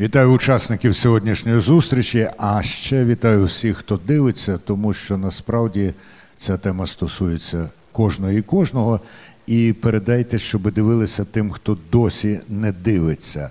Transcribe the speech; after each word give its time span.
Вітаю 0.00 0.32
учасників 0.32 0.96
сьогоднішньої 0.96 1.60
зустрічі. 1.60 2.30
А 2.38 2.62
ще 2.62 3.04
вітаю 3.04 3.44
всіх, 3.44 3.76
хто 3.76 4.00
дивиться, 4.06 4.58
тому 4.64 4.94
що 4.94 5.16
насправді 5.16 5.94
ця 6.36 6.56
тема 6.56 6.86
стосується 6.86 7.68
кожного 7.92 8.32
і 8.32 8.42
кожного. 8.42 9.00
І 9.46 9.74
передайте, 9.80 10.38
щоб 10.38 10.72
дивилися 10.72 11.24
тим, 11.24 11.50
хто 11.50 11.78
досі 11.92 12.40
не 12.48 12.72
дивиться. 12.72 13.50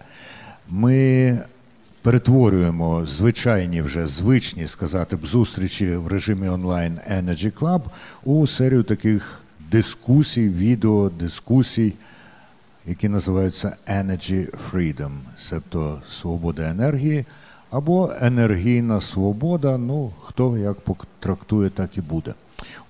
Ми 0.69 1.39
перетворюємо 2.01 3.05
звичайні 3.05 3.81
вже 3.81 4.07
звичні 4.07 4.67
сказати 4.67 5.15
б 5.15 5.25
зустрічі 5.25 5.95
в 5.95 6.07
режимі 6.07 6.47
онлайн 6.47 6.99
Energy 7.11 7.51
Club 7.51 7.81
у 8.23 8.47
серію 8.47 8.83
таких 8.83 9.41
дискусій, 9.71 10.49
відео, 10.49 11.09
дискусій 11.09 11.93
які 12.87 13.09
називаються 13.09 13.75
Energy 13.87 14.47
Freedom, 14.71 15.11
тобто 15.49 16.01
свобода 16.11 16.69
енергії 16.69 17.25
або 17.71 18.11
енергійна 18.19 19.01
свобода. 19.01 19.77
Ну, 19.77 20.11
хто 20.21 20.57
як 20.57 20.81
потрактує, 20.81 21.69
так 21.69 21.97
і 21.97 22.01
буде. 22.01 22.33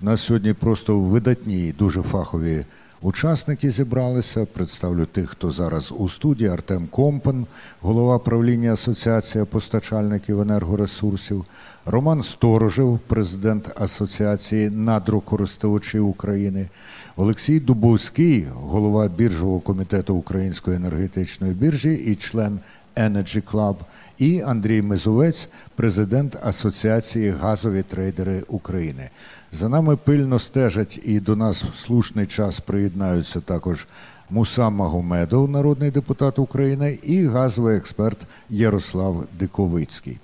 У 0.01 0.05
нас 0.05 0.21
сьогодні 0.21 0.53
просто 0.53 0.99
видатні, 0.99 1.73
дуже 1.79 2.01
фахові 2.01 2.65
учасники 3.01 3.71
зібралися. 3.71 4.45
Представлю 4.45 5.05
тих, 5.05 5.29
хто 5.29 5.51
зараз 5.51 5.93
у 5.97 6.09
студії. 6.09 6.49
Артем 6.49 6.87
Компан, 6.87 7.45
голова 7.81 8.19
правління 8.19 8.73
Асоціації 8.73 9.45
постачальників 9.45 10.41
енергоресурсів, 10.41 11.45
Роман 11.85 12.23
Сторожев, 12.23 12.99
президент 13.07 13.81
Асоціації 13.81 14.69
надрокористувачів 14.69 16.07
України, 16.07 16.67
Олексій 17.15 17.59
Дубовський, 17.59 18.47
голова 18.53 19.07
біржового 19.07 19.59
комітету 19.59 20.15
Української 20.15 20.77
енергетичної 20.77 21.53
біржі 21.53 21.93
і 21.93 22.15
член 22.15 22.59
Energy 22.97 23.41
Club, 23.41 23.75
і 24.17 24.41
Андрій 24.41 24.81
Мезовець, 24.81 25.49
президент 25.75 26.37
Асоціації 26.43 27.29
газові 27.29 27.83
трейдери 27.83 28.43
України. 28.47 29.09
За 29.51 29.69
нами 29.69 29.95
пильно 29.95 30.39
стежать 30.39 30.99
і 31.05 31.19
до 31.19 31.35
нас 31.35 31.63
в 31.63 31.77
слушний 31.77 32.25
час 32.25 32.59
приєднаються 32.59 33.39
також 33.41 33.87
Муса 34.29 34.69
Магомедов, 34.69 35.49
народний 35.49 35.91
депутат 35.91 36.39
України, 36.39 36.99
і 37.03 37.25
газовий 37.25 37.77
експерт 37.77 38.27
Ярослав 38.49 39.25
Диковицький. 39.39 40.17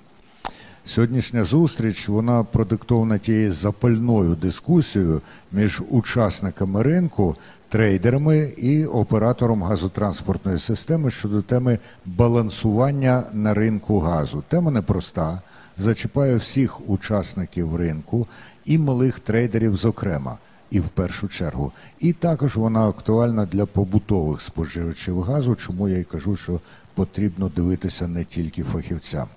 Сьогоднішня 0.85 1.43
зустріч 1.43 2.09
вона 2.09 2.43
продиктована 2.43 3.17
тією 3.17 3.53
запальною 3.53 4.35
дискусією 4.35 5.21
між 5.51 5.81
учасниками 5.89 6.83
ринку, 6.83 7.35
трейдерами 7.73 8.37
і 8.57 8.85
оператором 8.85 9.63
газотранспортної 9.63 10.59
системи 10.59 11.11
щодо 11.11 11.41
теми 11.41 11.79
балансування 12.05 13.23
на 13.33 13.53
ринку 13.53 13.99
газу. 13.99 14.43
Тема 14.47 14.71
непроста, 14.71 15.41
зачіпає 15.77 16.35
всіх 16.35 16.89
учасників 16.89 17.75
ринку 17.75 18.27
і 18.65 18.77
малих 18.77 19.19
трейдерів, 19.19 19.75
зокрема. 19.75 20.37
І 20.71 20.79
в 20.79 20.87
першу 20.89 21.27
чергу, 21.27 21.71
і 21.99 22.13
також 22.13 22.55
вона 22.55 22.89
актуальна 22.89 23.45
для 23.45 23.65
побутових 23.65 24.41
споживачів 24.41 25.21
газу, 25.21 25.55
чому 25.55 25.89
я 25.89 25.97
й 25.97 26.03
кажу, 26.03 26.35
що 26.35 26.59
потрібно 26.93 27.51
дивитися 27.55 28.07
не 28.07 28.23
тільки 28.23 28.63
фахівцям. 28.63 29.27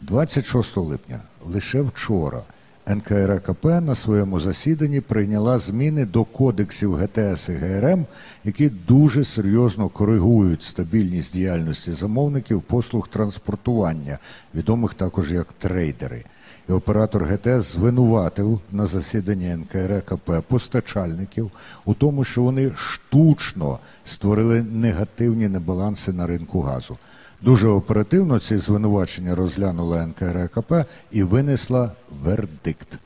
26 0.00 0.76
липня, 0.76 1.20
лише 1.44 1.80
вчора, 1.80 2.42
НКРКП 2.88 3.64
на 3.64 3.94
своєму 3.94 4.40
засіданні 4.40 5.00
прийняла 5.00 5.58
зміни 5.58 6.04
до 6.04 6.24
кодексів 6.24 6.94
ГТС 6.94 7.48
і 7.48 7.52
ГРМ, 7.52 8.06
які 8.44 8.68
дуже 8.68 9.24
серйозно 9.24 9.88
коригують 9.88 10.62
стабільність 10.62 11.32
діяльності 11.32 11.92
замовників 11.92 12.62
послуг 12.62 13.08
транспортування, 13.08 14.18
відомих 14.54 14.94
також 14.94 15.32
як 15.32 15.52
трейдери. 15.58 16.24
І 16.68 16.72
оператор 16.72 17.24
ГТС 17.24 17.72
звинуватив 17.72 18.60
на 18.72 18.86
засіданні 18.86 19.56
НКРКП 19.56 20.30
постачальників 20.48 21.50
у 21.84 21.94
тому, 21.94 22.24
що 22.24 22.42
вони 22.42 22.72
штучно 22.76 23.78
створили 24.04 24.62
негативні 24.62 25.48
небаланси 25.48 26.12
на 26.12 26.26
ринку 26.26 26.60
газу. 26.60 26.96
Дуже 27.42 27.68
оперативно 27.68 28.38
ці 28.38 28.58
звинувачення 28.58 29.34
розглянула 29.34 30.06
НКРКП 30.06 30.72
і 31.10 31.22
винесла 31.22 31.92
вердикт 32.22 32.98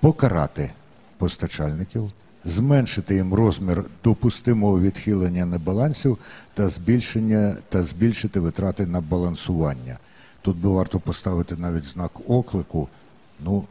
покарати 0.00 0.70
постачальників, 1.18 2.10
зменшити 2.44 3.14
їм 3.14 3.34
розмір 3.34 3.84
допустимого 4.04 4.80
відхилення 4.80 5.46
небалансів 5.46 6.18
та 6.54 6.68
збільшення 6.68 7.56
та 7.68 7.82
збільшити 7.82 8.40
витрати 8.40 8.86
на 8.86 9.00
балансування. 9.00 9.98
Тут 10.42 10.56
би 10.56 10.70
варто 10.70 11.00
поставити 11.00 11.56
навіть 11.56 11.84
знак 11.84 12.10
оклику. 12.28 12.88
Ну, 13.44 13.64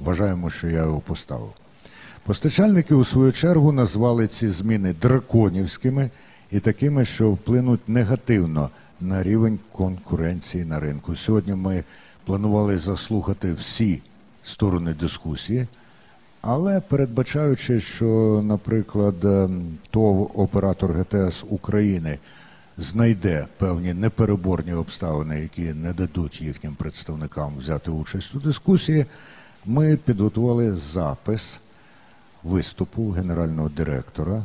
вважаємо, 0.00 0.50
що 0.50 0.68
я 0.68 0.78
його 0.78 1.00
поставив. 1.00 1.52
Постачальники 2.24 2.94
у 2.94 3.04
свою 3.04 3.32
чергу 3.32 3.72
назвали 3.72 4.28
ці 4.28 4.48
зміни 4.48 4.94
драконівськими 5.02 6.10
і 6.50 6.60
такими, 6.60 7.04
що 7.04 7.30
вплинуть 7.30 7.88
негативно 7.88 8.70
на 9.02 9.22
рівень 9.22 9.58
конкуренції 9.72 10.64
на 10.64 10.80
ринку. 10.80 11.16
Сьогодні 11.16 11.54
ми 11.54 11.84
планували 12.24 12.78
заслухати 12.78 13.52
всі 13.52 14.02
сторони 14.44 14.94
дискусії, 14.94 15.66
але 16.40 16.80
передбачаючи, 16.80 17.80
що, 17.80 18.42
наприклад, 18.44 19.24
ем, 19.24 19.78
ТОВ 19.90 20.30
оператор 20.34 20.92
ГТС 20.92 21.44
України 21.50 22.18
знайде 22.78 23.46
певні 23.58 23.94
непереборні 23.94 24.74
обставини, 24.74 25.40
які 25.40 25.62
не 25.62 25.92
дадуть 25.92 26.42
їхнім 26.42 26.74
представникам 26.74 27.52
взяти 27.56 27.90
участь 27.90 28.34
у 28.34 28.40
дискусії, 28.40 29.06
ми 29.66 29.96
підготували 29.96 30.74
запис 30.74 31.60
виступу 32.42 33.10
генерального 33.10 33.68
директора 33.68 34.44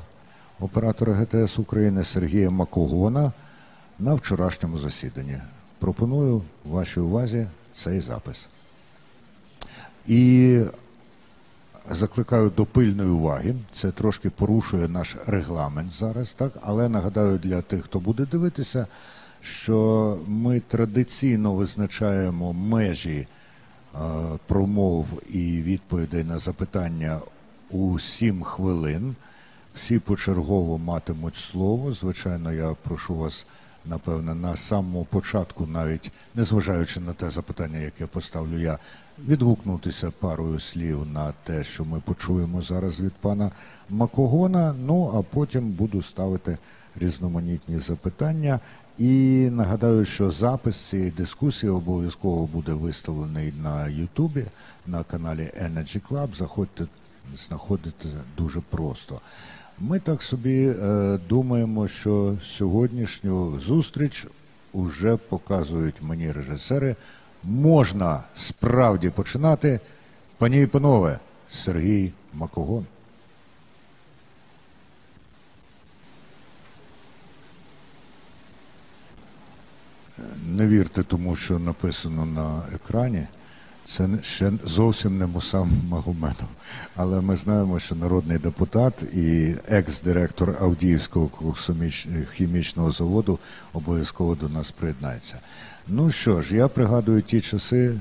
оператора 0.59 1.13
ГТС 1.13 1.59
України 1.59 2.03
Сергія 2.03 2.50
Макогона 2.50 3.31
на 4.00 4.13
вчорашньому 4.13 4.78
засіданні. 4.78 5.38
Пропоную 5.80 6.41
вашій 6.66 7.00
увазі 7.00 7.47
цей 7.74 8.02
запис. 8.02 8.47
І 10.08 10.62
закликаю 11.91 12.50
до 12.50 12.66
пильної 12.66 13.09
уваги. 13.09 13.56
Це 13.74 13.91
трошки 13.91 14.30
порушує 14.30 14.88
наш 14.88 15.16
регламент 15.28 15.91
зараз, 15.91 16.34
так 16.34 16.52
але 16.62 16.90
нагадаю 16.90 17.38
для 17.38 17.62
тих, 17.62 17.84
хто 17.84 18.00
буде 18.00 18.25
дивитися, 18.25 18.88
що 19.41 20.18
ми 20.28 20.59
традиційно 20.59 21.53
визначаємо 21.53 22.53
межі 22.53 23.18
е, 23.18 23.28
промов 24.47 25.07
і 25.30 25.62
відповідей 25.62 26.24
на 26.24 26.40
запитання 26.40 27.19
у 27.69 28.00
7 28.00 28.44
хвилин. 28.44 29.16
Всі 29.75 30.00
почергово 30.00 30.78
матимуть 30.78 31.36
слово. 31.36 31.94
Звичайно, 31.94 32.53
я 32.53 32.75
прошу 32.84 33.16
вас 33.16 33.46
напевне, 33.90 34.36
на 34.36 34.56
самому 34.56 35.06
початку, 35.06 35.66
навіть 35.66 36.12
незважаючи 36.36 37.00
на 37.00 37.14
те 37.14 37.30
запитання, 37.30 37.80
яке 37.80 38.06
поставлю 38.06 38.59
я, 38.59 38.78
відгукнутися 39.28 40.12
парою 40.12 40.59
слів 40.59 41.08
на 41.14 41.34
те, 41.44 41.64
що 41.64 41.86
ми 41.86 42.00
почуємо 42.00 42.62
зараз 42.62 43.02
від 43.02 43.14
пана 43.14 43.52
Макогона. 43.90 44.75
Ну 44.86 45.12
а 45.16 45.22
потім 45.36 45.70
буду 45.70 46.02
ставити 46.02 46.58
різноманітні 46.96 47.80
запитання. 47.80 48.59
І 48.98 49.50
нагадаю, 49.52 50.06
що 50.06 50.31
запис 50.31 50.78
цієї 50.78 51.12
дискусії 51.12 51.69
обов'язково 51.69 52.46
буде 52.46 52.74
виставлений 52.74 53.54
на 53.64 53.88
Ютубі 53.88 54.46
на 54.88 55.04
каналі 55.04 55.52
Energy 55.62 56.02
Club. 56.09 56.36
Заходьте, 56.38 56.86
знаходите 57.48 58.09
дуже 58.38 58.62
просто. 58.62 59.22
Ми 59.80 60.00
так 60.00 60.24
собі 60.24 60.68
е, 60.68 61.20
думаємо, 61.30 61.88
що 61.88 62.38
сьогоднішню 62.44 63.60
зустріч 63.60 64.28
уже 64.74 65.18
показують 65.18 66.01
мені 66.01 66.31
режисери. 66.31 66.96
Можна 67.44 68.24
справді 68.36 69.10
починати. 69.10 69.80
Пані 70.38 70.62
і 70.62 70.66
панове, 70.66 71.19
Сергій 71.50 72.12
Макогон. 72.34 72.86
Не 80.48 80.68
вірте 80.68 81.04
тому, 81.04 81.36
що 81.36 81.60
написано 81.60 82.25
на 82.25 82.62
екрані. 82.75 83.28
Це 83.88 84.10
ще 84.24 84.51
зовсім 84.66 85.18
не 85.18 85.28
Мусам 85.28 85.72
Магомедов. 85.89 86.48
Але 86.95 87.22
ми 87.22 87.36
знаємо, 87.36 87.80
що 87.80 87.95
народний 87.95 88.38
депутат 88.38 89.04
і 89.13 89.56
екс-директор 89.68 90.57
Авдіївського 90.62 91.30
хімічного 92.34 92.92
заводу 92.92 93.39
обов'язково 93.74 94.36
до 94.36 94.50
нас 94.50 94.72
приєднається. 94.72 95.36
Ну 95.88 96.12
що 96.12 96.42
ж, 96.42 96.56
я 96.56 96.68
пригадую 96.68 97.22
ті 97.22 97.42
часи. 97.42 97.94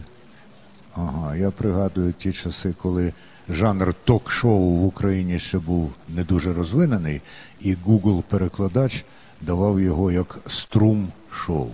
Ага, 0.94 1.36
я 1.36 1.50
пригадую 1.50 2.12
ті 2.12 2.32
часи, 2.32 2.74
коли 2.82 3.12
жанр 3.48 3.94
ток-шоу 4.04 4.74
в 4.74 4.84
Україні 4.84 5.38
ще 5.38 5.58
був 5.58 5.92
не 6.08 6.24
дуже 6.24 6.52
розвинений, 6.52 7.20
і 7.60 7.76
Google-перекладач 7.86 9.04
давав 9.42 9.80
його 9.80 10.12
як 10.12 10.38
струм-шоу. 10.46 11.70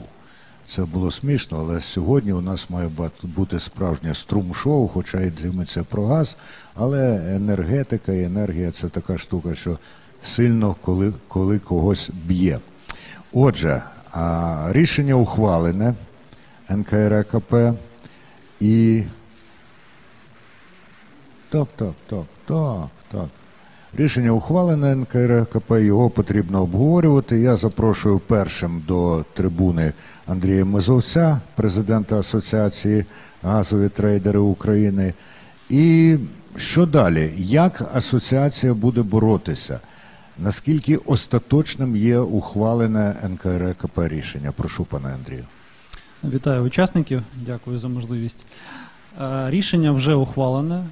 Це 0.67 0.83
було 0.83 1.11
смішно, 1.11 1.59
але 1.59 1.81
сьогодні 1.81 2.33
у 2.33 2.41
нас 2.41 2.71
має 2.71 2.91
бути 3.23 3.61
справжнє 3.61 4.15
струм-шоу, 4.15 4.89
хоча 4.89 5.21
й 5.21 5.31
длимиться 5.31 5.85
про 5.85 6.07
газ, 6.07 6.37
але 6.75 7.17
енергетика 7.37 8.13
і 8.13 8.23
енергія 8.23 8.71
це 8.71 8.89
така 8.89 9.19
штука, 9.19 9.55
що 9.55 9.79
сильно 10.23 10.77
коли, 10.81 11.13
коли 11.29 11.59
когось 11.59 12.11
б'є. 12.25 12.61
Отже, 13.33 13.83
рішення 14.69 15.15
ухвалене 15.15 15.95
НКРКП 16.71 17.55
і 18.61 19.03
так, 21.49 21.69
так, 21.77 21.95
так, 22.07 22.25
так, 22.47 22.89
так. 23.11 23.29
Рішення 23.97 24.31
ухвалене 24.31 24.97
НКРКП, 24.97 25.71
його 25.71 26.11
потрібно 26.11 26.63
обговорювати. 26.63 27.41
Я 27.41 27.57
запрошую 27.57 28.19
першим 28.19 28.83
до 28.89 29.25
трибуни 29.35 29.93
Андрія 30.27 30.65
Мезовця, 30.65 31.41
президента 31.55 32.19
Асоціації 32.19 33.05
газові 33.43 33.89
трейдери 33.89 34.39
України. 34.39 35.15
І 35.71 36.17
що 36.57 36.87
далі? 36.87 37.33
Як 37.37 37.91
асоціація 37.95 38.75
буде 38.75 39.03
боротися? 39.03 39.81
Наскільки 40.39 40.97
остаточним 40.97 41.97
є 41.97 42.19
ухвалене 42.19 43.15
НКРКП 43.29 43.99
рішення? 43.99 44.53
Прошу, 44.53 44.85
пане 44.85 45.15
Андрію. 45.15 45.45
Вітаю 46.25 46.63
учасників, 46.63 47.23
дякую 47.47 47.79
за 47.79 47.89
можливість. 47.89 48.47
Е, 49.23 49.51
Рішення 49.51 49.93
вже 49.93 50.15
ухвалене. 50.15 50.85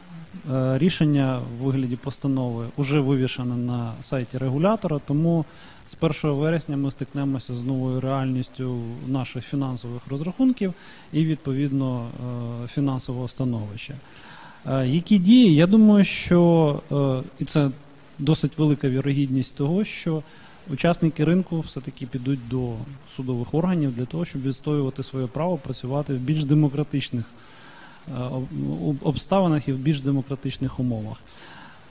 Е, 0.48 0.78
Рішення 0.78 1.38
в 1.38 1.64
вигляді 1.64 1.96
постанови 1.96 2.66
вже 2.78 3.00
вивішане 3.00 3.56
на 3.56 3.92
сайті 4.00 4.38
регулятора, 4.38 5.00
тому 5.06 5.44
з 5.86 5.96
1 6.00 6.30
вересня 6.30 6.76
ми 6.76 6.90
стикнемося 6.90 7.54
з 7.54 7.64
новою 7.64 8.00
реальністю 8.00 8.78
наших 9.06 9.44
фінансових 9.44 10.02
розрахунків 10.10 10.74
і 11.12 11.24
відповідно 11.24 12.06
е, 12.64 12.68
фінансового 12.68 13.28
становища. 13.28 13.94
Е, 14.66 14.88
Які 14.88 15.18
дії? 15.18 15.54
Я 15.54 15.66
думаю, 15.66 16.04
що 16.04 16.80
і 17.38 17.44
це 17.44 17.70
досить 18.18 18.58
велика 18.58 18.88
вірогідність 18.88 19.56
того, 19.56 19.84
що 19.84 20.22
учасники 20.70 21.24
ринку 21.24 21.60
все-таки 21.60 22.06
підуть 22.06 22.48
до 22.48 22.72
судових 23.16 23.54
органів 23.54 23.96
для 23.96 24.04
того, 24.04 24.24
щоб 24.24 24.42
відстоювати 24.42 25.02
своє 25.02 25.26
право 25.26 25.56
працювати 25.56 26.14
в 26.14 26.18
більш 26.18 26.44
демократичних 26.44 27.24
обставинах 29.02 29.68
і 29.68 29.72
в 29.72 29.76
більш 29.76 30.02
демократичних 30.02 30.80
умовах. 30.80 31.16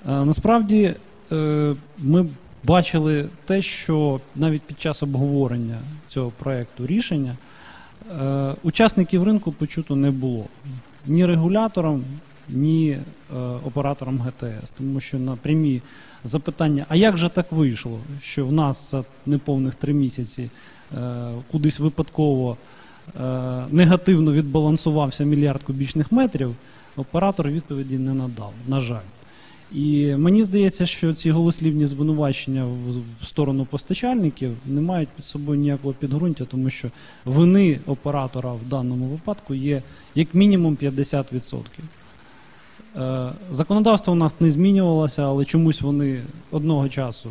Е, 0.10 0.26
Насправді 0.26 0.94
е, 1.32 1.76
ми 1.98 2.26
бачили 2.64 3.30
те, 3.46 3.62
що 3.62 4.20
навіть 4.36 4.62
під 4.62 4.82
час 4.82 5.04
обговорення 5.04 5.78
цього 6.08 6.32
проекту 6.40 6.88
рішення 6.88 7.36
е, 8.22 8.56
учасників 8.64 9.24
ринку 9.24 9.52
почуто 9.52 9.96
не 9.96 10.12
було 10.12 10.46
ні 11.08 11.26
регулятором, 11.26 12.04
ні 12.50 12.90
е, 12.90 13.02
оператором 13.66 14.20
ГТС, 14.20 14.70
тому 14.78 15.00
що 15.00 15.20
на 15.20 15.36
прямі 15.36 15.82
запитання, 16.24 16.86
а 16.90 16.96
як 16.96 17.18
же 17.18 17.30
так 17.30 17.52
вийшло, 17.52 18.00
що 18.22 18.46
в 18.46 18.52
нас 18.52 18.92
за 18.92 19.04
неповних 19.26 19.76
три 19.76 19.94
місяці 19.94 20.50
е, 20.98 21.32
кудись 21.52 21.80
випадково 21.80 22.52
е, 22.52 22.79
негативно 23.70 24.34
відбалансувався 24.34 25.24
мільярд 25.24 25.64
кубічних 25.64 26.12
метрів, 26.12 26.56
оператор 26.96 27.48
відповіді 27.50 27.98
не 27.98 28.14
надав, 28.14 28.54
на 28.68 28.80
жаль. 28.80 29.10
І 29.74 30.16
мені 30.16 30.44
здається, 30.44 30.86
що 30.86 31.14
ці 31.14 31.32
голослівні 31.32 31.86
звинувачення 31.86 32.66
в, 32.66 33.00
в 33.22 33.28
сторону 33.28 33.66
постачальників 33.66 34.52
не 34.66 34.82
мають 34.82 35.10
під 35.10 35.26
собою 35.26 35.60
ніякого 35.60 35.94
підґрунтя, 35.94 36.46
тому 36.46 36.70
що 36.70 36.90
вини 37.26 37.80
оператора 37.86 38.54
в 38.54 38.70
даному 38.70 39.06
випадку 39.06 39.54
є 39.56 39.82
як 40.16 40.34
мінімум 40.34 40.76
50%. 40.76 41.60
Е, 42.98 43.32
Законодавство 43.52 44.14
у 44.14 44.16
нас 44.16 44.36
не 44.40 44.52
змінювалося, 44.52 45.24
але 45.24 45.46
чомусь 45.46 45.82
вони 45.82 46.22
одного 46.52 46.90
часу 46.90 47.30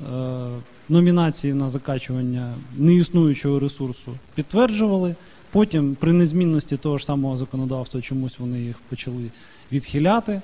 е, 0.00 0.04
номінації 0.90 1.54
на 1.54 1.68
закачування 1.68 2.54
неіснуючого 2.76 3.60
ресурсу 3.60 4.12
підтверджували. 4.34 5.14
Потім, 5.52 5.96
при 6.00 6.12
незмінності 6.12 6.76
того 6.76 6.98
ж 6.98 7.04
самого 7.04 7.36
законодавства, 7.36 8.00
чомусь 8.00 8.38
вони 8.38 8.60
їх 8.60 8.76
почали 8.88 9.30
відхиляти. 9.72 10.40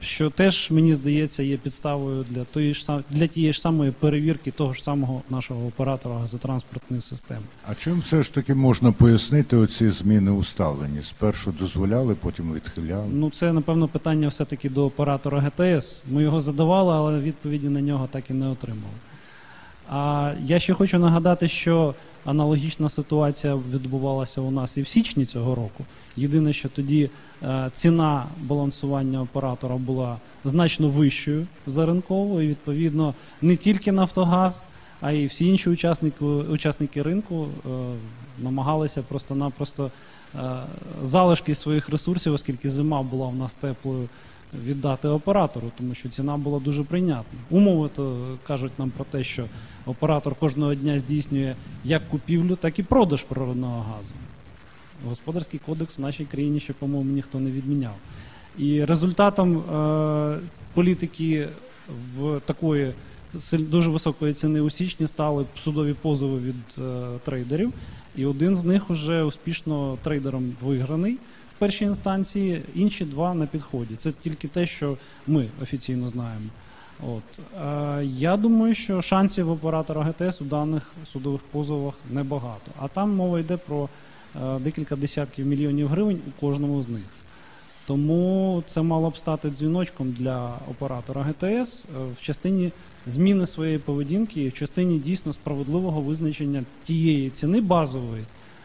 Що 0.00 0.30
теж 0.30 0.70
мені 0.70 0.94
здається 0.94 1.42
є 1.42 1.56
підставою 1.56 2.24
для 2.30 2.44
тої 2.44 2.74
ж 2.74 3.00
для 3.10 3.26
тієї 3.26 3.52
ж 3.52 3.60
самої 3.60 3.90
перевірки 3.90 4.50
того 4.50 4.72
ж 4.72 4.82
самого 4.84 5.22
нашого 5.30 5.66
оператора 5.66 6.14
газотранспортної 6.14 7.02
системи. 7.02 7.42
А 7.66 7.74
чим 7.74 7.98
все 7.98 8.22
ж 8.22 8.34
таки 8.34 8.54
можна 8.54 8.92
пояснити 8.92 9.56
оці 9.56 9.90
зміни 9.90 10.30
у 10.30 10.44
ставленні? 10.44 11.02
Спершу 11.02 11.52
дозволяли, 11.58 12.14
потім 12.14 12.54
відхиляли. 12.54 13.06
Ну, 13.12 13.30
це 13.30 13.52
напевно 13.52 13.88
питання 13.88 14.28
все-таки 14.28 14.70
до 14.70 14.84
оператора 14.84 15.40
ГТС. 15.40 16.02
Ми 16.10 16.22
його 16.22 16.40
задавали, 16.40 16.94
але 16.94 17.20
відповіді 17.20 17.68
на 17.68 17.80
нього 17.80 18.08
так 18.10 18.30
і 18.30 18.32
не 18.32 18.48
отримали. 18.48 18.94
А 19.90 20.32
я 20.44 20.58
ще 20.58 20.74
хочу 20.74 20.98
нагадати, 20.98 21.48
що 21.48 21.94
аналогічна 22.24 22.88
ситуація 22.88 23.58
відбувалася 23.72 24.40
у 24.40 24.50
нас 24.50 24.76
і 24.76 24.82
в 24.82 24.88
січні 24.88 25.26
цього 25.26 25.54
року. 25.54 25.84
Єдине, 26.16 26.52
що 26.52 26.68
тоді 26.68 27.10
е, 27.42 27.70
ціна 27.72 28.26
балансування 28.40 29.22
оператора 29.22 29.76
була 29.76 30.16
значно 30.44 30.88
вищою 30.88 31.46
за 31.66 31.86
ринкову, 31.86 32.40
і 32.40 32.48
відповідно 32.48 33.14
не 33.42 33.56
тільки 33.56 33.92
Нафтогаз, 33.92 34.64
а 35.00 35.12
й 35.12 35.26
всі 35.26 35.46
інші 35.46 35.70
учасники, 35.70 36.24
учасники 36.24 37.02
ринку 37.02 37.46
е, 37.46 37.68
намагалися 38.38 39.02
просто-напросто 39.02 39.90
е, 40.34 40.40
залишки 41.02 41.54
своїх 41.54 41.88
ресурсів, 41.88 42.34
оскільки 42.34 42.70
зима 42.70 43.02
була 43.02 43.26
в 43.26 43.36
нас 43.36 43.54
теплою, 43.54 44.08
віддати 44.66 45.08
оператору, 45.08 45.70
тому 45.78 45.94
що 45.94 46.08
ціна 46.08 46.36
була 46.36 46.58
дуже 46.58 46.84
прийнятна. 46.84 47.38
Умови 47.50 47.90
то 47.96 48.16
кажуть 48.46 48.78
нам 48.78 48.90
про 48.90 49.04
те, 49.04 49.24
що 49.24 49.44
оператор 49.88 50.34
кожного 50.34 50.74
дня 50.74 50.98
здійснює 50.98 51.54
як 51.84 52.08
купівлю, 52.08 52.56
так 52.56 52.78
і 52.78 52.82
продаж 52.82 53.22
природного 53.22 53.80
газу. 53.80 54.12
Господарський 55.08 55.60
кодекс 55.66 55.98
в 55.98 56.00
нашій 56.00 56.24
країні 56.24 56.60
ще, 56.60 56.72
по-моєму, 56.72 57.10
ніхто 57.10 57.40
не 57.40 57.50
відміняв. 57.50 57.94
І 58.58 58.84
результатом 58.84 59.58
е, 59.58 60.38
політики 60.74 61.48
в 62.16 62.40
такої 62.44 62.92
дуже 63.52 63.90
високої 63.90 64.34
ціни 64.34 64.60
у 64.60 64.70
січні 64.70 65.06
стали 65.06 65.44
судові 65.56 65.94
позови 65.94 66.38
від 66.38 66.78
е, 66.78 67.06
трейдерів. 67.24 67.72
І 68.16 68.26
один 68.26 68.56
з 68.56 68.64
них 68.64 68.90
вже 68.90 69.22
успішно 69.22 69.98
трейдером 70.02 70.52
виграний 70.62 71.14
в 71.56 71.58
першій 71.58 71.84
інстанції, 71.84 72.62
інші 72.74 73.04
два 73.04 73.34
на 73.34 73.46
підході. 73.46 73.94
Це 73.96 74.12
тільки 74.12 74.48
те, 74.48 74.66
що 74.66 74.96
ми 75.26 75.48
офіційно 75.62 76.08
знаємо. 76.08 76.46
От 77.06 77.40
е, 77.62 78.04
я 78.04 78.36
думаю, 78.36 78.74
що 78.74 79.02
шансів 79.02 79.50
оператора 79.50 80.02
ГТС 80.02 80.40
у 80.40 80.44
даних 80.44 80.82
судових 81.12 81.40
позовах 81.50 81.94
небагато. 82.10 82.72
А 82.78 82.88
там 82.88 83.14
мова 83.14 83.40
йде 83.40 83.56
про 83.56 83.88
е, 84.36 84.58
декілька 84.58 84.96
десятків 84.96 85.46
мільйонів 85.46 85.88
гривень 85.88 86.20
у 86.28 86.40
кожному 86.40 86.82
з 86.82 86.88
них. 86.88 87.04
Тому 87.86 88.62
це 88.66 88.82
мало 88.82 89.10
б 89.10 89.16
стати 89.16 89.50
дзвіночком 89.50 90.12
для 90.12 90.54
оператора 90.70 91.22
ГТС 91.22 91.84
е, 91.84 91.88
в 92.18 92.22
частині 92.22 92.72
зміни 93.06 93.46
своєї 93.46 93.78
поведінки 93.78 94.42
і 94.42 94.48
в 94.48 94.52
частині 94.52 94.98
дійсно 94.98 95.32
справедливого 95.32 96.00
визначення 96.00 96.64
тієї 96.82 97.30
ціни 97.30 97.60
базової, 97.60 98.24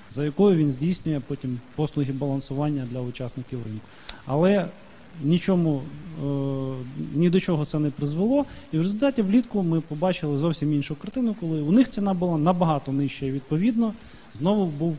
за 0.10 0.26
якою 0.26 0.58
він 0.58 0.72
здійснює 0.72 1.22
потім 1.28 1.60
послуги 1.76 2.14
балансування 2.14 2.88
для 2.92 3.00
учасників 3.00 3.60
ринку. 3.66 3.86
Але 4.26 4.68
нічому 5.22 5.82
е, 6.24 6.26
ні 7.14 7.30
до 7.30 7.40
чого 7.40 7.66
це 7.66 7.80
не 7.80 7.90
призвело. 7.90 8.46
І 8.72 8.78
в 8.78 8.82
результаті 8.82 9.22
влітку 9.22 9.64
ми 9.64 9.82
побачили 9.82 10.38
зовсім 10.38 10.74
іншу 10.74 10.96
картину, 10.96 11.36
коли 11.40 11.62
у 11.62 11.72
них 11.72 11.90
ціна 11.90 12.14
була 12.14 12.38
набагато 12.38 12.92
нижча. 12.92 13.26
І 13.26 13.32
відповідно 13.32 13.94
знову 14.34 14.66
був 14.66 14.98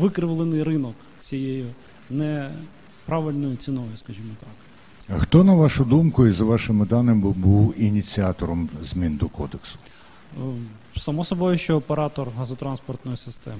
викривлений 0.00 0.62
ринок 0.62 0.94
цією 1.20 1.66
неправильною 2.10 3.56
ціною, 3.56 3.90
скажімо 3.96 4.28
так. 4.40 4.48
А 5.16 5.18
хто, 5.18 5.44
на 5.44 5.54
вашу 5.54 5.84
думку, 5.84 6.26
і 6.26 6.30
за 6.30 6.44
вашими 6.44 6.86
даними, 6.86 7.30
був 7.30 7.74
ініціатором 7.80 8.68
змін 8.82 9.16
до 9.16 9.28
кодексу? 9.28 9.78
Е, 10.38 11.00
Само 11.00 11.24
собою, 11.24 11.58
що 11.58 11.76
оператор 11.76 12.28
газотранспортної 12.38 13.16
системи. 13.16 13.56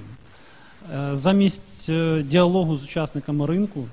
Е, 0.93 1.15
Замість 1.15 1.91
діалогу 2.23 2.77
з 2.77 2.83
учасниками 2.83 3.45
ринку 3.45 3.85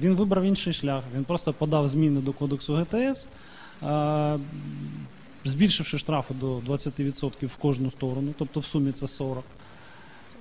він 0.00 0.14
вибрав 0.14 0.44
інший 0.44 0.72
шлях. 0.72 1.02
Він 1.14 1.24
просто 1.24 1.52
подав 1.52 1.88
зміни 1.88 2.20
до 2.20 2.32
кодексу 2.32 2.74
ГТС, 2.74 3.26
е, 3.82 4.38
збільшивши 5.44 5.98
штрафи 5.98 6.34
до 6.34 6.58
20% 6.58 7.46
в 7.46 7.56
кожну 7.56 7.90
сторону, 7.90 8.34
тобто 8.38 8.60
в 8.60 8.64
сумі 8.64 8.92
це 8.92 9.08
40. 9.08 9.44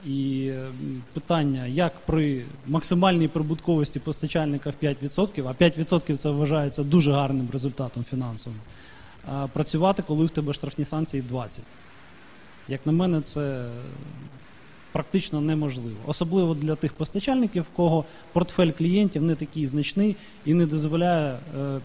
І 0.06 0.48
е, 0.54 0.70
питання, 1.14 1.66
як 1.66 2.00
при 2.06 2.46
максимальній 2.68 3.28
прибутковості 3.28 4.00
постачальника 4.00 4.70
в 4.70 4.86
5%, 4.86 5.48
а 5.48 5.64
5% 5.64 6.18
це 6.18 6.30
вважається 6.30 6.84
дуже 6.84 7.12
гарним 7.12 7.50
результатом 7.54 8.06
фінансовим, 8.10 8.60
працювати, 9.54 10.04
коли 10.08 10.26
в 10.26 10.30
тебе 10.30 10.54
штрафні 10.54 10.86
санкції 10.86 11.24
20. 11.24 11.64
Як 12.68 12.86
на 12.86 12.92
мене, 12.92 13.22
це 13.22 13.66
практично 14.98 15.42
неможливо. 15.42 15.98
Особливо 16.08 16.54
для 16.54 16.76
тих 16.76 16.94
постачальників, 16.94 17.64
в 17.64 17.76
кого 17.76 18.06
портфель 18.34 18.72
клієнтів 18.72 19.22
не 19.24 19.36
такий 19.36 19.68
значний 19.68 20.16
і 20.46 20.54
не 20.54 20.66
дозволяє 20.66 21.34
е, 21.34 21.80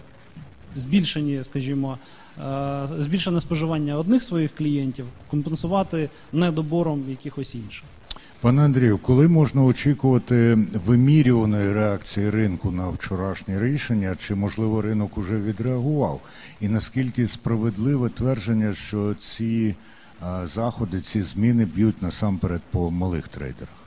збільшені, 0.77 1.45
скажімо, 1.45 1.99
е, 2.39 2.89
збільшене 2.99 3.41
споживання 3.41 3.99
одних 3.99 4.23
своїх 4.23 4.55
клієнтів 4.55 5.07
компенсувати 5.31 6.09
недобором 6.33 7.05
якихось 7.09 7.55
інших. 7.55 7.85
Пане 8.41 8.63
Андрію, 8.63 8.99
коли 8.99 9.29
можна 9.29 9.65
очікувати 9.65 10.59
вимірюваної 10.87 11.73
реакції 11.73 12.31
ринку 12.31 12.71
на 12.71 12.89
вчорашнє 12.89 13.61
рішення, 13.61 14.17
чи 14.19 14.35
можливо 14.35 14.83
ринок 14.83 15.19
уже 15.19 15.37
відреагував? 15.37 16.21
І 16.61 16.69
наскільки 16.69 17.29
справедливе 17.29 18.09
твердження, 18.09 18.73
що 18.73 19.15
ці 19.15 19.75
заходи, 20.45 21.01
ці 21.01 21.23
зміни 21.23 21.65
б'ють 21.65 22.03
насамперед 22.03 22.63
по 22.71 22.91
малих 22.91 23.29
трейдерах? 23.29 23.83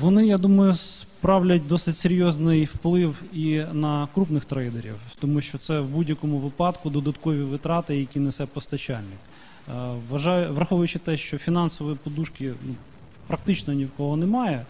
Вони, 0.00 0.26
я 0.26 0.38
думаю, 0.38 0.74
справлять 0.74 1.66
досить 1.66 1.96
серйозний 1.96 2.64
вплив 2.64 3.22
і 3.32 3.62
на 3.72 4.08
крупних 4.14 4.44
трейдерів, 4.44 4.94
тому 5.18 5.40
що 5.40 5.58
це 5.58 5.80
в 5.80 5.86
будь-якому 5.86 6.38
випадку 6.38 6.90
додаткові 6.90 7.42
витрати, 7.42 7.96
які 7.96 8.20
несе 8.20 8.46
постачальник. 8.46 9.18
Е, 9.68 9.72
Вважаю, 10.10 10.52
враховуючи 10.52 10.98
те, 10.98 11.16
що 11.16 11.38
фінансової 11.38 11.96
подушки 11.96 12.52
ну, 12.66 12.74
практично 13.26 13.74
ні 13.74 13.84
в 13.84 13.90
кого 13.90 14.16
немає, 14.16 14.66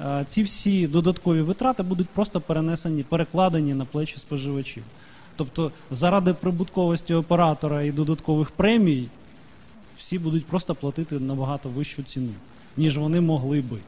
е, 0.00 0.24
ці 0.26 0.42
всі 0.42 0.86
додаткові 0.86 1.40
витрати 1.40 1.82
будуть 1.82 2.08
просто 2.08 2.40
перенесені, 2.40 3.02
перекладені 3.02 3.74
на 3.74 3.84
плечі 3.84 4.18
споживачів. 4.18 4.82
Тобто, 5.40 5.72
заради 5.90 6.34
прибутковості 6.34 7.14
оператора 7.14 7.82
і 7.82 7.92
додаткових 7.92 8.50
премій, 8.50 9.08
всі 9.98 10.18
будуть 10.18 10.46
просто 10.46 10.74
платити 10.74 11.18
набагато 11.18 11.68
вищу 11.68 12.02
ціну, 12.02 12.32
ніж 12.76 12.98
вони 12.98 13.20
могли 13.20 13.60
би. 13.60 13.78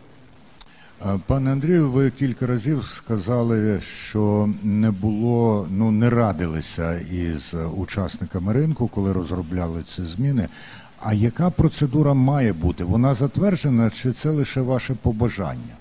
Пане 1.27 1.53
Андрію, 1.53 1.91
ви 1.91 2.11
кілька 2.11 2.47
разів 2.47 2.85
сказали, 2.85 3.81
що 3.81 4.51
не 4.63 4.91
було, 4.91 5.67
ну 5.71 5.91
не 5.91 6.11
радилися 6.11 6.99
із 6.99 7.55
учасниками 7.77 8.53
ринку, 8.53 8.89
коли 8.89 9.13
розробляли 9.13 9.83
ці 9.83 10.03
зміни. 10.03 10.49
А 11.01 11.15
яка 11.15 11.51
процедура 11.51 12.15
має 12.15 12.53
бути? 12.53 12.85
Вона 12.85 13.15
затверджена, 13.15 13.91
чи 13.91 14.13
це 14.13 14.31
лише 14.31 14.61
ваше 14.61 14.95
побажання? 14.95 15.75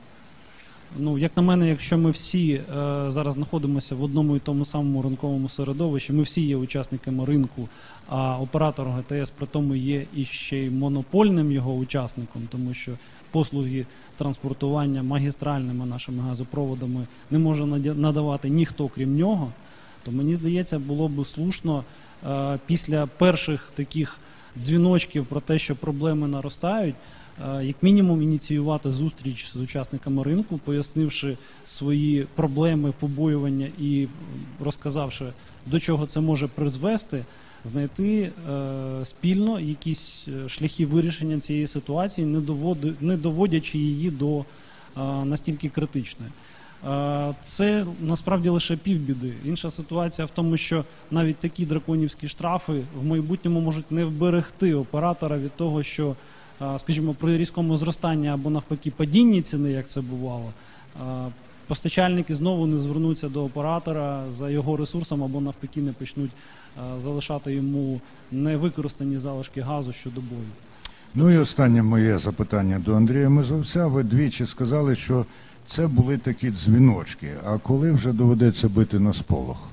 Ну, 0.98 1.18
як 1.18 1.38
на 1.38 1.44
мене, 1.44 1.70
якщо 1.70 1.98
ми 1.98 2.12
всі 2.12 2.54
е, 2.54 2.62
зараз 3.08 3.34
знаходимося 3.34 3.96
в 3.96 4.04
одному 4.04 4.36
і 4.36 4.40
тому 4.40 4.66
самому 4.66 5.02
ринковому 5.02 5.50
середовищі, 5.50 6.14
ми 6.14 6.24
всі 6.24 6.42
є 6.42 6.56
учасниками 6.56 7.26
ринку, 7.26 7.70
а 8.10 8.40
оператор 8.40 8.88
ГТС 8.88 9.30
при 9.30 9.48
тому 9.48 9.76
є 9.76 10.06
і 10.16 10.26
ще 10.26 10.58
й 10.58 10.70
монопольним 10.70 11.52
його 11.52 11.74
учасником, 11.74 12.42
тому 12.52 12.74
що 12.74 12.92
послуги 13.32 13.86
транспортування 14.18 15.04
магістральними 15.04 15.86
нашими 15.86 16.24
газопроводами 16.24 17.08
не 17.32 17.40
може 17.40 17.66
надавати 17.96 18.50
ніхто 18.50 18.88
крім 18.88 19.18
нього, 19.18 19.52
то 20.06 20.12
мені 20.12 20.36
здається, 20.36 20.80
було 20.80 21.08
б 21.08 21.26
слушно 21.26 21.84
е, 22.30 22.60
після 22.66 23.06
перших 23.06 23.72
таких 23.76 24.18
дзвіночків 24.58 25.26
про 25.26 25.40
те, 25.40 25.60
що 25.60 25.76
проблеми 25.76 26.28
наростають, 26.28 26.96
як 27.62 27.84
мінімум 27.84 28.22
ініціювати 28.22 28.92
зустріч 28.92 29.50
з 29.54 29.56
учасниками 29.56 30.24
ринку, 30.24 30.58
пояснивши 30.58 31.38
свої 31.66 32.28
проблеми, 32.36 32.94
побоювання 33.00 33.68
і 33.80 34.08
розказавши, 34.60 35.26
до 35.66 35.80
чого 35.80 36.06
це 36.06 36.22
може 36.22 36.48
призвести, 36.48 37.26
знайти 37.66 38.32
е, 38.50 39.06
спільно 39.06 39.60
якісь 39.60 40.28
е, 40.28 40.50
шляхи 40.50 40.86
вирішення 40.86 41.40
цієї 41.40 41.68
ситуації, 41.68 42.28
не, 43.02 43.18
доводячи 43.18 43.78
її 43.78 44.12
до 44.12 44.40
е, 44.40 44.44
настільки 45.26 45.70
критичної. 45.70 46.32
Е, 46.88 47.34
Це 47.44 47.86
насправді 48.02 48.50
лише 48.50 48.78
півбіди. 48.78 49.34
Інша 49.46 49.72
ситуація 49.72 50.26
в 50.26 50.30
тому, 50.30 50.58
що 50.58 50.86
навіть 51.12 51.38
такі 51.38 51.66
драконівські 51.66 52.28
штрафи 52.28 52.82
в 52.96 53.06
майбутньому 53.06 53.62
можуть 53.62 53.92
не 53.92 54.06
вберегти 54.06 54.74
оператора 54.74 55.38
від 55.38 55.56
того, 55.56 55.84
що, 55.84 56.10
е, 56.10 56.16
скажімо, 56.78 57.16
при 57.20 57.38
різкому 57.38 57.78
зростанні 57.78 58.28
або 58.28 58.50
навпаки 58.50 58.92
падінні 58.92 59.42
ціни, 59.42 59.72
як 59.72 59.88
це 59.88 60.02
бувало, 60.02 60.54
постачальники 61.68 62.36
знову 62.36 62.66
не 62.66 62.78
звернуться 62.78 63.30
до 63.30 63.44
оператора 63.44 64.32
за 64.32 64.50
його 64.50 64.78
ресурсом 64.78 65.24
або 65.24 65.42
навпаки 65.42 65.82
не 65.82 65.92
почнуть 65.92 66.32
залишати 66.98 67.54
йому 67.54 68.02
невикористані 68.32 69.18
залишки 69.20 69.62
газу 69.62 69.94
щодобою. 69.94 70.42
Ну 71.16 71.32
і 71.32 71.38
останнє 71.38 71.84
моє 71.84 72.18
запитання 72.18 72.82
до 72.86 72.96
Андрія 72.96 73.30
Мезовця. 73.30 73.88
Ви 73.88 74.04
двічі 74.04 74.46
сказали, 74.46 74.96
що 74.96 75.26
це 75.66 75.88
були 75.88 76.18
такі 76.18 76.52
дзвіночки. 76.52 77.32
А 77.46 77.58
коли 77.58 77.92
вже 77.92 78.14
доведеться 78.14 78.70
бити 78.70 79.00
на 79.00 79.14
сполох? 79.14 79.70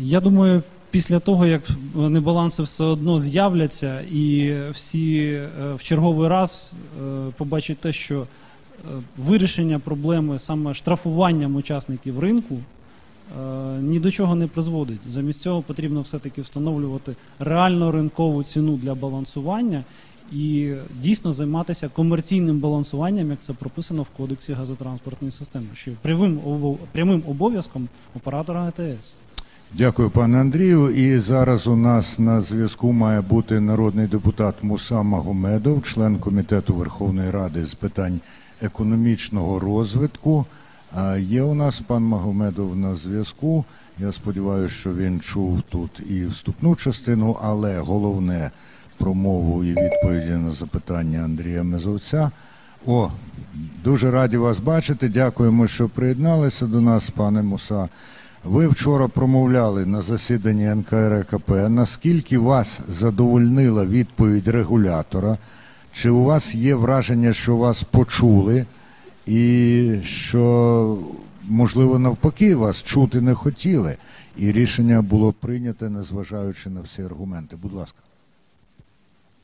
Я 0.00 0.20
думаю, 0.20 0.62
після 0.90 1.18
того, 1.18 1.46
як 1.46 1.62
небаланси 1.94 2.62
все 2.62 2.84
одно 2.84 3.20
з'являться, 3.20 4.00
і 4.00 4.54
всі 4.72 5.24
е, 5.24 5.48
в 5.74 5.82
черговий 5.82 6.28
раз 6.28 6.72
е, 6.74 7.32
побачать 7.36 7.78
те, 7.78 7.92
що 7.92 8.20
е, 8.20 8.26
вирішення 9.16 9.78
проблеми 9.78 10.38
саме 10.38 10.74
штрафуванням 10.74 11.56
учасників 11.56 12.18
ринку 12.18 12.58
ні 13.80 14.00
до 14.00 14.10
чого 14.10 14.34
не 14.34 14.46
призводить. 14.46 15.00
Замість 15.08 15.40
цього 15.40 15.62
потрібно 15.62 16.00
все-таки 16.00 16.42
встановлювати 16.42 17.16
реально 17.38 17.92
ринкову 17.92 18.42
ціну 18.42 18.76
для 18.76 18.94
балансування 18.94 19.84
і 20.32 20.72
дійсно 21.00 21.32
займатися 21.32 21.88
комерційним 21.88 22.58
балансуванням, 22.58 23.30
як 23.30 23.40
це 23.40 23.52
прописано 23.52 24.02
в 24.02 24.08
кодексі 24.16 24.52
газотранспортної 24.52 25.32
системи, 25.32 25.66
що 25.74 25.90
прямим 26.92 27.22
обов'язком 27.26 27.88
оператора 28.16 28.62
ГТС. 28.64 29.12
Дякую, 29.74 30.10
пане 30.10 30.40
Андрію. 30.40 30.90
І 30.90 31.18
зараз 31.18 31.66
у 31.66 31.76
нас 31.76 32.18
на 32.18 32.40
зв'язку 32.40 32.92
має 32.92 33.20
бути 33.20 33.60
народний 33.60 34.06
депутат 34.06 34.54
Муса 34.62 35.02
Магомедов, 35.02 35.82
член 35.82 36.18
комітету 36.18 36.74
Верховної 36.74 37.30
Ради 37.30 37.66
з 37.66 37.74
питань 37.74 38.20
економічного 38.62 39.58
розвитку. 39.60 40.46
Є 41.18 41.42
у 41.42 41.54
нас 41.54 41.80
пан 41.80 42.02
Магомедов 42.02 42.76
на 42.76 42.94
зв'язку. 42.94 43.64
Я 43.98 44.12
сподіваюся, 44.12 44.74
що 44.74 44.94
він 44.94 45.20
чув 45.20 45.62
тут 45.68 46.02
і 46.10 46.26
вступну 46.26 46.76
частину, 46.76 47.38
але 47.42 47.78
головне 47.78 48.50
промову 48.98 49.64
і 49.64 49.70
відповіді 49.70 50.30
на 50.30 50.50
запитання 50.50 51.20
Андрія 51.24 51.62
Мезовця. 51.62 52.30
О, 52.86 53.10
дуже 53.84 54.10
раді 54.10 54.36
вас 54.36 54.58
бачити. 54.58 55.08
Дякуємо, 55.08 55.66
що 55.66 55.88
приєдналися 55.88 56.66
до 56.66 56.80
нас, 56.80 57.10
пане 57.10 57.42
Муса. 57.42 57.88
Ви 58.43 58.67
вчора 58.67 59.07
промовляли 59.07 59.85
на 59.85 60.01
засіданні 60.01 60.75
НКРКП. 60.75 61.49
Наскільки 61.49 62.37
вас 62.37 62.81
задовольнила 62.87 63.85
відповідь 63.85 64.47
регулятора? 64.47 65.37
Чи 65.93 66.09
у 66.09 66.23
вас 66.23 66.55
є 66.55 66.75
враження, 66.75 67.33
що 67.33 67.55
вас 67.55 67.83
почули, 67.83 68.65
і 69.27 69.99
що, 70.03 70.97
можливо, 71.43 71.99
навпаки, 71.99 72.55
вас 72.55 72.83
чути 72.83 73.21
не 73.21 73.33
хотіли, 73.33 73.95
і 74.37 74.51
рішення 74.51 75.01
було 75.01 75.33
прийняте, 75.33 75.89
незважаючи 75.89 76.69
на 76.69 76.81
всі 76.81 77.01
аргументи? 77.01 77.55
Будь 77.55 77.73
ласка. 77.73 77.97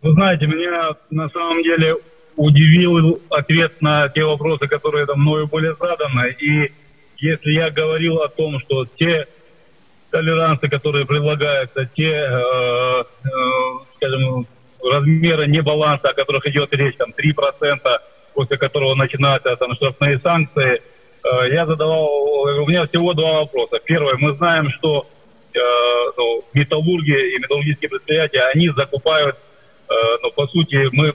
Вы 0.04 0.14
знаете, 0.14 0.48
меня 0.48 0.96
на 1.12 1.30
самом 1.30 1.62
деле 1.64 1.96
удивил 2.36 3.22
ответ 3.30 3.82
на 3.82 4.10
те 4.10 4.24
вопросы, 4.24 4.68
которые 4.68 5.06
там 5.06 5.22
мною 5.22 5.48
были 5.48 5.76
заданы. 5.80 6.36
И 6.42 6.72
если 7.19 7.53
я 7.53 7.71
говорил 7.71 8.19
о 8.19 8.29
том, 8.29 8.61
что 8.61 8.85
те 8.85 9.27
толерансы, 10.11 10.69
которые 10.69 11.07
предлагаются, 11.07 11.89
те, 11.95 12.11
э, 12.11 13.03
э, 13.03 13.31
скажем, 13.97 14.47
размеры 14.83 15.47
небаланса, 15.47 16.11
о 16.11 16.15
которых 16.15 16.47
идет 16.47 16.73
речь, 16.73 16.97
там 16.97 17.13
3%, 17.13 18.01
после 18.35 18.59
которого 18.59 18.95
начинаются 18.95 19.57
там 19.57 19.75
штрафные 19.75 20.19
санкции, 20.19 20.81
э, 21.25 21.53
я 21.53 21.67
задавал, 21.67 22.09
у 22.09 22.67
меня 22.67 22.87
всего 22.87 23.15
два 23.15 23.41
вопроса. 23.41 23.79
Первое, 23.85 24.17
мы 24.19 24.35
знаем, 24.35 24.71
что 24.71 25.07
э, 25.55 25.59
ну, 26.17 26.45
металлурги 26.53 27.35
и 27.35 27.39
металлургические 27.39 27.91
предприятия, 27.91 28.43
они 28.55 28.69
закупают, 28.71 29.37
э, 29.89 29.93
ну, 30.23 30.31
по 30.33 30.47
сути, 30.47 30.89
мы 30.93 31.15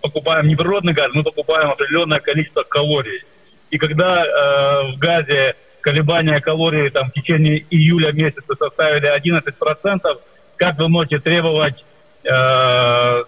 покупаем 0.00 0.48
не 0.48 0.56
природный 0.56 0.92
газ, 0.92 1.10
мы 1.12 1.22
покупаем 1.22 1.70
определенное 1.70 2.20
количество 2.20 2.62
калорий. 2.62 3.22
И 3.70 3.78
когда 3.78 4.24
э, 4.24 4.92
в 4.92 4.98
газе 4.98 5.54
колебания 5.80 6.40
калорий 6.40 6.90
там, 6.90 7.10
в 7.10 7.12
течение 7.12 7.64
июля 7.70 8.12
месяца 8.12 8.54
составили 8.54 9.14
11%, 9.14 10.20
как 10.56 10.78
вы 10.78 10.88
можете 10.88 11.18
требовать 11.18 11.84
э, 12.24 13.24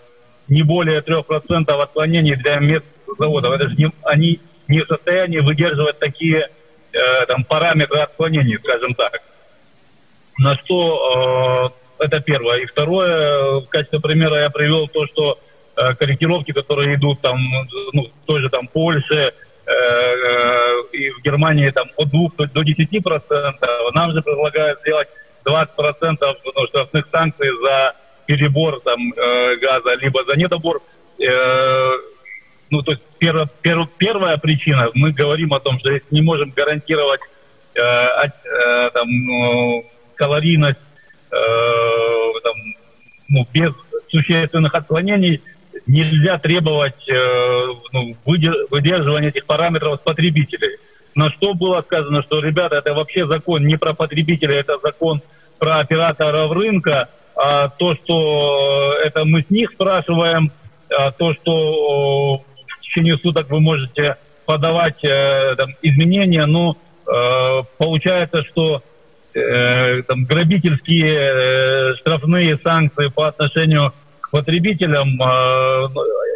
не 0.48 0.62
более 0.62 1.00
3% 1.00 1.70
отклонений 1.70 2.36
для 2.36 2.58
мест 2.58 2.84
заводов? 3.18 3.54
Это 3.54 3.68
же 3.68 3.76
не, 3.76 3.90
они 4.02 4.40
не 4.68 4.80
в 4.80 4.86
состоянии 4.86 5.38
выдерживать 5.38 5.98
такие 5.98 6.48
э, 6.92 7.26
там, 7.26 7.44
параметры 7.44 8.00
отклонений, 8.00 8.58
скажем 8.58 8.94
так. 8.94 9.22
На 10.38 10.56
что 10.56 11.72
э, 11.98 12.04
это 12.04 12.20
первое. 12.20 12.60
И 12.60 12.66
второе, 12.66 13.60
в 13.60 13.66
качестве 13.68 14.00
примера 14.00 14.36
я 14.36 14.50
привел 14.50 14.88
то, 14.88 15.06
что 15.06 15.38
э, 15.76 15.94
корректировки, 15.94 16.52
которые 16.52 16.94
идут 16.96 17.20
там, 17.20 17.38
ну, 17.92 18.06
в 18.06 18.26
той 18.26 18.40
же 18.40 18.48
там 18.48 18.66
Польше, 18.66 19.32
и 20.92 21.10
в 21.10 21.22
Германии 21.22 21.70
там 21.70 21.88
от 21.96 22.10
2 22.10 22.46
до 22.52 22.62
10 22.62 23.02
процентов. 23.02 23.94
Нам 23.94 24.12
же 24.12 24.22
предлагают 24.22 24.80
сделать 24.80 25.08
20 25.44 25.76
процентов 25.76 26.36
ну, 26.44 26.66
штрафных 26.66 27.06
санкций 27.10 27.48
за 27.62 27.94
перебор 28.26 28.80
там 28.80 29.12
э, 29.12 29.56
газа, 29.56 29.94
либо 29.94 30.24
за 30.24 30.36
недобор. 30.36 30.80
Э, 31.20 31.92
ну, 32.70 32.82
то 32.82 32.92
есть 32.92 33.02
перв, 33.18 33.50
перв, 33.62 33.88
первая 33.98 34.36
причина, 34.38 34.88
мы 34.94 35.12
говорим 35.12 35.52
о 35.52 35.60
том, 35.60 35.78
что 35.80 35.90
если 35.90 36.06
не 36.10 36.22
можем 36.22 36.50
гарантировать 36.50 37.20
э, 37.74 37.80
э, 37.80 38.90
там, 38.92 39.08
ну, 39.08 39.84
калорийность 40.14 40.78
э, 41.32 42.40
там, 42.44 42.54
ну, 43.28 43.46
без 43.52 43.72
существенных 44.10 44.74
отклонений, 44.74 45.40
нельзя 45.86 46.38
требовать 46.38 47.08
э, 47.08 47.66
ну, 47.92 48.16
выдерживания 48.24 49.28
этих 49.28 49.46
параметров 49.46 50.00
с 50.00 50.04
потребителей. 50.04 50.76
На 51.14 51.30
что 51.30 51.54
было 51.54 51.80
сказано, 51.82 52.22
что, 52.22 52.40
ребята, 52.40 52.76
это 52.76 52.94
вообще 52.94 53.26
закон 53.26 53.66
не 53.66 53.76
про 53.76 53.94
потребителей, 53.94 54.56
это 54.56 54.78
закон 54.78 55.20
про 55.58 55.80
операторов 55.80 56.52
рынка, 56.52 57.08
а 57.36 57.68
то, 57.68 57.94
что 57.94 58.94
это 59.04 59.24
мы 59.24 59.42
с 59.42 59.50
них 59.50 59.70
спрашиваем, 59.72 60.52
а 60.96 61.10
то, 61.12 61.34
что 61.34 62.38
в 62.38 62.80
течение 62.82 63.16
суток 63.18 63.50
вы 63.50 63.60
можете 63.60 64.16
подавать 64.46 65.04
э, 65.04 65.54
там, 65.56 65.70
изменения, 65.82 66.46
ну, 66.46 66.76
э, 67.06 67.62
получается, 67.78 68.42
что 68.44 68.82
э, 69.34 70.02
там, 70.02 70.24
грабительские 70.24 71.14
э, 71.14 71.94
штрафные 71.96 72.58
санкции 72.58 73.08
по 73.08 73.28
отношению 73.28 73.92
потребителям 74.30 75.20
э, 75.20 75.88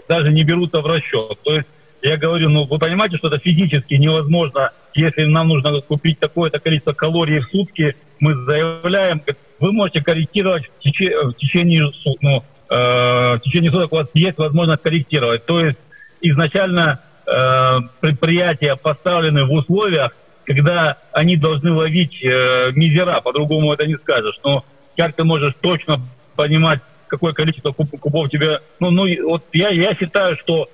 даже 0.08 0.32
не 0.32 0.44
берутся 0.44 0.80
в 0.80 0.86
расчет. 0.86 1.38
То 1.44 1.54
есть 1.54 1.68
я 2.02 2.16
говорю, 2.16 2.50
ну 2.50 2.64
вы 2.64 2.78
понимаете, 2.78 3.16
что 3.16 3.28
это 3.28 3.38
физически 3.38 3.94
невозможно, 3.94 4.70
если 4.94 5.24
нам 5.24 5.48
нужно 5.48 5.80
купить 5.80 6.18
такое-то 6.18 6.58
количество 6.58 6.92
калорий 6.92 7.40
в 7.40 7.48
сутки, 7.50 7.96
мы 8.20 8.34
заявляем, 8.34 9.22
вы 9.58 9.72
можете 9.72 10.02
корректировать 10.02 10.64
в, 10.66 10.86
теч- 10.86 11.14
в 11.14 11.34
течение 11.34 11.90
суток, 11.92 12.22
ну, 12.22 12.44
э, 12.68 13.36
в 13.36 13.40
течение 13.42 13.70
суток 13.70 13.92
у 13.92 13.96
вас 13.96 14.08
есть 14.14 14.38
возможность 14.38 14.82
корректировать. 14.82 15.46
То 15.46 15.60
есть 15.60 15.78
изначально 16.20 17.00
э, 17.26 17.78
предприятия 18.00 18.76
поставлены 18.76 19.44
в 19.44 19.52
условиях, 19.52 20.14
когда 20.44 20.98
они 21.12 21.36
должны 21.36 21.72
ловить 21.72 22.22
э, 22.22 22.72
мизера, 22.74 23.20
по-другому 23.20 23.72
это 23.72 23.86
не 23.86 23.94
скажешь. 23.94 24.38
Но 24.44 24.64
как 24.96 25.14
ты 25.14 25.24
можешь 25.24 25.54
точно 25.60 26.00
понимать, 26.36 26.80
какое 27.06 27.32
количество 27.32 27.72
куб, 27.72 27.90
кубов 27.98 28.30
тебе... 28.30 28.60
Ну, 28.80 28.90
ну 28.90 29.06
вот 29.28 29.44
я, 29.52 29.70
я 29.70 29.94
считаю, 29.94 30.36
что 30.36 30.68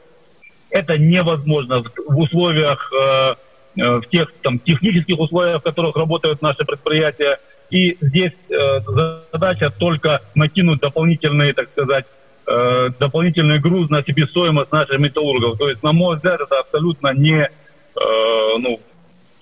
это 0.71 0.99
невозможно 0.99 1.83
в, 1.83 1.91
в 2.09 2.19
условиях, 2.19 2.91
э, 2.93 3.35
э, 3.81 3.97
в 3.99 4.07
тех 4.09 4.33
там, 4.43 4.59
технических 4.59 5.19
условиях, 5.19 5.61
в 5.61 5.65
которых 5.65 5.97
работают 5.97 6.43
наши 6.43 6.65
предприятия. 6.65 7.39
И 7.71 7.97
здесь 8.01 8.33
э, 8.49 8.81
задача 9.33 9.71
только 9.71 10.21
накинуть 10.35 10.81
дополнительные, 10.81 11.53
так 11.53 11.69
сказать, 11.71 12.07
э, 12.47 12.91
дополнительный 12.99 13.61
груз 13.61 13.91
на 13.91 14.03
себестоимость 14.03 14.73
наших 14.73 14.99
металлургов. 14.99 15.59
То 15.59 15.69
есть, 15.69 15.83
на 15.83 15.93
мой 15.93 16.17
взгляд, 16.17 16.41
это 16.41 16.59
абсолютно 16.59 17.13
не, 17.15 17.43
э, 17.43 17.49
ну, 17.95 18.81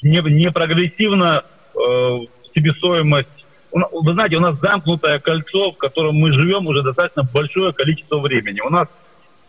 не, 0.02 0.21
не 0.30 0.50
прогрессивно 0.50 1.42
э, 1.75 2.18
себестоимость. 2.54 3.28
Вы 3.72 4.12
знаете, 4.12 4.37
у 4.37 4.40
нас 4.40 4.58
замкнутое 4.58 5.18
кольцо, 5.18 5.72
в 5.72 5.76
котором 5.76 6.16
мы 6.16 6.32
живем 6.32 6.66
уже 6.66 6.82
достаточно 6.82 7.22
большое 7.22 7.72
количество 7.72 8.18
времени. 8.18 8.60
У 8.60 8.70
нас 8.70 8.88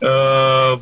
э, 0.02 0.78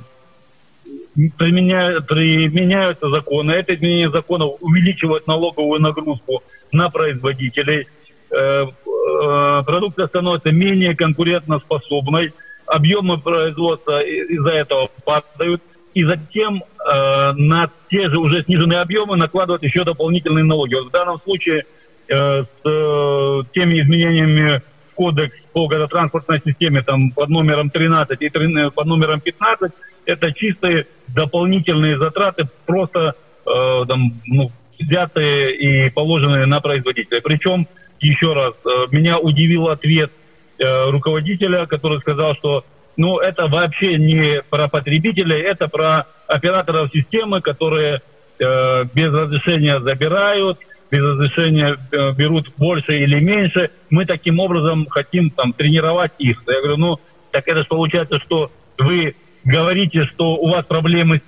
применяют, 1.37 2.07
применяются 2.07 3.09
законы. 3.09 3.51
Это 3.51 3.75
изменение 3.75 4.09
законов 4.09 4.55
увеличивает 4.61 5.27
налоговую 5.27 5.81
нагрузку 5.81 6.43
на 6.71 6.89
производителей. 6.89 7.87
Э, 8.31 8.65
э, 8.65 9.63
продукция 9.65 10.07
становится 10.07 10.51
менее 10.51 10.95
конкурентоспособной. 10.95 12.33
Объемы 12.65 13.17
производства 13.17 14.01
из-за 14.01 14.49
этого 14.49 14.89
падают 15.05 15.61
и 15.93 16.03
затем 16.03 16.63
э, 16.63 17.31
на 17.33 17.69
те 17.89 18.09
же 18.09 18.19
уже 18.19 18.43
сниженные 18.43 18.81
объемы 18.81 19.15
накладывать 19.15 19.63
еще 19.63 19.83
дополнительные 19.83 20.43
налоги. 20.43 20.75
Вот 20.75 20.87
в 20.87 20.91
данном 20.91 21.19
случае 21.19 21.65
э, 22.09 22.43
с 22.43 22.47
э, 22.65 23.41
теми 23.53 23.81
изменениями 23.81 24.61
в 24.91 24.95
кодекс 24.95 25.35
по 25.53 25.67
газотранспортной 25.67 26.41
системе 26.45 26.81
там, 26.81 27.11
под 27.11 27.29
номером 27.29 27.69
13 27.69 28.21
и 28.21 28.29
13, 28.29 28.73
под 28.73 28.85
номером 28.85 29.19
15 29.19 29.71
это 30.05 30.31
чистые 30.31 30.87
дополнительные 31.13 31.97
затраты, 31.97 32.47
просто 32.65 33.15
э, 33.45 33.85
там, 33.87 34.13
ну, 34.25 34.51
взятые 34.79 35.55
и 35.55 35.89
положенные 35.89 36.45
на 36.45 36.61
производителя. 36.61 37.21
Причем, 37.21 37.67
еще 37.99 38.33
раз, 38.33 38.53
э, 38.65 38.85
меня 38.91 39.19
удивил 39.19 39.67
ответ 39.67 40.11
э, 40.57 40.89
руководителя, 40.89 41.65
который 41.65 41.99
сказал, 41.99 42.35
что 42.35 42.63
ну, 42.95 43.19
это 43.19 43.47
вообще 43.47 43.97
не 43.97 44.41
про 44.49 44.67
потребителей, 44.67 45.39
это 45.41 45.67
про 45.67 46.07
операторов 46.27 46.89
системы, 46.91 47.41
которые 47.41 48.01
э, 48.39 48.83
без 48.93 49.13
разрешения 49.13 49.79
забирают, 49.79 50.57
без 50.90 51.00
разрешения 51.00 51.76
э, 51.90 52.12
берут 52.12 52.52
больше 52.56 52.98
или 52.98 53.20
меньше. 53.20 53.70
Мы 53.90 54.06
таким 54.06 54.40
образом 54.40 54.86
хотим 54.88 55.30
там 55.30 55.52
тренировать 55.52 56.12
их. 56.18 56.42
Я 56.46 56.60
говорю, 56.60 56.76
ну, 56.76 57.00
так 57.30 57.48
это 57.48 57.60
же 57.60 57.66
получается, 57.66 58.18
что 58.18 58.50
вы 58.78 59.14
говорите, 59.44 60.04
что 60.04 60.36
у 60.36 60.48
вас 60.50 60.66
проблемы 60.66 61.22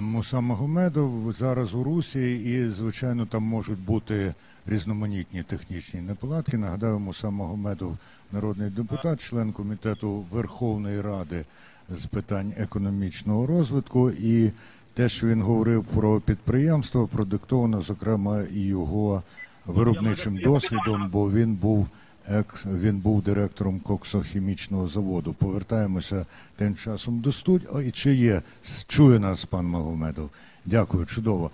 Муса 0.00 0.40
Магомедов 0.40 1.32
зараз 1.32 1.74
у 1.74 1.84
Русі, 1.84 2.34
і, 2.34 2.68
звичайно, 2.68 3.26
там 3.26 3.42
можуть 3.42 3.78
бути 3.78 4.34
різноманітні 4.66 5.42
технічні 5.42 6.00
неполадки. 6.00 6.58
Нагадаю, 6.58 6.98
Муса 6.98 7.30
Магомедов, 7.30 7.98
народний 8.32 8.70
депутат, 8.70 9.20
член 9.20 9.52
комітету 9.52 10.24
Верховної 10.30 11.00
Ради 11.00 11.44
з 11.88 12.06
питань 12.06 12.52
економічного 12.56 13.46
розвитку. 13.46 14.10
І 14.10 14.50
те, 14.95 15.09
що 15.09 15.27
він 15.27 15.41
говорив 15.41 15.83
про 15.83 16.21
підприємство, 16.21 17.07
продиктовано, 17.07 17.81
зокрема, 17.81 18.41
і 18.53 18.59
його 18.59 19.23
виробничим 19.65 20.37
досвідом, 20.37 21.09
бо 21.11 21.31
він 21.31 21.55
був. 21.55 21.87
Екс 22.27 22.65
він 22.65 22.97
був 22.97 23.21
директором 23.21 23.79
коксохімічного 23.79 24.87
заводу. 24.87 25.33
Повертаємося 25.33 26.25
тим 26.55 26.75
часом 26.75 27.19
до 27.19 27.31
студії. 27.31 27.87
І 27.87 27.91
чи 27.91 28.15
є 28.15 28.41
чує 28.87 29.19
нас 29.19 29.45
пан 29.45 29.65
Магомедов? 29.65 30.29
Дякую, 30.65 31.05
чудово. 31.05 31.51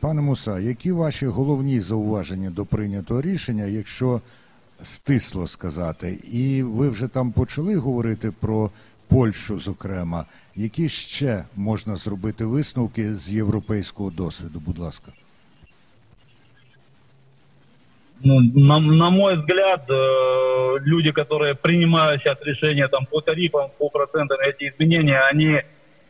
Пане 0.00 0.20
Муса, 0.20 0.58
які 0.58 0.92
ваші 0.92 1.26
головні 1.26 1.80
зауваження 1.80 2.50
до 2.50 2.64
прийнятого 2.64 3.22
рішення, 3.22 3.64
якщо 3.64 4.20
стисло 4.82 5.46
сказати, 5.46 6.18
і 6.32 6.62
ви 6.62 6.88
вже 6.88 7.08
там 7.08 7.32
почали 7.32 7.76
говорити 7.76 8.30
про 8.30 8.70
Польщу, 9.11 9.59
зокрема, 9.59 10.25
які 10.55 10.89
ще 10.89 11.45
можна 11.55 11.95
зробити 11.95 12.45
висновки 12.45 13.15
з 13.15 13.33
європейського 13.33 14.09
досвіду? 14.09 14.59
Будь 14.59 14.77
ласка. 14.77 15.11
ну, 18.23 18.41
на, 18.41 18.79
на 18.79 19.09
мой 19.09 19.35
взгляд, 19.35 19.83
э, 19.89 20.77
люди, 20.85 21.11
которые 21.11 21.55
принимают 21.55 22.21
сейчас 22.21 22.37
решения 22.41 22.87
там, 22.87 23.05
по 23.05 23.21
тарифам, 23.21 23.69
по 23.77 23.89
процентам, 23.89 24.39
эти 24.39 24.69
изменения, 24.69 25.19
они 25.21 25.61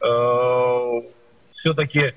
э, 0.02 1.02
все-таки 1.58 2.14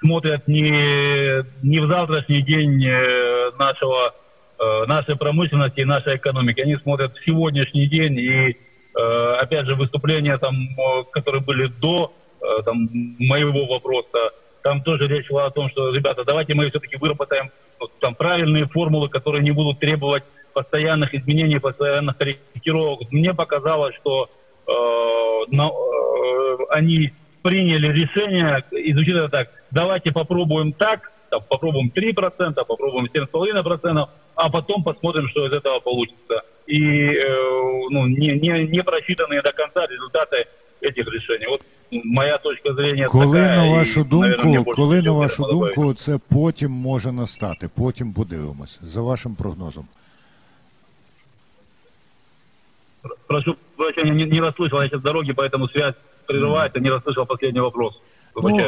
смотрят 0.00 0.48
не, 0.48 1.44
не 1.62 1.78
в 1.80 1.88
завтрашний 1.88 2.42
день 2.42 2.84
э, 2.84 3.50
нашего, 3.58 4.14
э, 4.58 4.86
нашей 4.86 5.16
промышленности 5.16 5.80
и 5.80 5.84
нашей 5.84 6.16
экономики. 6.16 6.60
Они 6.60 6.76
смотрят 6.76 7.16
в 7.16 7.24
сегодняшний 7.24 7.86
день 7.86 8.18
и, 8.18 8.50
э, 8.50 8.54
опять 9.41 9.65
же, 9.65 9.75
выступления, 9.75 10.37
там, 10.37 10.55
э, 10.55 11.03
которые 11.11 11.41
были 11.41 11.67
до 11.67 12.13
э, 12.41 12.63
там, 12.63 12.89
моего 13.19 13.65
вопроса, 13.65 14.31
там 14.63 14.81
тоже 14.81 15.07
речь 15.07 15.27
шла 15.27 15.45
о 15.45 15.51
том, 15.51 15.69
что, 15.69 15.93
ребята, 15.93 16.23
давайте 16.25 16.53
мы 16.53 16.69
все-таки 16.69 16.97
выработаем 16.97 17.51
вот, 17.79 17.91
там 17.99 18.15
правильные 18.15 18.67
формулы, 18.67 19.09
которые 19.09 19.43
не 19.43 19.51
будут 19.51 19.79
требовать 19.79 20.23
постоянных 20.53 21.13
изменений, 21.13 21.59
постоянных 21.59 22.17
корректировок. 22.17 23.11
Мне 23.11 23.33
показалось, 23.33 23.95
что 23.95 24.29
э, 24.67 24.71
на, 25.51 25.67
э, 25.67 26.57
они 26.69 27.11
приняли 27.43 27.91
решение, 27.91 28.63
изучили 28.71 29.19
это 29.19 29.29
так, 29.29 29.49
давайте 29.71 30.11
попробуем 30.11 30.71
так, 30.73 31.11
попробуем 31.48 31.92
3%, 31.94 32.64
попробуем 32.66 33.06
7,5%, 33.06 34.08
а 34.34 34.50
потом 34.50 34.82
посмотрим, 34.82 35.28
что 35.28 35.46
из 35.46 35.52
этого 35.52 35.80
получится. 35.80 36.42
И 36.66 37.06
э, 37.06 37.88
ну, 37.90 38.06
не, 38.06 38.38
не, 38.38 38.66
не 38.66 38.82
просчитанные 38.82 39.42
до 39.42 39.52
конца 39.52 39.86
результаты 39.86 40.46
этих 40.80 41.06
решений. 41.06 41.46
Вот 41.48 41.62
моя 42.04 42.38
точка 42.38 42.72
зрения 42.74 43.06
коли 43.06 43.40
така, 43.40 43.56
на 43.56 43.70
вашу 43.70 44.00
і, 44.00 44.04
думку, 44.04 44.26
наверное, 44.26 44.52
мені 44.52 44.64
коли 44.64 44.96
на 44.96 45.02
більше 45.02 45.10
вашу 45.10 45.42
не 45.42 45.48
подобається. 45.48 45.80
думку, 45.80 45.94
це 45.94 46.18
потім 46.34 46.70
може 46.70 47.12
настати. 47.12 47.70
Потім 47.76 48.12
подивимося 48.12 48.80
за 48.82 49.00
вашим 49.00 49.34
прогнозом. 49.34 49.86
Прошу 53.26 53.56
прощения, 53.76 54.12
не, 54.12 54.26
не 54.26 54.40
расслышал, 54.40 54.82
я 54.82 54.88
сейчас 54.88 55.00
в 55.00 55.04
дороге, 55.04 55.32
поэтому 55.32 55.68
связь 55.68 55.94
прерывается, 56.26 56.80
не 56.80 56.90
расслышал 56.90 57.26
последний 57.26 57.60
вопрос. 57.60 57.98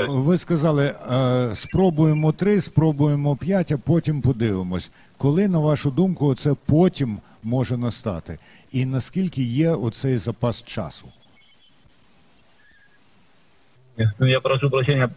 Ну, 0.07 0.21
ви 0.21 0.37
сказали, 0.37 0.85
е, 1.11 1.55
спробуємо 1.55 2.31
три, 2.31 2.61
спробуємо 2.61 3.35
п'ять, 3.35 3.71
а 3.71 3.77
потім 3.77 4.21
подивимось. 4.21 4.91
Коли, 5.17 5.47
на 5.47 5.59
вашу 5.59 5.91
думку, 5.91 6.35
це 6.35 6.53
потім 6.65 7.17
може 7.43 7.77
настати? 7.77 8.37
І 8.71 8.85
наскільки 8.85 9.43
є 9.43 9.69
оцей 9.71 10.17
запас 10.17 10.63
часу? 10.63 11.07
Ну, 14.19 14.27
Я 14.27 14.39
прошу 14.39 14.69
прощения, 14.69 15.09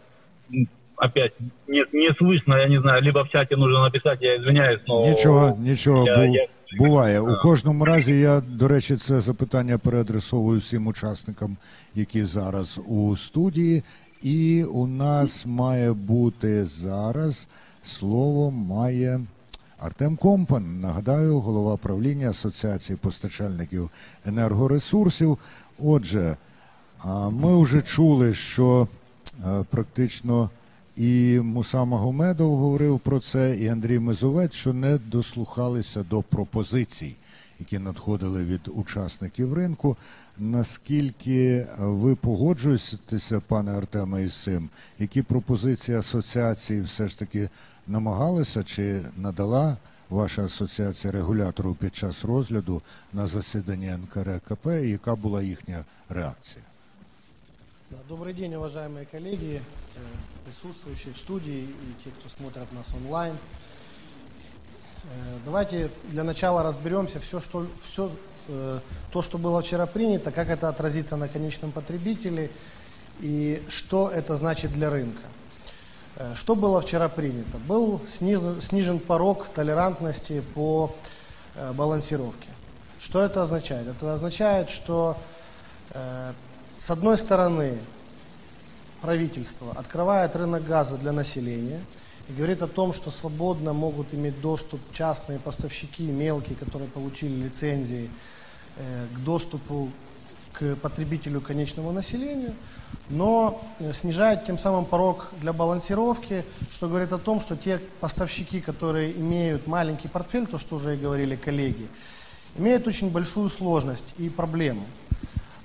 опять 0.97 1.33
не, 1.67 1.85
не 1.93 2.09
слышно, 2.21 2.57
я 2.57 2.67
не 2.67 2.79
знаю, 2.81 3.03
либо 3.03 3.23
в 3.23 3.29
чате 3.29 3.55
нужно 3.55 3.79
написать, 3.81 4.21
я 4.21 4.35
извиняюсь, 4.35 4.81
но... 4.87 5.01
Нічого, 5.05 5.57
нічого 5.59 6.05
я- 6.07 6.15
бу- 6.17 6.33
я- 6.35 6.47
буває. 6.77 7.19
У 7.19 7.37
кожному 7.41 7.85
разі 7.85 8.19
я, 8.19 8.41
до 8.41 8.67
речі, 8.67 8.95
це 8.95 9.21
запитання 9.21 9.77
переадресовую 9.77 10.59
всім 10.59 10.87
учасникам, 10.87 11.57
які 11.95 12.23
зараз 12.25 12.79
у 12.87 13.15
студії. 13.17 13.83
І 14.21 14.63
у 14.63 14.87
нас 14.87 15.45
має 15.45 15.93
бути 15.93 16.65
зараз 16.65 17.47
слово 17.83 18.51
має 18.51 19.21
Артем 19.79 20.17
Компан. 20.17 20.79
Нагадаю, 20.79 21.39
голова 21.39 21.77
правління 21.77 22.29
Асоціації 22.29 22.97
постачальників 22.97 23.89
енергоресурсів. 24.25 25.37
Отже, 25.83 26.37
ми 27.31 27.63
вже 27.63 27.81
чули, 27.81 28.33
що 28.33 28.87
е, 29.45 29.65
практично 29.69 30.49
і 30.95 31.39
Муса 31.43 31.83
Магомедов 31.85 32.57
говорив 32.57 32.99
про 32.99 33.19
це, 33.19 33.57
і 33.57 33.67
Андрій 33.67 33.99
Мезовець, 33.99 34.53
що 34.53 34.73
не 34.73 34.97
дослухалися 34.97 36.03
до 36.03 36.21
пропозицій, 36.21 37.15
які 37.59 37.79
надходили 37.79 38.45
від 38.45 38.61
учасників 38.75 39.53
ринку. 39.53 39.97
Наскільки 40.40 41.66
ви 41.78 42.14
погоджуєтеся, 42.14 43.40
пане 43.40 43.78
Артеме, 43.78 44.24
із 44.24 44.42
цим? 44.42 44.68
Які 44.98 45.22
пропозиції 45.22 45.98
асоціації 45.98 46.82
все 46.82 47.08
ж 47.08 47.18
таки 47.18 47.48
намагалися 47.86 48.62
чи 48.62 49.02
надала 49.16 49.76
ваша 50.10 50.44
асоціація 50.44 51.12
регулятору 51.12 51.74
під 51.74 51.96
час 51.96 52.24
розгляду 52.24 52.82
на 53.12 53.26
засіданні 53.26 53.90
НКРКП? 53.90 54.66
І 54.66 54.90
яка 54.90 55.14
була 55.14 55.42
їхня 55.42 55.84
реакція? 56.08 56.64
Да, 57.90 57.96
Добрый 58.08 58.34
день, 58.34 58.52
уважаемые 58.54 59.06
коллеги, 59.06 59.60
э, 59.60 60.00
присутствующие 60.44 61.14
в 61.14 61.18
студии 61.18 61.60
и 61.62 62.04
те, 62.04 62.10
кто 62.10 62.28
смотрят 62.28 62.72
нас 62.72 62.92
онлайн. 62.94 63.32
Э, 65.04 65.38
Давайте 65.44 65.90
для 66.10 66.24
начала 66.24 66.64
разберемся, 66.64 67.20
все, 67.20 67.40
что, 67.40 67.64
все 67.80 68.06
э, 68.06 68.10
то, 68.47 69.21
что 69.21 69.37
было 69.37 69.61
вчера 69.61 69.85
принято, 69.85 70.31
как 70.31 70.49
это 70.49 70.67
отразится 70.69 71.15
на 71.15 71.27
конечном 71.27 71.71
потребителе 71.71 72.49
и 73.19 73.61
что 73.69 74.09
это 74.09 74.35
значит 74.35 74.71
для 74.73 74.89
рынка. 74.89 75.21
Э, 76.15 76.33
Что 76.35 76.55
было 76.55 76.81
вчера 76.81 77.07
принято? 77.09 77.57
Был 77.59 78.01
снизу- 78.05 78.59
снижен 78.61 78.99
порог 78.99 79.47
толерантности 79.49 80.41
по 80.53 80.93
э, 81.55 81.71
балансировке. 81.73 82.47
Что 82.99 83.23
это 83.23 83.41
означает? 83.41 83.87
Это 83.87 84.13
означает, 84.13 84.69
что 84.69 85.17
э, 85.91 86.33
с 86.77 86.91
одной 86.91 87.17
стороны 87.17 87.77
правительство 89.01 89.71
открывает 89.75 90.35
рынок 90.35 90.63
газа 90.65 90.97
для 90.97 91.11
населения 91.11 91.83
и 92.31 92.33
говорит 92.33 92.61
о 92.61 92.67
том, 92.67 92.93
что 92.93 93.11
свободно 93.11 93.73
могут 93.73 94.13
иметь 94.13 94.39
доступ 94.39 94.79
частные 94.93 95.37
поставщики, 95.37 96.03
мелкие, 96.03 96.55
которые 96.55 96.89
получили 96.89 97.43
лицензии, 97.43 98.09
э, 98.77 99.07
к 99.13 99.19
доступу 99.19 99.91
к 100.53 100.75
потребителю 100.77 101.41
конечному 101.41 101.91
населению, 101.91 102.53
но 103.09 103.61
э, 103.79 103.91
снижает 103.91 104.45
тем 104.45 104.57
самым 104.57 104.85
порог 104.85 105.31
для 105.41 105.51
балансировки, 105.51 106.45
что 106.69 106.87
говорит 106.87 107.11
о 107.11 107.17
том, 107.17 107.41
что 107.41 107.57
те 107.57 107.79
поставщики, 107.99 108.61
которые 108.61 109.11
имеют 109.11 109.67
маленький 109.67 110.07
портфель, 110.07 110.47
то, 110.47 110.57
что 110.57 110.77
уже 110.77 110.95
и 110.95 110.97
говорили 110.97 111.35
коллеги, 111.35 111.87
имеют 112.57 112.87
очень 112.87 113.11
большую 113.11 113.49
сложность 113.49 114.13
и 114.17 114.29
проблему. 114.29 114.85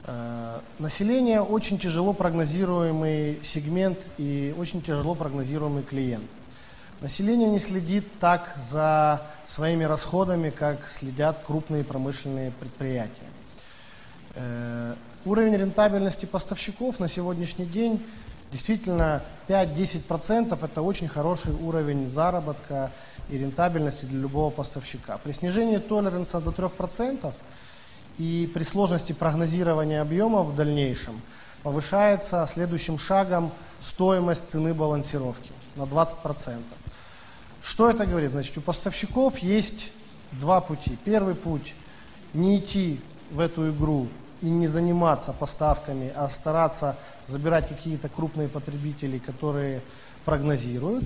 Э, 0.05 0.59
Население 0.81 1.43
очень 1.43 1.79
тяжело 1.79 2.13
прогнозируемый 2.13 3.39
сегмент 3.43 3.99
и 4.19 4.53
очень 4.59 4.83
тяжело 4.83 5.15
прогнозируемый 5.15 5.85
клиент. 5.85 6.25
Население 7.01 7.49
не 7.49 7.59
следит 7.59 8.19
так 8.19 8.55
за 8.57 9.23
своими 9.45 9.85
расходами, 9.85 10.51
как 10.51 10.89
следят 10.89 11.43
крупные 11.47 11.85
промышленные 11.85 12.51
предприятия. 12.53 13.27
Э, 14.35 14.95
Уровень 15.27 15.57
рентабельности 15.57 16.25
поставщиков 16.25 17.01
на 17.01 17.09
сегодняшний 17.09 17.67
день 17.67 18.01
действительно 18.53 19.25
5-10% 19.49 20.65
это 20.65 20.83
очень 20.83 21.09
хороший 21.09 21.53
уровень 21.53 22.07
заработка 22.07 22.93
и 23.29 23.37
рентабельности 23.37 24.05
для 24.05 24.21
любого 24.21 24.51
поставщика. 24.51 25.19
При 25.19 25.33
снижении 25.33 25.79
толеранса 25.79 26.41
до 26.41 26.53
3% 26.53 27.35
и 28.19 28.49
при 28.55 28.63
сложности 28.63 29.13
прогнозирования 29.13 30.01
объемов 30.01 30.47
в 30.47 30.55
дальнейшем 30.55 31.21
повышается 31.65 32.47
следующим 32.49 32.97
шагом 32.97 33.51
стоимость 33.81 34.49
цены 34.51 34.75
балансировки 34.75 35.51
на 35.75 35.83
20%. 35.83 36.63
Что 37.67 37.91
это 37.91 38.07
говорит? 38.07 38.31
Значит, 38.31 38.57
у 38.59 38.61
поставщиков 38.61 39.39
есть 39.39 39.91
два 40.31 40.61
пути. 40.61 40.97
Первый 41.05 41.35
путь– 41.35 41.75
не 42.33 42.59
идти 42.59 43.01
в 43.33 43.41
эту 43.41 43.73
игру 43.73 44.07
и 44.41 44.47
не 44.47 44.69
заниматься 44.69 45.33
поставками, 45.33 46.13
а 46.15 46.29
стараться 46.29 46.97
забирать 47.27 47.69
какие-то 47.69 48.09
крупные 48.09 48.49
потребители, 48.49 49.19
которые 49.19 49.83
прогнозируют, 50.25 51.05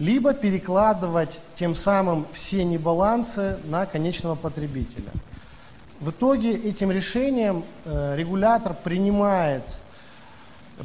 либо 0.00 0.34
перекладывать 0.34 1.38
тем 1.54 1.76
самым 1.76 2.26
все 2.32 2.64
небалансы 2.64 3.56
на 3.66 3.86
конечного 3.86 4.34
потребителя. 4.34 5.12
В 6.00 6.10
итоге 6.10 6.52
этим 6.52 6.90
решением 6.90 7.64
э, 7.84 8.16
регулятор 8.16 8.74
принимает 8.74 9.62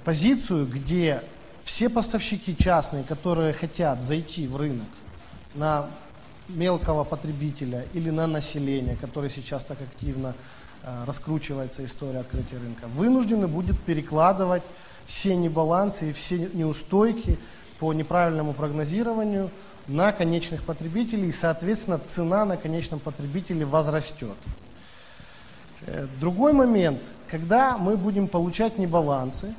позицию, 0.03 0.67
где 0.67 1.23
все 1.65 1.89
поставщики 1.89 2.55
частные, 2.55 3.03
которые 3.03 3.51
хотят 3.51 4.01
зайти 4.01 4.47
в 4.47 4.55
рынок 4.55 4.87
на 5.55 5.87
мелкого 6.47 7.03
потребителя 7.03 7.85
или 7.93 8.11
на 8.11 8.27
население, 8.27 8.95
которое 8.95 9.29
сейчас 9.29 9.65
так 9.65 9.81
активно 9.81 10.35
э, 10.83 11.03
раскручивается 11.07 11.83
история 11.83 12.19
открытия 12.19 12.57
рынка, 12.57 12.85
вынуждены 12.87 13.47
будут 13.47 13.81
перекладывать 13.81 14.61
все 15.07 15.35
небалансы 15.35 16.11
и 16.11 16.13
все 16.13 16.49
неустойки 16.53 17.39
по 17.79 17.93
неправильному 17.93 18.53
прогнозированию 18.53 19.49
на 19.87 20.11
конечных 20.11 20.63
потребителей, 20.63 21.29
и, 21.29 21.31
соответственно, 21.31 21.97
цена 21.97 22.45
на 22.45 22.57
конечном 22.57 22.99
потребителе 22.99 23.65
возрастет. 23.65 24.37
Э, 25.87 26.05
Другой 26.19 26.53
момент, 26.53 27.01
когда 27.27 27.79
мы 27.79 27.97
будем 27.97 28.27
получать 28.27 28.77
небалансы 28.77 29.55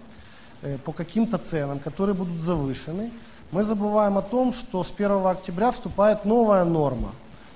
по 0.85 0.92
каким-то 0.92 1.38
ценам, 1.38 1.79
которые 1.79 2.14
будут 2.14 2.40
завышены, 2.40 3.11
мы 3.53 3.62
забываем 3.62 4.19
о 4.19 4.23
том, 4.23 4.53
что 4.53 4.83
с 4.83 4.92
1 4.92 5.27
октября 5.27 5.71
вступает 5.71 6.25
новая 6.25 6.64
норма, 6.64 7.12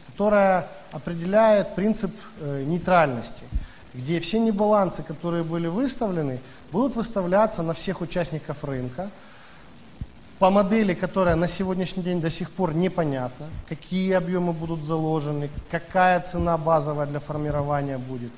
которая 0.07 0.69
определяет 0.93 1.75
принцип 1.75 2.13
э, 2.41 2.63
нейтральности, 2.65 3.45
где 3.95 4.21
все 4.21 4.39
небалансы, 4.39 5.03
которые 5.03 5.43
были 5.43 5.67
выставлены, 5.67 6.41
будут 6.71 6.97
выставляться 6.97 7.63
на 7.63 7.75
всех 7.75 8.01
участников 8.01 8.65
рынка, 8.65 9.11
по 10.39 10.51
модели, 10.51 10.95
которая 10.95 11.37
на 11.37 11.47
сегодняшний 11.49 12.03
день 12.03 12.21
до 12.21 12.31
сих 12.31 12.51
пор 12.51 12.73
непонятна, 12.73 13.47
какие 13.69 14.13
объемы 14.13 14.55
будут 14.55 14.83
заложены, 14.83 15.51
какая 15.71 16.21
цена 16.21 16.57
базовая 16.57 17.07
для 17.07 17.21
формирования 17.21 17.99
будет. 17.99 18.33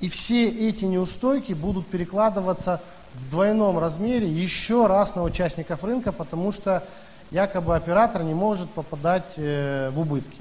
И 0.00 0.08
все 0.08 0.48
эти 0.48 0.86
неустойки 0.86 1.52
будут 1.52 1.86
перекладываться 1.88 2.80
в 3.14 3.30
двойном 3.30 3.78
размере 3.78 4.28
еще 4.28 4.86
раз 4.86 5.14
на 5.14 5.22
участников 5.22 5.84
рынка, 5.84 6.12
потому 6.12 6.52
что 6.52 6.82
якобы 7.30 7.76
оператор 7.76 8.22
не 8.22 8.34
может 8.34 8.70
попадать 8.70 9.24
э, 9.36 9.90
в 9.90 10.00
убытки. 10.00 10.40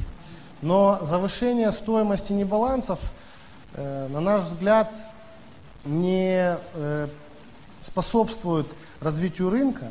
Но 0.62 1.00
завышение 1.04 1.72
стоимости 1.72 2.34
небалансов, 2.34 3.00
э, 3.76 4.08
на 4.10 4.22
наш 4.22 4.44
взгляд, 4.44 4.92
не 5.86 6.58
э, 6.74 7.08
способствует 7.82 8.68
развитию 9.02 9.50
рынка 9.50 9.88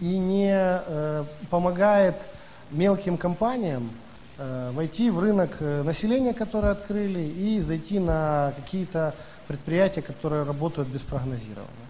и 0.00 0.18
не 0.18 0.52
э, 0.52 1.24
помогает 1.50 2.28
мелким 2.70 3.16
компаниям 3.16 3.90
э, 4.38 4.70
войти 4.72 5.10
в 5.10 5.20
рынок 5.20 5.56
э, 5.60 5.82
населения, 5.82 6.34
которое 6.34 6.72
открыли, 6.72 7.20
и 7.20 7.60
зайти 7.60 7.98
на 7.98 8.52
какие-то 8.56 9.14
предприятия, 9.46 10.02
которые 10.02 10.44
работают 10.44 10.88
без 10.88 11.02
прогнозирования. 11.02 11.85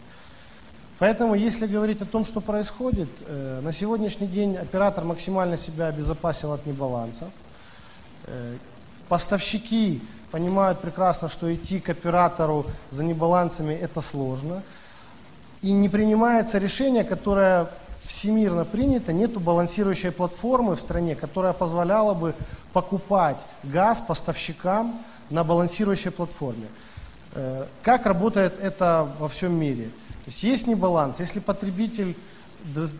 Поэтому, 0.98 1.34
если 1.34 1.66
говорить 1.66 2.00
о 2.02 2.06
том, 2.06 2.24
что 2.24 2.40
происходит, 2.40 3.08
э, 3.26 3.60
на 3.62 3.72
сегодняшний 3.72 4.26
день 4.26 4.56
оператор 4.56 5.04
максимально 5.04 5.56
себя 5.56 5.88
обезопасил 5.88 6.52
от 6.52 6.64
небалансов. 6.66 7.28
Э, 8.24 8.56
Поставщики 9.08 10.02
понимают 10.32 10.80
прекрасно, 10.80 11.28
что 11.28 11.54
идти 11.54 11.78
к 11.78 11.88
оператору 11.88 12.66
за 12.90 13.04
небалансами 13.04 13.72
это 13.72 14.00
сложно. 14.00 14.62
И 15.62 15.70
не 15.70 15.88
принимается 15.88 16.58
решение, 16.58 17.04
которое 17.04 17.68
всемирно 18.02 18.64
принято, 18.64 19.12
нету 19.12 19.40
балансирующей 19.40 20.10
платформы 20.10 20.74
в 20.74 20.80
стране, 20.80 21.14
которая 21.14 21.52
позволяла 21.52 22.14
бы 22.14 22.34
покупать 22.72 23.38
газ 23.62 24.00
поставщикам 24.00 25.00
на 25.30 25.44
балансирующей 25.44 26.10
платформе. 26.10 26.66
Э, 27.34 27.66
как 27.82 28.06
работает 28.06 28.58
это 28.60 29.08
во 29.20 29.28
всем 29.28 29.54
мире? 29.54 29.90
То 30.26 30.30
есть 30.30 30.42
есть 30.42 30.66
небаланс. 30.66 31.20
Если 31.20 31.38
потребитель 31.38 32.16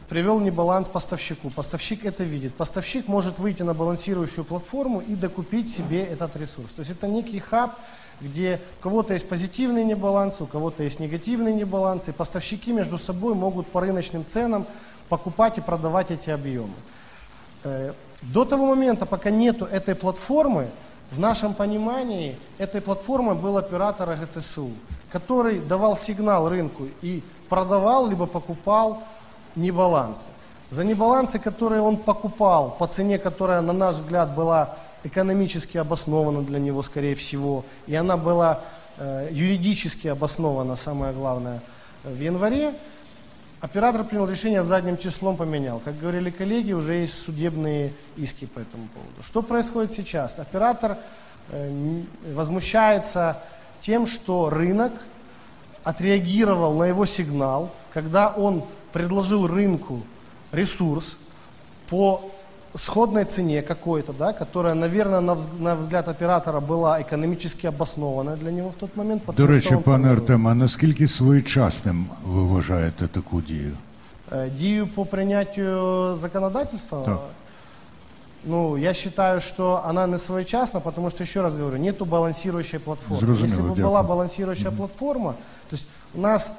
привел 0.09 0.39
небаланс 0.39 0.87
поставщику, 0.87 1.51
поставщик 1.51 2.05
это 2.05 2.23
видит. 2.23 2.55
Поставщик 2.55 3.09
может 3.09 3.41
выйти 3.41 3.65
на 3.65 3.75
балансирующую 3.75 4.45
платформу 4.45 5.01
и 5.01 5.17
докупить 5.17 5.69
себе 5.69 6.05
этот 6.05 6.37
ресурс. 6.37 6.71
То 6.71 6.81
есть 6.81 6.93
это 6.93 7.09
некий 7.09 7.41
хаб, 7.41 7.75
где 8.21 8.61
у 8.79 8.83
кого-то 8.85 9.13
есть 9.13 9.29
позитивный 9.29 9.85
небаланс, 9.85 10.41
у 10.41 10.47
кого-то 10.47 10.85
есть 10.85 11.01
негативный 11.01 11.53
небаланс, 11.53 12.07
и 12.07 12.13
поставщики 12.13 12.73
между 12.73 12.97
собой 12.97 13.35
могут 13.35 13.67
по 13.67 13.81
рыночным 13.81 14.25
ценам 14.25 14.65
покупать 15.09 15.59
и 15.59 15.61
продавать 15.61 16.13
эти 16.13 16.31
объемы. 16.31 16.75
Э, 17.65 17.93
до 18.23 18.45
того 18.45 18.67
момента, 18.67 19.05
пока 19.05 19.31
нету 19.31 19.65
этой 19.65 19.97
платформы, 19.97 20.71
в 21.11 21.19
нашем 21.19 21.55
понимании 21.55 22.39
этой 22.59 22.81
платформой 22.81 23.35
был 23.35 23.57
оператор 23.59 24.17
ГТСУ, 24.17 24.71
который 25.17 25.61
давал 25.61 25.97
сигнал 25.97 26.47
рынку 26.51 26.89
и 27.01 27.23
продавал 27.49 28.07
либо 28.07 28.27
покупал 28.27 29.03
небалансы. 29.55 30.29
За 30.71 30.85
небалансы, 30.85 31.39
которые 31.39 31.81
он 31.81 31.97
покупал 31.97 32.77
по 32.79 32.87
цене, 32.87 33.19
которая, 33.19 33.63
на 33.63 33.73
наш 33.73 33.97
взгляд, 33.97 34.35
была 34.35 34.77
экономически 35.05 35.79
обоснована 35.79 36.43
для 36.43 36.59
него, 36.59 36.83
скорее 36.83 37.15
всего, 37.15 37.65
и 37.87 37.95
она 37.95 38.19
была 38.19 38.61
э, 38.99 39.29
юридически 39.31 40.09
обоснована, 40.09 40.77
самое 40.77 41.15
главное, 41.15 41.63
в 42.05 42.21
январе, 42.21 42.75
Оператор 43.63 44.05
принял 44.05 44.29
решение 44.29 44.63
задним 44.63 44.99
числом 44.99 45.39
поменял. 45.39 45.81
Как 45.83 45.99
говорили 45.99 46.29
коллеги, 46.29 46.73
уже 46.73 46.93
есть 46.93 47.25
судебные 47.25 47.95
иски 48.19 48.45
по 48.45 48.59
этому 48.59 48.87
поводу. 48.89 49.23
Что 49.23 49.41
происходит 49.41 49.95
сейчас? 49.95 50.39
Оператор 50.39 50.99
э, 51.49 52.03
возмущается 52.35 53.41
тем, 53.86 54.08
что 54.08 54.50
рынок 54.50 54.92
отреагировал 55.84 56.78
на 56.78 56.86
его 56.86 57.06
сигнал, 57.06 57.72
когда 57.94 58.30
он 58.30 58.64
предложил 58.92 59.48
рынку 59.48 60.02
ресурс 60.52 61.18
по 61.90 62.32
сходной 62.76 63.26
цене 63.26 63.62
какой-то, 63.62 64.14
да, 64.14 64.34
которая, 64.34 64.74
наверное, 64.74 65.20
на, 65.20 65.38
на 65.60 65.76
взгляд 65.76 66.08
оператора 66.08 66.60
была 66.60 67.00
економічно 67.00 67.70
обоснована 67.70 68.36
для 68.36 68.52
нього 68.52 68.70
в 68.70 68.76
той 68.76 68.90
момент. 68.96 69.24
До 69.38 69.48
речі, 69.48 69.78
пане 69.86 70.12
Артем, 70.12 70.48
а 70.48 70.54
наскільки 70.54 71.08
своєчасним 71.08 72.06
ви 72.26 72.44
вважаєте 72.44 73.08
таку 73.08 73.42
дію? 73.42 73.72
Дію 74.58 74.88
по 74.88 75.06
прийняттю 75.06 76.16
законодательства? 76.16 77.02
Так. 77.06 77.20
Ну, 78.47 78.77
я 78.77 78.95
считаю, 78.95 79.41
что 79.41 79.83
она 79.85 80.07
не 80.07 80.19
своечасна, 80.19 80.81
потому 80.81 81.11
что, 81.11 81.25
еще 81.25 81.41
раз 81.41 81.55
говорю, 81.55 81.77
нету 81.79 82.05
балансирующей 82.05 82.79
платформы. 82.79 83.27
Зрозуміло, 83.27 83.45
Если 83.45 83.63
бы 83.63 83.69
дякую. 83.71 83.87
была 83.87 84.03
балансирующая 84.03 84.71
mm-hmm. 84.71 84.77
платформа, 84.77 85.33
то 85.33 85.75
есть 85.75 85.87
у 86.15 86.21
нас 86.21 86.53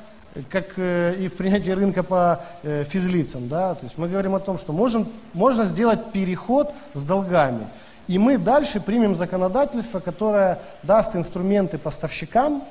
как 0.52 0.73
э, 0.78 1.15
и 1.19 1.28
в 1.28 1.36
принятии 1.36 1.69
рынка 1.69 2.04
по 2.04 2.41
э, 2.63 2.84
физлицам. 2.84 3.47
Да? 3.47 3.76
То 3.76 3.86
есть 3.86 3.97
мы 3.97 4.10
говорим 4.10 4.36
о 4.36 4.39
том, 4.39 4.58
что 4.58 4.73
можем, 4.73 5.08
можно 5.34 5.65
сделать 5.65 6.12
переход 6.12 6.73
с 6.93 7.04
долгами. 7.04 7.67
И 8.08 8.17
мы 8.17 8.38
дальше 8.38 8.80
примем 8.80 9.15
законодательство, 9.15 10.00
которое 10.00 10.60
даст 10.84 11.15
инструменты 11.15 11.78
поставщикам 11.78 12.63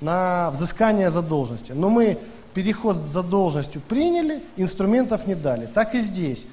на 0.00 0.50
взыскание 0.50 1.10
задолженности. 1.10 1.72
Но 1.72 1.88
мы 1.88 2.18
переход 2.54 2.96
с 2.96 3.00
задолженностью 3.00 3.80
приняли, 3.80 4.42
инструментов 4.56 5.26
не 5.26 5.34
дали. 5.34 5.66
Так 5.66 5.94
и 5.94 6.00
здесь. 6.00 6.46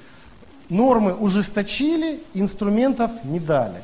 Нормы 0.69 1.13
ужесточили, 1.13 2.19
инструментов 2.33 3.11
не 3.23 3.39
дали. 3.39 3.81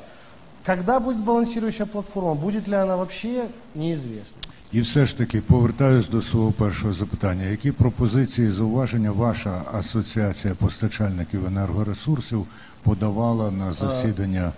Когда 0.63 0.99
будет 0.99 1.17
балансирующая 1.17 1.85
платформа, 1.85 2.35
будет 2.35 2.67
ли 2.67 2.75
она 2.75 2.95
вообще, 2.95 3.47
неизвестно. 3.75 4.41
І 4.71 4.81
все 4.81 5.05
ж 5.05 5.17
таки 5.17 5.41
повертаюсь 5.41 6.07
до 6.07 6.21
свого 6.21 6.51
першого 6.51 6.93
запитання. 6.93 7.43
Які 7.43 7.71
пропозиції 7.71 8.51
зауваження 8.51 9.11
ваша 9.11 9.61
асоціація 9.73 10.55
постачальників 10.55 11.45
енергоресурсів 11.45 12.45
подавала 12.83 13.51
на 13.51 13.73
засідання 13.73 14.51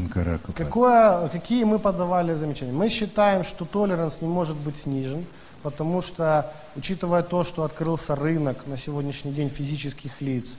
НКРКП? 0.00 0.58
Какое, 0.58 1.28
какие 1.28 1.64
мы 1.64 1.78
подавали 1.78 2.36
замечания? 2.36 2.72
Мы 2.72 2.88
считаем, 2.88 3.44
что 3.44 3.64
толеранс 3.64 4.22
не 4.22 4.28
может 4.28 4.56
быть 4.56 4.76
снижен, 4.76 5.26
потому 5.62 6.02
что, 6.02 6.44
учитывая 6.76 7.22
то, 7.22 7.44
что 7.44 7.62
открылся 7.62 8.14
рынок 8.14 8.56
на 8.66 8.76
сегодняшний 8.76 9.32
день 9.32 9.50
физических 9.50 10.22
лиц, 10.22 10.52
э, 10.52 10.56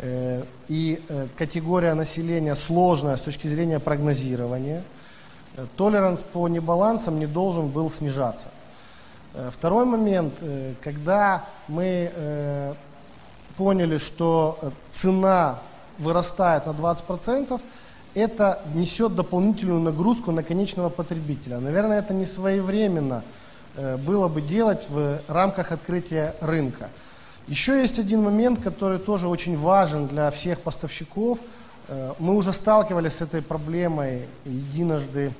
и 0.00 1.02
э, 1.08 1.26
категория 1.38 1.94
населения 1.94 2.56
сложная 2.56 3.16
с 3.16 3.22
точки 3.22 3.46
зрения 3.46 3.78
прогнозирования– 3.78 4.82
толеранс 5.76 6.22
по 6.22 6.48
небалансам 6.48 7.18
не 7.18 7.26
должен 7.26 7.68
был 7.68 7.90
снижаться. 7.90 8.48
Э, 9.34 9.50
второй 9.52 9.84
момент, 9.84 10.34
э, 10.40 10.74
когда 10.82 11.44
мы 11.68 12.10
э, 12.12 12.74
поняли, 13.56 13.98
что 13.98 14.58
цена 14.92 15.58
вырастает 15.98 16.66
на 16.66 16.70
20%, 16.70 17.60
это 18.14 18.60
несет 18.74 19.14
дополнительную 19.14 19.80
нагрузку 19.80 20.32
на 20.32 20.42
конечного 20.42 20.88
потребителя. 20.88 21.58
Наверное, 21.58 21.98
это 21.98 22.14
не 22.14 22.24
своевременно 22.24 23.24
было 24.06 24.28
бы 24.28 24.40
делать 24.40 24.86
в 24.88 25.18
рамках 25.26 25.72
открытия 25.72 26.36
рынка. 26.40 26.90
Еще 27.46 27.80
есть 27.80 27.98
один 27.98 28.22
момент, 28.22 28.60
который 28.62 28.98
тоже 28.98 29.28
очень 29.28 29.58
важен 29.58 30.06
для 30.06 30.30
всех 30.30 30.60
поставщиков. 30.60 31.40
Мы 32.18 32.34
уже 32.34 32.52
сталкивались 32.54 33.14
с 33.14 33.22
этой 33.22 33.42
проблемой 33.42 34.22
единожды 34.46 35.32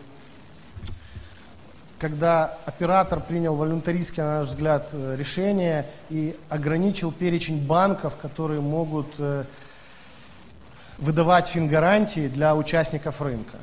когда 2.05 2.59
оператор 2.67 3.19
принял 3.19 3.55
волюнтаристское, 3.55 4.27
на 4.27 4.41
наш 4.41 4.49
взгляд, 4.49 4.89
э, 4.93 5.17
решение 5.19 5.87
и 6.11 6.37
ограничил 6.51 7.11
перечень 7.11 7.67
банков, 7.67 8.17
которые 8.17 8.61
могут 8.61 9.07
э, 9.17 9.45
выдавать 10.99 11.47
фингарантии 11.47 12.29
для 12.29 12.55
участников 12.55 13.23
рынка 13.23 13.57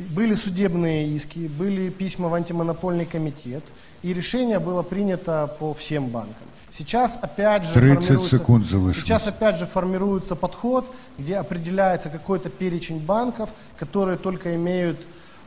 Э, 0.00 0.02
были 0.02 0.34
судебные 0.34 1.08
иски, 1.08 1.48
были 1.48 1.90
письма 1.90 2.28
в 2.28 2.34
антимонопольный 2.34 3.06
комитет, 3.06 3.64
и 4.02 4.12
решение 4.12 4.58
было 4.58 4.82
принято 4.82 5.54
по 5.58 5.72
всем 5.74 6.08
банкам. 6.08 6.46
Сейчас 6.70 7.18
опять 7.22 7.64
же 7.64 7.72
30 7.72 8.22
секунд 8.22 8.66
Сейчас 8.66 9.26
опять 9.26 9.56
же 9.56 9.66
формируется 9.66 10.36
подход, 10.36 10.84
где 11.18 11.36
определяется 11.36 12.10
какой-то 12.10 12.50
перечень 12.50 12.98
банков, 12.98 13.54
которые 13.78 14.18
только 14.18 14.54
имеют 14.54 14.98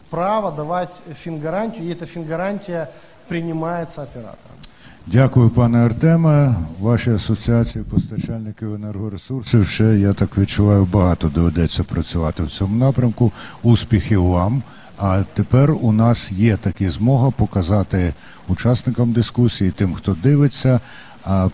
право 0.09 0.51
давати 0.51 0.93
фінгарантію, 1.13 1.91
і 1.91 1.95
ця 1.95 2.05
фінгарантія 2.05 2.87
приймається 3.27 4.03
оператором. 4.03 4.57
Дякую, 5.06 5.50
пане 5.50 5.78
Артеме. 5.78 6.54
Вашій 6.80 7.10
асоціації 7.10 7.84
постачальників 7.84 8.74
енергоресурсів 8.74 9.68
ще, 9.68 9.84
я 9.84 10.12
так 10.12 10.38
відчуваю, 10.38 10.84
багато 10.84 11.28
доведеться 11.28 11.84
працювати 11.84 12.42
в 12.42 12.50
цьому 12.50 12.76
напрямку. 12.76 13.32
Успіхів 13.62 14.24
вам! 14.24 14.62
А 14.98 15.22
тепер 15.34 15.70
у 15.70 15.92
нас 15.92 16.32
є 16.32 16.56
такі 16.56 16.88
змога 16.90 17.30
показати 17.30 18.14
учасникам 18.48 19.12
дискусії, 19.12 19.70
тим, 19.70 19.94
хто 19.94 20.16
дивиться, 20.22 20.80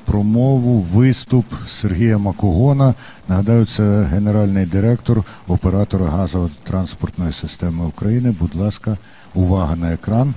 промову, 0.04 0.78
виступ 0.78 1.46
Сергія 1.66 2.18
Макогона. 2.18 2.94
Нагадаю, 3.28 3.66
це 3.66 4.02
генеральний 4.02 4.66
директор 4.66 5.24
оператора 5.48 6.06
газово-транспортної 6.06 7.32
системи 7.32 7.84
України. 7.84 8.34
Будь 8.40 8.54
ласка, 8.54 8.96
увага 9.34 9.76
на 9.76 9.92
екран. 9.92 10.34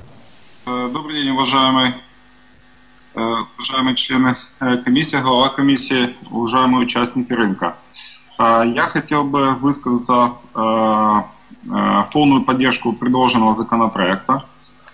Добрый 0.65 1.23
день, 1.23 1.35
уважаемые, 1.35 1.93
уважаемые 3.15 3.95
члены 3.95 4.37
комиссии, 4.59 5.17
глава 5.17 5.49
комиссии, 5.49 6.15
уважаемые 6.31 6.85
участники 6.85 7.31
рынка. 7.33 7.75
Я 8.39 8.89
хотел 8.91 9.23
бы 9.23 9.55
высказаться 9.55 10.31
в 10.53 12.07
полную 12.11 12.43
поддержку 12.43 12.93
предложенного 12.93 13.55
законопроекта. 13.55 14.43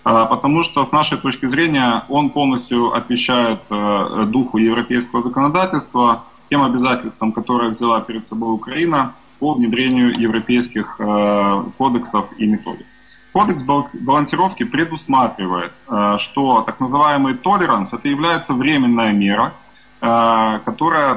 А, 0.02 0.26
потому 0.26 0.62
что 0.62 0.84
с 0.84 0.92
нашей 0.92 1.18
точки 1.18 1.46
зрения 1.46 2.04
он 2.08 2.30
полностью 2.30 2.94
отвечает 2.94 3.60
э, 3.68 4.24
духу 4.28 4.58
европейского 4.58 5.22
законодательства, 5.22 6.24
тем 6.48 6.62
обязательствам, 6.62 7.32
которые 7.32 7.70
взяла 7.70 8.00
перед 8.00 8.26
собой 8.26 8.54
Украина 8.54 9.14
по 9.38 9.54
внедрению 9.54 10.18
европейских 10.18 10.96
э, 10.98 11.64
кодексов 11.76 12.26
и 12.38 12.46
методик. 12.46 12.86
Кодекс 13.32 13.62
балансировки 13.62 14.64
предусматривает, 14.64 15.72
э, 15.88 16.16
что 16.18 16.62
так 16.62 16.80
называемый 16.80 17.34
толеранс 17.34 17.92
это 17.92 18.08
является 18.08 18.54
временная 18.54 19.12
мера, 19.12 19.52
которая 20.00 21.16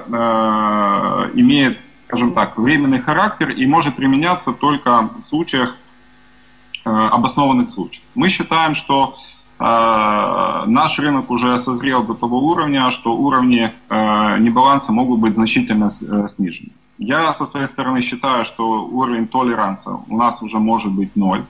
имеет, 1.35 1.79
скажем 2.07 2.33
так, 2.33 2.57
временный 2.57 2.99
характер 2.99 3.49
и 3.51 3.65
может 3.65 3.95
применяться 3.95 4.51
только 4.51 5.09
в 5.23 5.25
случаях 5.25 5.77
обоснованных 6.83 7.69
случаев. 7.69 8.03
Мы 8.13 8.27
считаем, 8.27 8.75
что 8.75 9.15
наш 9.57 10.99
рынок 10.99 11.31
уже 11.31 11.57
созрел 11.57 12.03
до 12.03 12.13
того 12.13 12.39
уровня, 12.39 12.91
что 12.91 13.15
уровни 13.15 13.71
небаланса 13.89 14.91
могут 14.91 15.21
быть 15.21 15.33
значительно 15.33 15.89
снижены. 15.89 16.71
Я 16.97 17.31
со 17.33 17.45
своей 17.45 17.67
стороны 17.67 18.01
считаю, 18.01 18.43
что 18.43 18.83
уровень 18.85 19.27
толеранса 19.27 19.97
у 20.09 20.17
нас 20.17 20.41
уже 20.41 20.59
может 20.59 20.91
быть 20.91 21.15
ноль. 21.15 21.45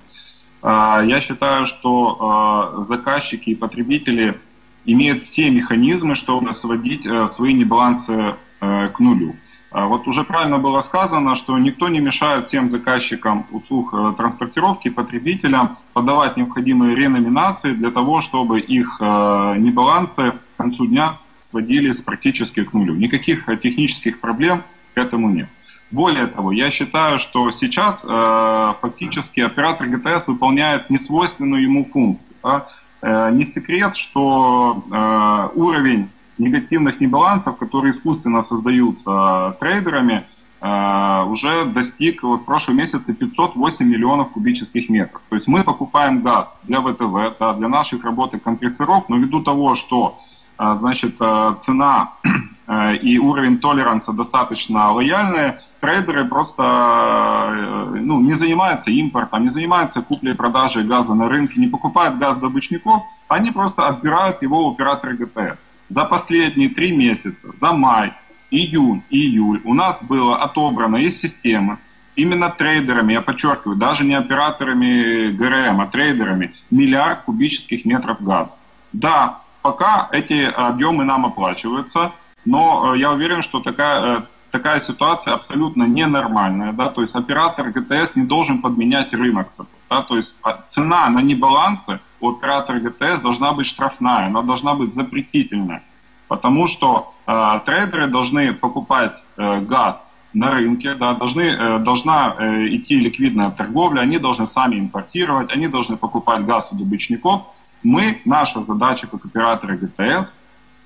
Я 0.64 1.20
считаю, 1.22 1.66
что 1.66 2.86
заказчики 2.88 3.50
и 3.50 3.56
потребители 3.56 4.40
имеют 4.86 5.24
все 5.24 5.50
механизмы, 5.50 6.16
чтобы 6.16 6.54
сводить 6.54 7.06
свои 7.28 7.54
небалансы 7.54 8.36
к 8.60 8.96
нулю. 9.00 9.36
Вот 9.72 10.08
уже 10.08 10.24
правильно 10.24 10.60
было 10.60 10.80
сказано, 10.82 11.36
что 11.36 11.58
никто 11.58 11.90
не 11.90 12.00
мешает 12.00 12.46
всем 12.46 12.70
заказчикам 12.70 13.46
услуг 13.52 13.94
транспортировки, 14.16 14.90
потребителям 14.90 15.78
подавать 15.94 16.38
необходимые 16.38 16.96
реноминации 16.96 17.74
для 17.74 17.92
того, 17.92 18.22
чтобы 18.22 18.60
их 18.62 19.00
небалансы 19.02 20.32
к 20.32 20.58
концу 20.58 20.86
дня 20.86 21.18
сводились 21.42 22.02
практически 22.02 22.64
к 22.64 22.72
нулю. 22.72 22.96
Никаких 22.96 23.46
технических 23.62 24.22
проблем 24.22 24.64
к 24.94 24.98
этому 24.98 25.30
нет. 25.30 25.50
Более 25.94 26.26
того, 26.26 26.52
я 26.52 26.72
считаю, 26.72 27.20
что 27.20 27.52
сейчас 27.52 28.04
э, 28.04 28.74
фактически 28.82 29.42
оператор 29.42 29.88
ГТС 29.88 30.26
выполняет 30.26 30.90
несвойственную 30.90 31.62
ему 31.62 31.86
функцию. 31.86 32.34
Да? 32.42 32.68
Э, 33.04 33.30
не 33.32 33.46
секрет, 33.46 33.96
что 33.96 34.84
э, 34.92 35.50
уровень 35.54 36.10
негативных 36.40 37.00
небалансов, 37.00 37.58
которые 37.58 37.92
искусственно 37.92 38.42
создаются 38.42 39.56
трейдерами, 39.60 40.26
э, 40.62 41.24
уже 41.28 41.66
достиг 41.66 42.24
в 42.24 42.44
прошлом 42.44 42.78
месяце 42.78 43.14
508 43.14 43.86
миллионов 43.86 44.32
кубических 44.32 44.90
метров. 44.90 45.22
То 45.30 45.36
есть 45.36 45.48
мы 45.48 45.64
покупаем 45.64 46.24
газ 46.24 46.58
для 46.64 46.82
ВТВ, 46.82 47.38
да, 47.40 47.54
для 47.54 47.68
наших 47.68 48.04
работ 48.04 48.34
и 48.34 48.40
компрессоров, 48.40 49.10
но 49.10 49.18
ввиду 49.18 49.44
того, 49.44 49.76
что 49.76 50.18
значит, 50.58 51.16
э, 51.20 51.56
цена 51.62 52.12
Э, 52.66 52.96
и 52.96 53.20
уровень 53.20 53.60
толеранса 53.60 54.14
достаточно 54.14 54.92
лояльный, 54.92 55.56
трейдеры 55.82 56.26
просто 56.26 56.64
э, 56.64 58.00
ну, 58.00 58.22
не 58.22 58.36
занимаются 58.36 58.90
импортом, 58.90 59.44
не 59.44 59.50
занимаются 59.50 60.02
куплей 60.02 60.34
и 60.34 60.36
продажей 60.36 60.84
газа 60.84 61.14
на 61.14 61.28
рынке, 61.28 61.60
не 61.60 61.68
покупают 61.68 62.18
газ 62.18 62.38
добычников, 62.38 63.04
они 63.28 63.52
просто 63.52 63.88
отбирают 63.88 64.42
его 64.42 64.68
у 64.68 64.72
оператора 64.72 65.14
ГТС. 65.14 65.60
За 65.90 66.06
последние 66.06 66.70
три 66.70 66.96
месяца, 66.96 67.50
за 67.54 67.74
май, 67.74 68.14
июнь 68.50 69.04
июль 69.10 69.62
у 69.66 69.74
нас 69.74 70.02
было 70.02 70.38
отобрано 70.38 70.98
из 70.98 71.20
системы 71.20 71.80
именно 72.16 72.50
трейдерами, 72.50 73.14
я 73.14 73.22
подчеркиваю, 73.22 73.76
даже 73.76 74.06
не 74.06 74.14
операторами 74.14 75.32
ГРМ, 75.32 75.82
а 75.82 75.88
трейдерами, 75.88 76.54
миллиард 76.72 77.24
кубических 77.24 77.84
метров 77.84 78.22
газа. 78.24 78.54
Да, 78.94 79.43
пока 79.64 80.10
эти 80.12 80.44
объемы 80.44 81.04
нам 81.04 81.26
оплачиваются– 81.26 82.12
но 82.46 82.94
э, 82.94 83.00
я 83.00 83.12
уверен, 83.12 83.42
что 83.42 83.60
такая, 83.60 84.20
э, 84.20 84.22
такая 84.52 84.80
ситуация 84.80 85.34
абсолютно 85.34 85.84
ненормальная. 85.84 86.74
Да? 86.74 86.90
То 86.90 87.02
есть 87.02 87.16
оператор 87.16 87.70
ГТС 87.70 88.16
не 88.16 88.24
должен 88.24 88.62
подменять 88.62 89.14
рынок. 89.14 89.48
Да? 89.90 90.02
То 90.02 90.18
есть 90.18 90.36
а, 90.44 90.64
цена 90.68 91.10
на 91.10 91.20
небалансе 91.20 92.00
у 92.20 92.30
оператора 92.30 92.80
ГТС 92.80 93.20
должна 93.22 93.54
быть 93.54 93.66
штрафная, 93.66 94.28
она 94.28 94.42
должна 94.42 94.74
быть 94.74 94.94
запретительная. 94.94 95.84
Потому 96.28 96.68
что 96.68 97.14
э, 97.28 97.60
трейдеры 97.66 98.08
должны 98.08 98.54
покупать 98.54 99.24
э, 99.38 99.60
газ 99.62 100.10
на 100.34 100.52
рынке, 100.52 100.96
да, 100.96 101.14
должны, 101.14 101.42
э, 101.44 101.80
должна 101.80 102.36
идти 102.70 103.00
ликвидная 103.00 103.52
торговля, 103.52 104.02
они 104.02 104.18
должны 104.18 104.48
сами 104.48 104.80
импортировать, 104.80 105.52
они 105.52 105.68
должны 105.68 105.96
покупать 105.96 106.44
газ 106.46 106.70
у 106.72 106.76
добычников. 106.76 107.44
Мы, 107.84 108.22
наша 108.26 108.64
задача 108.64 109.08
как 109.08 109.26
операторы 109.26 109.78
ГТС– 109.78 110.34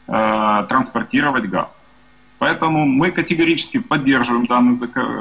Э, 0.09 0.65
транспортировать 0.69 1.49
газ. 1.49 1.77
Поэтому 2.39 2.85
мы 2.85 3.11
категорически 3.11 3.79
поддерживаем 3.79 4.45
данный 4.45 4.73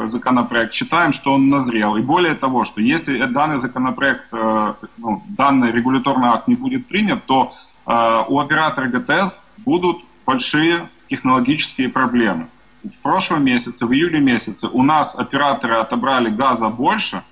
законопроект, 0.06 0.74
считаем, 0.74 1.12
что 1.12 1.34
он 1.34 1.48
назрел. 1.48 1.96
И 1.96 2.02
более 2.02 2.36
того, 2.36 2.64
что 2.64 2.80
если 2.80 3.18
данный 3.24 3.58
законопроект, 3.58 4.26
э, 4.30 4.74
ну, 4.98 5.24
данный 5.30 5.72
регуляторный 5.72 6.28
акт 6.28 6.46
не 6.46 6.54
будет 6.54 6.86
принят, 6.86 7.24
то 7.24 7.52
э, 7.84 8.24
у 8.28 8.38
оператора 8.38 8.86
ГТС 8.86 9.40
будут 9.56 10.04
большие 10.24 10.88
технологические 11.08 11.88
проблемы. 11.88 12.46
В 12.84 12.98
прошлом 13.02 13.44
месяце, 13.44 13.86
в 13.86 13.92
июле 13.92 14.20
месяце, 14.20 14.68
у 14.68 14.84
нас 14.84 15.16
операторы 15.16 15.74
отобрали 15.74 16.30
газа 16.30 16.68
больше, 16.68 17.24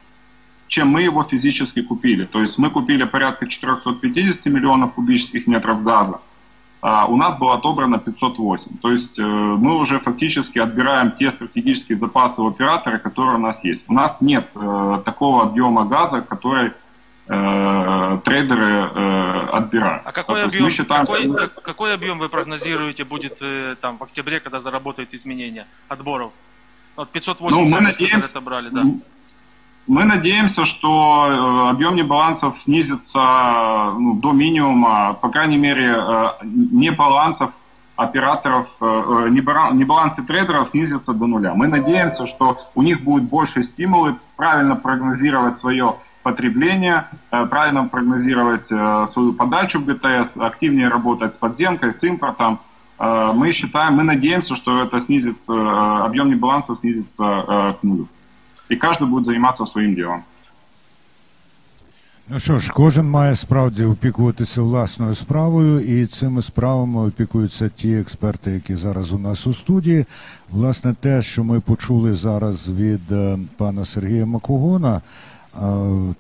чем 0.75 0.89
мы 0.89 1.03
его 1.03 1.23
физически 1.23 1.83
купили. 1.83 2.25
То 2.25 2.41
есть 2.41 2.59
мы 2.59 2.69
купили 2.69 3.05
порядка 3.05 3.47
450 3.47 4.47
миллионов 4.47 4.95
кубических 4.95 5.47
метров 5.47 5.85
газа, 5.85 6.21
а 6.81 7.07
у 7.07 7.17
нас 7.17 7.39
было 7.39 7.55
отобрано 7.55 8.01
508. 8.01 8.79
То 8.83 8.91
есть 8.91 9.17
э, 9.21 9.23
мы 9.23 9.79
уже 9.79 10.01
фактически 10.01 10.59
отбираем 10.59 11.13
те 11.13 11.31
стратегические 11.31 11.97
запасы 11.97 12.43
у 12.43 12.49
оператора, 12.49 12.99
которые 12.99 13.37
у 13.37 13.39
нас 13.39 13.63
есть. 13.63 13.85
У 13.89 13.93
нас 13.93 14.21
нет 14.21 14.49
э, 14.57 15.03
такого 15.05 15.45
объема 15.45 15.85
газа, 15.85 16.23
который 16.23 16.73
э, 17.29 18.19
трейдеры 18.25 19.51
отбирают. 19.53 20.03
А 20.05 20.11
какой, 20.11 20.41
да, 20.41 20.47
объем, 20.47 20.71
считаем, 20.71 21.07
какой, 21.07 21.29
что... 21.29 21.49
какой 21.63 21.95
объем 21.95 22.19
вы 22.19 22.29
прогнозируете 22.29 23.05
будет 23.05 23.41
там, 23.81 23.97
в 23.99 24.03
октябре, 24.03 24.41
когда 24.41 24.61
заработают 24.61 25.15
изменения 25.15 25.69
отборов? 25.87 26.33
Вот 26.97 27.11
580 27.11 27.61
ну, 27.61 27.77
мы 27.77 27.81
надеемся, 27.81 28.29
отобрали, 28.29 28.71
да. 28.71 28.83
Мы 29.87 30.05
надеемся, 30.05 30.65
что 30.65 31.27
э, 31.29 31.71
объем 31.71 31.95
небалансов 31.95 32.57
снизится 32.57 33.93
ну, 33.99 34.15
до 34.15 34.33
минимума, 34.33 35.13
по 35.21 35.29
крайней 35.29 35.59
мере, 35.59 35.95
э, 35.95 36.29
небалансов 36.43 37.51
операторов, 37.95 38.67
э, 38.81 39.29
небалансы 39.31 40.23
трейдеров 40.23 40.71
снизятся 40.71 41.13
до 41.13 41.27
нуля. 41.27 41.53
Мы 41.55 41.67
надеемся, 41.69 42.27
что 42.27 42.57
у 42.75 42.83
них 42.83 43.03
будет 43.03 43.25
больше 43.25 43.63
стимулы 43.63 44.17
правильно 44.37 44.75
прогнозировать 44.75 45.59
свое 45.59 45.97
потребление, 46.23 47.05
правильно 47.29 47.87
прогнозировать 47.87 48.69
свою 48.69 49.35
подачу 49.35 49.79
в 49.79 49.85
ГТС, 49.85 50.39
активнее 50.39 50.89
работать 50.89 51.35
с 51.35 51.37
подземкой, 51.37 51.93
с 51.93 52.03
импортом. 52.03 52.61
Мы 52.99 53.53
считаем, 53.53 53.97
мы 53.97 54.05
надеемся, 54.05 54.57
что 54.57 54.83
это 54.83 55.01
снизится, 55.01 56.03
объем 56.03 56.31
небалансов 56.31 56.79
снизится 56.79 57.77
к 57.79 57.83
нулю 57.83 58.09
і 58.69 58.77
кожен 58.77 59.11
буде 59.11 59.25
займатися 59.25 59.67
своїм 59.67 59.95
ділом. 59.95 60.23
Ну 62.29 62.39
що 62.39 62.59
ж, 62.59 62.73
кожен 62.73 63.11
має 63.11 63.37
справді 63.37 63.85
опікуватися 63.85 64.63
власною 64.63 65.15
справою, 65.15 65.81
і 65.81 66.07
цими 66.07 66.43
справами 66.43 67.07
опікуються 67.07 67.69
ті 67.69 67.93
експерти, 67.93 68.51
які 68.51 68.77
зараз 68.77 69.13
у 69.13 69.19
нас 69.19 69.47
у 69.47 69.55
студії. 69.55 70.05
Власне, 70.51 70.95
те, 71.01 71.23
що 71.23 71.45
ми 71.45 71.61
почули 71.61 72.15
зараз 72.15 72.69
від 72.69 73.13
е, 73.13 73.39
пана 73.57 73.85
Сергія 73.85 74.27
Макогона, 74.27 74.97
е, 74.97 75.01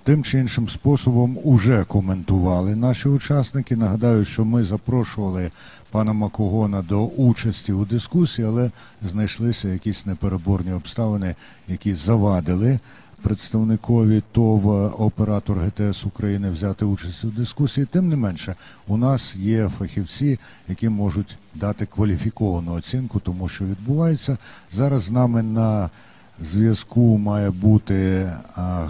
тим 0.04 0.24
чи 0.24 0.38
іншим 0.38 0.68
способом 0.68 1.38
уже 1.44 1.84
коментували 1.84 2.76
наші 2.76 3.08
учасники. 3.08 3.76
Нагадаю, 3.76 4.24
що 4.24 4.44
ми 4.44 4.64
запрошували 4.64 5.50
пана 5.90 6.12
Макогона 6.12 6.82
до 6.82 7.04
участі 7.04 7.72
у 7.72 7.84
дискусії, 7.84 8.48
але 8.48 8.70
знайшлися 9.02 9.68
якісь 9.68 10.06
непереборні 10.06 10.72
обставини, 10.72 11.34
які 11.68 11.94
завадили 11.94 12.78
представникові 13.24 14.22
ТОВ 14.32 14.66
оператор 15.02 15.58
ГТС 15.58 16.04
України 16.04 16.50
взяти 16.50 16.84
участь 16.84 17.24
у 17.24 17.28
дискусії. 17.28 17.86
Тим 17.86 18.08
не 18.08 18.16
менше, 18.16 18.54
у 18.86 18.96
нас 18.96 19.36
є 19.36 19.70
фахівці, 19.78 20.38
які 20.68 20.88
можуть 20.88 21.38
дати 21.54 21.86
кваліфіковану 21.86 22.72
оцінку, 22.72 23.20
тому 23.20 23.48
що 23.48 23.64
відбувається 23.64 24.38
зараз. 24.72 25.02
З 25.02 25.10
нами 25.10 25.42
на 25.42 25.90
зв'язку 26.42 27.18
має 27.18 27.50
бути 27.50 28.30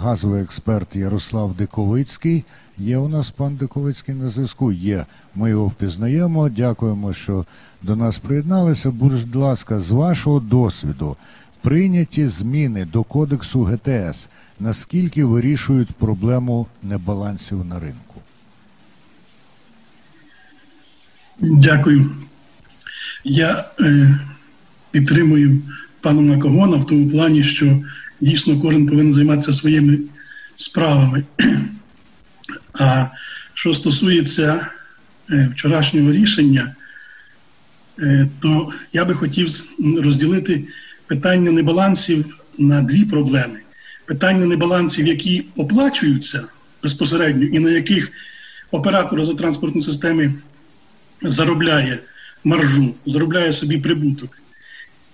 газовий 0.01 0.41
експерт 0.41 0.95
Ярослав 0.95 1.53
Диковицький. 1.53 2.43
Є 2.77 2.97
у 2.97 3.07
нас 3.07 3.31
пан 3.31 3.55
Диковицький 3.55 4.15
на 4.15 4.29
зв'язку. 4.29 4.71
Є. 4.71 5.05
Ми 5.35 5.49
його 5.49 5.65
впізнаємо. 5.65 6.49
Дякуємо, 6.49 7.13
що 7.13 7.45
до 7.81 7.95
нас 7.95 8.17
приєдналися. 8.17 8.91
Будь 8.91 9.35
ласка, 9.35 9.79
з 9.79 9.91
вашого 9.91 10.39
досвіду. 10.39 11.15
Прийняті 11.61 12.27
зміни 12.27 12.85
до 12.85 13.03
кодексу 13.03 13.63
ГТС 13.63 14.29
наскільки 14.59 15.25
вирішують 15.25 15.91
проблему 15.91 16.67
небалансів 16.83 17.65
на 17.65 17.79
ринку? 17.79 18.21
Дякую. 21.39 22.11
Я 23.23 23.65
е, 23.79 24.19
підтримую 24.91 25.61
пана 26.05 26.21
Макогона 26.21 26.77
в 26.77 26.87
тому 26.87 27.09
плані, 27.09 27.43
що 27.43 27.81
дійсно 28.21 28.59
кожен 28.59 28.87
повинен 28.87 29.13
займатися 29.13 29.53
своїми 29.53 29.99
справами. 30.55 31.23
А 32.79 33.05
що 33.53 33.73
стосується 33.73 34.67
е, 35.31 35.49
вчорашнього 35.51 36.11
рішення, 36.11 36.75
е, 37.99 38.27
то 38.39 38.69
я 38.93 39.05
би 39.05 39.13
хотів 39.13 39.47
розділити 40.03 40.63
питання 41.07 41.51
небалансів 41.51 42.39
на 42.57 42.81
дві 42.81 43.05
проблеми: 43.05 43.59
питання 44.05 44.45
небалансів, 44.45 45.07
які 45.07 45.45
оплачуються 45.55 46.43
безпосередньо 46.83 47.45
і 47.45 47.59
на 47.59 47.69
яких 47.69 48.11
оператор 48.71 49.19
газотранспортної 49.19 49.83
системи 49.83 50.33
заробляє 51.21 51.99
маржу, 52.43 52.95
заробляє 53.05 53.53
собі 53.53 53.77
прибуток. 53.77 54.37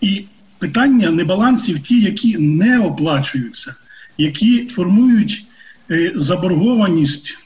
І 0.02 0.26
питання 0.62 1.12
небалансів 1.12 1.80
ті, 1.80 2.02
які 2.02 2.38
не 2.38 2.80
оплачуються, 2.80 3.76
які 4.18 4.68
формують 4.68 5.46
е, 5.92 6.12
заборгованість. 6.16 7.38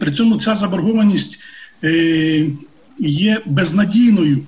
При 0.00 0.12
цьому 0.12 0.36
ця 0.36 0.54
заборгованість 0.54 1.38
е, 1.84 2.46
є 2.98 3.42
безнадійною. 3.46 4.46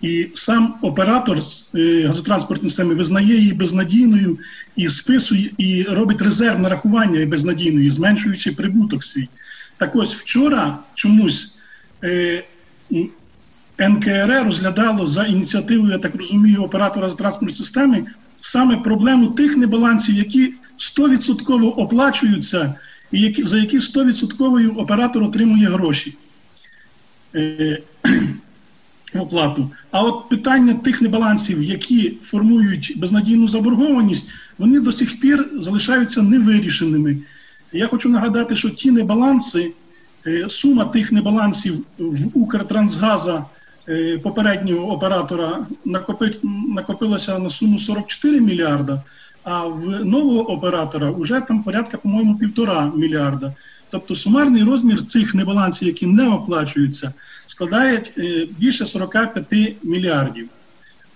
І 0.00 0.28
сам 0.34 0.74
оператор 0.82 1.38
е, 1.74 2.06
газотранспортної 2.06 2.70
системи 2.70 2.94
визнає 2.94 3.36
її 3.36 3.52
безнадійною 3.52 4.38
і 4.76 4.88
списує, 4.88 5.50
і 5.58 5.82
робить 5.82 6.22
резервне 6.22 6.68
рахування 6.68 7.26
безнадійною, 7.26 7.90
зменшуючи 7.90 8.52
прибуток 8.52 9.04
свій. 9.04 9.28
Так 9.76 9.96
ось 9.96 10.14
вчора 10.14 10.78
чомусь 10.94 11.52
е, 12.04 12.44
НКРЕ 13.78 14.44
розглядало 14.44 15.06
за 15.06 15.24
ініціативою, 15.26 15.92
я 15.92 15.98
так 15.98 16.14
розумію, 16.14 16.62
оператора 16.62 17.06
газотранспортної 17.06 17.56
системи 17.56 18.04
саме 18.40 18.76
проблему 18.76 19.26
тих 19.26 19.56
небалансів, 19.56 20.14
які 20.14 20.54
100% 20.78 21.72
оплачуються, 21.76 22.74
і 23.12 23.20
які, 23.20 23.44
за 23.44 23.58
які 23.58 23.78
100% 23.78 24.76
оператор 24.76 25.22
отримує 25.22 25.68
гроші. 25.68 26.16
Е, 27.34 27.78
оплату. 29.14 29.70
А 29.90 30.02
от 30.02 30.28
питання 30.28 30.74
тих 30.74 31.02
небалансів, 31.02 31.62
які 31.62 32.18
формують 32.22 32.94
безнадійну 32.96 33.48
заборгованість, 33.48 34.30
вони 34.58 34.80
до 34.80 34.92
сих 34.92 35.20
пір 35.20 35.50
залишаються 35.54 36.22
невирішеними. 36.22 37.16
Я 37.72 37.86
хочу 37.86 38.08
нагадати, 38.08 38.56
що 38.56 38.70
ті 38.70 38.90
небаланси, 38.90 39.72
е, 40.26 40.48
сума 40.48 40.84
тих 40.84 41.12
небалансів 41.12 41.84
в 41.98 42.38
Укртрансгаза 42.38 43.34
е, 43.34 43.44
попереднього 44.22 44.92
оператора 44.92 45.66
накопилася 46.66 47.38
на 47.38 47.50
суму 47.50 47.78
44 47.78 48.40
мільярда, 48.40 49.02
а 49.42 49.66
в 49.66 50.04
нового 50.04 50.50
оператора 50.50 51.10
вже 51.10 51.40
там 51.40 51.62
порядка, 51.62 51.98
по-моєму, 51.98 52.38
півтора 52.38 52.92
мільярда. 52.96 53.52
Тобто 53.90 54.14
сумарний 54.14 54.62
розмір 54.62 55.06
цих 55.06 55.34
небалансів, 55.34 55.88
які 55.88 56.06
не 56.06 56.28
оплачуються, 56.28 57.12
складає 57.46 58.02
е, 58.18 58.46
більше 58.58 58.86
45 58.86 59.76
мільярдів. 59.82 60.48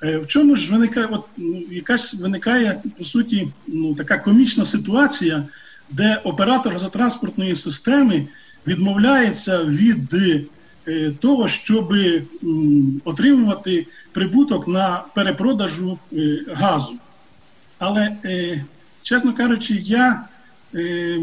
В 0.03 0.27
чому 0.27 0.57
ж 0.57 0.73
виникає 0.73 1.07
от, 1.07 1.25
ну, 1.37 1.63
якась 1.71 2.15
виникає 2.15 2.83
по 2.99 3.05
суті 3.05 3.49
ну, 3.67 3.95
така 3.95 4.19
комічна 4.19 4.67
ситуація, 4.67 5.45
де 5.91 6.21
оператор 6.25 6.73
газотранспортної 6.73 7.57
системи 7.57 8.27
відмовляється 8.67 9.65
від 9.65 10.15
е, 10.15 10.41
того, 11.21 11.49
щоб 11.49 11.95
отримувати 13.05 13.87
прибуток 14.13 14.69
на 14.69 15.05
перепродажу 15.15 15.99
е, 16.13 16.45
газу. 16.49 16.95
Але, 17.79 18.17
е, 18.25 18.65
чесно 19.03 19.35
кажучи, 19.35 19.75
я 19.75 20.25
е, 20.75 21.19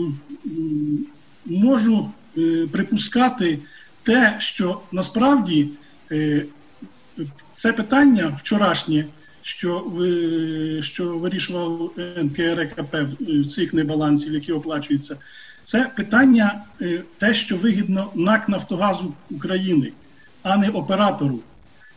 можу 1.45 2.11
е, 2.37 2.67
припускати 2.71 3.59
те, 4.03 4.35
що 4.39 4.81
насправді 4.91 5.69
е, 6.11 6.45
це 7.53 7.73
питання 7.73 8.27
вчорашнє 8.27 9.05
що 9.41 9.83
що 10.81 11.17
вирішував 11.17 11.91
НКРКП 12.23 12.95
цих 13.49 13.73
небалансів, 13.73 14.33
які 14.33 14.51
оплачуються, 14.51 15.17
це 15.65 15.91
питання 15.95 16.63
е, 16.81 17.01
те, 17.17 17.33
що 17.33 17.57
вигідно 17.57 18.11
НАК 18.15 18.49
Нафтогазу 18.49 19.13
України, 19.31 19.91
а 20.43 20.57
не 20.57 20.69
оператору. 20.69 21.39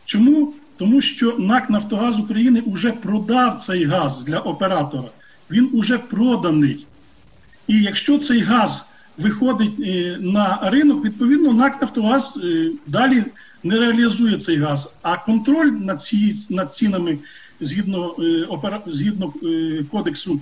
Чому? 0.05 0.53
Тому 0.77 1.01
що 1.01 1.37
НАК 1.39 1.69
Нафтогаз 1.69 2.19
України 2.19 2.63
вже 2.67 2.91
продав 2.91 3.57
цей 3.57 3.85
газ 3.85 4.23
для 4.23 4.39
оператора. 4.39 5.09
Він 5.51 5.69
уже 5.73 5.97
проданий. 5.97 6.85
І 7.67 7.81
якщо 7.81 8.17
цей 8.17 8.39
газ 8.39 8.85
виходить 9.17 9.79
е, 9.79 10.17
на 10.19 10.59
ринок, 10.63 11.05
відповідно 11.05 11.53
НАК 11.53 11.81
Нафтогаз 11.81 12.39
е, 12.43 12.71
далі 12.87 13.23
не 13.63 13.79
реалізує 13.79 14.37
цей 14.37 14.57
газ, 14.57 14.91
а 15.01 15.17
контроль 15.17 15.71
над 15.71 16.01
ці, 16.01 16.35
над 16.49 16.73
цінами 16.73 17.17
згідно 17.61 18.15
згідно 18.87 19.33
кодексу 19.91 20.41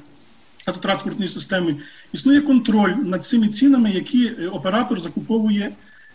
газотранспортної 0.68 1.30
системи, 1.30 1.76
існує 2.14 2.42
контроль 2.42 2.92
над 2.92 3.26
цими 3.26 3.48
цінами, 3.48 3.92
які 3.92 4.26
е, 4.26 4.48
оператор 4.48 5.00
закуповує 5.00 5.72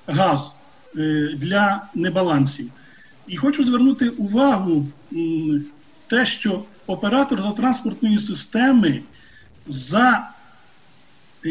газ 0.07 0.55
е, 0.97 1.31
для 1.37 1.83
небалансів. 1.95 2.71
І 3.27 3.37
хочу 3.37 3.65
звернути 3.65 4.09
увагу 4.09 4.87
те, 6.07 6.27
що 6.27 6.65
оператор 6.87 7.41
газотранспортної 7.41 8.19
системи 8.19 9.03
за 9.67 10.29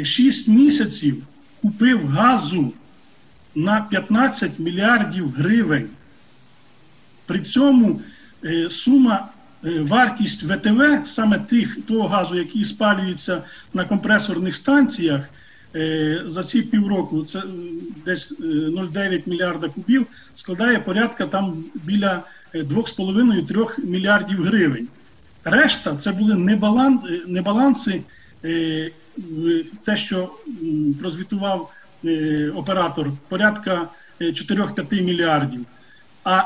6 0.04 0.48
місяців 0.48 1.24
купив 1.62 2.08
газу 2.08 2.74
на 3.56 3.82
15 3.82 4.60
мільярдів 4.60 5.30
гривень. 5.30 5.90
При 7.26 7.40
цьому 7.40 8.02
е, 8.46 8.70
сума, 8.70 9.30
е, 9.30 9.41
вартість 9.64 10.44
ВТВ, 10.44 10.82
саме 11.06 11.40
тих 11.40 11.78
того 11.88 12.08
газу, 12.08 12.36
який 12.36 12.66
спалюється 12.66 13.44
на 13.74 13.86
компресорних 13.86 14.56
станціях, 14.56 15.30
е, 15.76 16.22
за 16.26 16.44
ці 16.44 16.62
півроку, 16.62 17.24
це 17.24 17.44
десь 18.06 18.40
0,9 18.40 19.22
мільярда 19.26 19.70
кубів, 19.70 20.08
складає 20.36 20.80
порядка 20.80 21.26
там 21.26 21.64
біля 21.74 22.24
2,5-3 22.54 23.86
мільярдів 23.86 24.44
гривень. 24.44 24.88
Решта 25.44 25.96
це 25.96 26.12
були 26.12 26.36
небаланси, 27.28 28.02
те, 29.86 29.98
що 29.98 30.32
прозвітував 31.00 31.72
Е, 32.06 32.52
оператор 32.56 33.12
порядка 33.30 33.90
4-5 34.20 35.00
е, 35.00 35.02
мільярдів. 35.02 35.66
А 36.24 36.42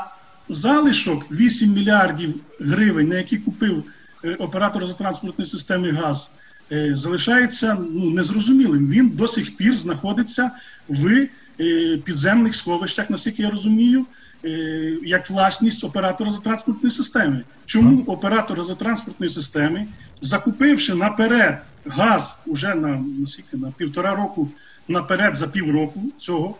залишок 0.48 1.30
8 1.30 1.72
мільярдів 1.72 2.34
гривень, 2.60 3.08
на 3.08 3.14
які 3.16 3.36
купив 3.36 3.84
е, 4.24 4.34
оператор 4.34 4.82
газотранспортної 4.82 5.50
системи 5.50 5.90
ГАЗ, 5.90 6.30
залишається 6.94 7.76
ну, 7.90 8.10
незрозумілим. 8.10 8.88
Він 8.88 9.08
до 9.08 9.28
сих 9.28 9.56
пір 9.56 9.76
знаходиться 9.76 10.50
в 10.88 11.28
підземних 12.04 12.56
сховищах, 12.56 13.10
наскільки 13.10 13.42
я 13.42 13.50
розумію. 13.50 14.06
Як 15.02 15.30
власність 15.30 15.84
оператора 15.84 16.30
газотранспортної 16.30 16.90
системи. 16.90 17.42
Чому 17.66 18.02
оператор 18.02 18.58
газотранспортної 18.58 19.30
системи, 19.30 19.86
закупивши 20.20 20.94
наперед 20.94 21.62
газ 21.86 22.38
уже 22.46 22.74
на 22.74 23.04
наскільки, 23.18 23.56
на 23.56 23.70
півтора 23.70 24.14
року 24.14 24.50
наперед 24.88 25.36
за 25.36 25.46
півроку 25.46 26.00
цього. 26.18 26.56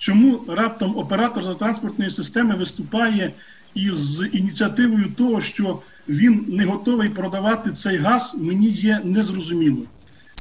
Чому 0.00 0.40
раптом 0.48 0.96
оператор 0.96 1.54
транспортної 1.58 2.10
системи 2.10 2.56
виступає 2.56 3.32
із 3.74 4.22
ініціативою 4.32 5.08
того, 5.16 5.40
що 5.40 5.78
він 6.08 6.44
не 6.48 6.64
готовий 6.64 7.08
продавати 7.08 7.70
цей 7.70 7.96
газ, 7.96 8.36
мені 8.38 8.68
є 8.68 9.00
незрозуміло. 9.04 9.82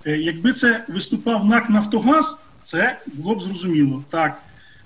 Е, 0.06 0.18
якби 0.18 0.54
це 0.54 0.86
виступав 0.88 1.46
НАК 1.46 1.70
Нафтогаз, 1.70 2.40
це 2.64 2.98
було 3.14 3.36
б 3.36 3.42
зрозуміло. 3.42 4.04
Так, 4.10 4.42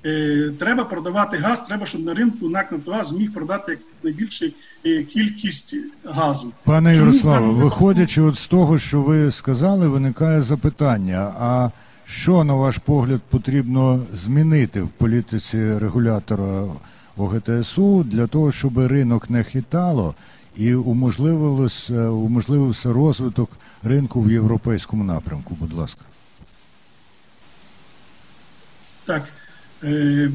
е, 0.06 0.52
треба 0.60 0.84
продавати 0.84 1.38
газ, 1.38 1.64
треба, 1.68 1.86
щоб 1.86 2.02
на 2.02 2.14
ринку 2.14 2.50
НАК 2.50 2.72
Нафтогаз 2.72 3.08
зміг 3.08 3.34
продати 3.34 3.78
найбільшу 4.04 4.46
е, 4.86 5.04
кількість 5.04 5.76
газу. 6.06 6.52
Пане 6.64 6.96
Ярославе, 6.96 7.48
виходячи 7.48 8.22
от 8.22 8.38
з 8.38 8.48
того, 8.48 8.80
що 8.80 9.02
ви 9.02 9.32
сказали, 9.32 9.88
виникає 9.88 10.42
запитання. 10.42 11.34
а 11.40 11.70
що, 12.06 12.44
на 12.44 12.54
ваш 12.54 12.78
погляд, 12.78 13.22
потрібно 13.30 14.06
змінити 14.14 14.82
в 14.82 14.90
політиці 14.90 15.78
регулятора 15.78 16.68
ОГТСУ 17.18 18.04
для 18.04 18.28
того, 18.28 18.52
щоб 18.52 18.78
ринок 18.78 19.30
не 19.30 19.44
хитало 19.44 20.16
і 20.58 20.74
уможливився, 20.74 22.10
уможливився 22.10 22.94
розвиток 22.94 23.52
ринку 23.84 24.22
в 24.22 24.32
європейському 24.32 25.04
напрямку? 25.04 25.58
Будь 25.60 25.74
ласка. 25.74 26.02
Так. 29.06 29.28
Е, 29.84 30.32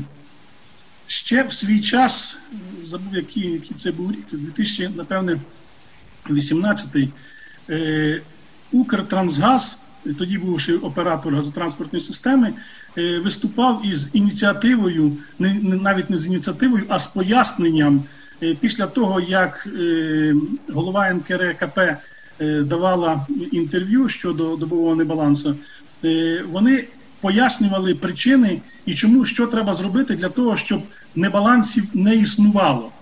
ще 1.06 1.42
в 1.42 1.52
свій 1.52 1.80
час, 1.80 2.38
забув, 2.84 3.14
який, 3.14 3.52
який 3.52 3.76
це 3.76 3.92
був 3.92 4.12
рік, 4.12 4.26
2000, 4.32 4.88
напевне, 4.88 5.40
18 6.30 7.10
е, 7.70 8.22
Укртрансгаз 8.72 9.78
тоді 10.18 10.38
бувши 10.38 10.76
оператор 10.76 11.34
газотранспортної 11.34 12.04
системи, 12.04 12.52
е, 12.98 13.18
виступав 13.18 13.82
із 13.84 14.08
ініціативою, 14.12 15.16
не 15.38 15.54
навіть 15.62 16.10
не 16.10 16.18
з 16.18 16.26
ініціативою, 16.26 16.84
а 16.88 16.98
з 16.98 17.06
поясненням 17.06 18.04
е, 18.42 18.54
після 18.54 18.86
того, 18.86 19.20
як 19.20 19.68
е, 19.80 20.34
голова 20.68 21.14
НКРКП 21.14 21.80
давала 22.62 23.26
інтерв'ю 23.52 24.08
щодо 24.08 24.56
добового 24.56 24.96
небалансу, 24.96 25.56
вони 26.50 26.84
пояснювали 27.20 27.94
причини 27.94 28.60
і 28.86 28.94
чому 28.94 29.24
що 29.24 29.46
треба 29.46 29.74
зробити 29.74 30.16
для 30.16 30.28
того, 30.28 30.56
щоб 30.56 30.82
небалансів 31.14 31.84
не 31.94 32.14
існувало 32.14 32.92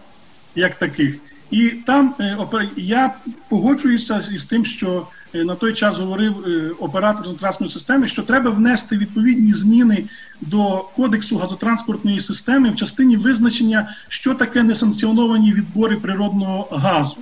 як 0.54 0.74
таких. 0.74 1.18
І 1.50 1.68
там 1.68 2.14
е, 2.20 2.36
я 2.76 3.14
погоджуюся 3.48 4.22
із 4.32 4.46
тим, 4.46 4.64
що 4.64 5.06
е, 5.34 5.44
на 5.44 5.54
той 5.54 5.72
час 5.72 5.98
говорив 5.98 6.34
е, 6.46 6.70
оператор 6.78 7.22
газотранспортної 7.26 7.72
системи, 7.72 8.08
що 8.08 8.22
треба 8.22 8.50
внести 8.50 8.96
відповідні 8.96 9.52
зміни 9.52 10.04
до 10.40 10.84
кодексу 10.96 11.38
газотранспортної 11.38 12.20
системи 12.20 12.70
в 12.70 12.76
частині 12.76 13.16
визначення, 13.16 13.96
що 14.08 14.34
таке 14.34 14.62
несанкціоновані 14.62 15.52
відбори 15.52 15.96
природного 15.96 16.68
газу. 16.70 17.16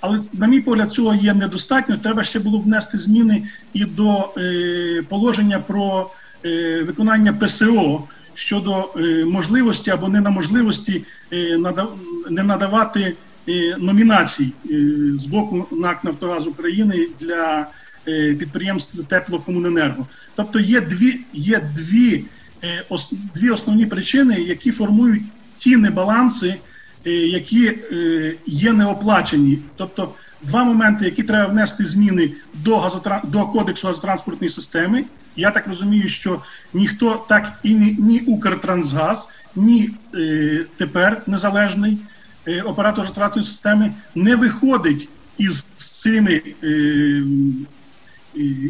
Але, 0.00 0.20
на 0.32 0.46
мій 0.46 0.60
погляд, 0.60 0.92
цього 0.92 1.14
є 1.14 1.34
недостатньо. 1.34 1.96
Треба 1.96 2.24
ще 2.24 2.38
було 2.38 2.58
внести 2.58 2.98
зміни 2.98 3.42
і 3.72 3.84
до 3.84 4.34
положення 5.08 5.58
про 5.58 6.10
виконання 6.86 7.32
ПСО 7.32 8.02
щодо 8.34 8.88
можливості 9.26 9.90
або 9.90 10.08
неможливості 10.08 11.04
е, 11.32 11.36
нада- 11.58 11.86
не 12.30 12.42
надавати 12.42 13.16
номінацій 13.78 14.52
е, 14.70 14.74
з 15.18 15.26
боку 15.26 15.66
НАК 15.72 16.04
Нафтогаз 16.04 16.46
України 16.46 17.08
для 17.20 17.66
е, 18.08 18.34
підприємств 18.34 19.04
теплокомуненерго. 19.04 20.06
Тобто 20.36 20.60
є 20.60 20.80
дві, 20.80 21.20
є 21.32 21.60
дві, 21.76 22.24
е, 22.64 22.84
дві 23.34 23.50
основні 23.50 23.86
причини, 23.86 24.34
які 24.34 24.72
формують 24.72 25.22
ті 25.58 25.76
небаланси, 25.76 26.54
е, 27.06 27.10
які 27.10 27.66
е, 27.66 28.34
є 28.46 28.72
неоплачені. 28.72 29.58
Тобто 29.76 30.12
два 30.42 30.64
моменти, 30.64 31.04
які 31.04 31.22
треба 31.22 31.52
внести 31.52 31.84
зміни 31.84 32.30
до, 32.54 32.78
газотра... 32.78 33.22
до 33.24 33.46
кодексу 33.46 33.86
газотранспортної 33.86 34.48
системи. 34.48 35.04
Я 35.36 35.50
так 35.50 35.66
розумію, 35.66 36.08
що 36.08 36.42
ніхто 36.74 37.24
так 37.28 37.52
і 37.62 37.74
ні, 37.74 37.96
ні 37.98 38.20
Укртрансгаз, 38.20 39.28
ні 39.56 39.90
е, 40.14 40.64
тепер 40.76 41.22
незалежний 41.26 41.92
е, 41.92 42.17
оператор 42.64 43.06
втратної 43.06 43.46
системи 43.48 43.94
не 44.14 44.36
виходить 44.36 45.08
із 45.38 45.62
цими. 45.76 46.42
Е, 46.64 47.22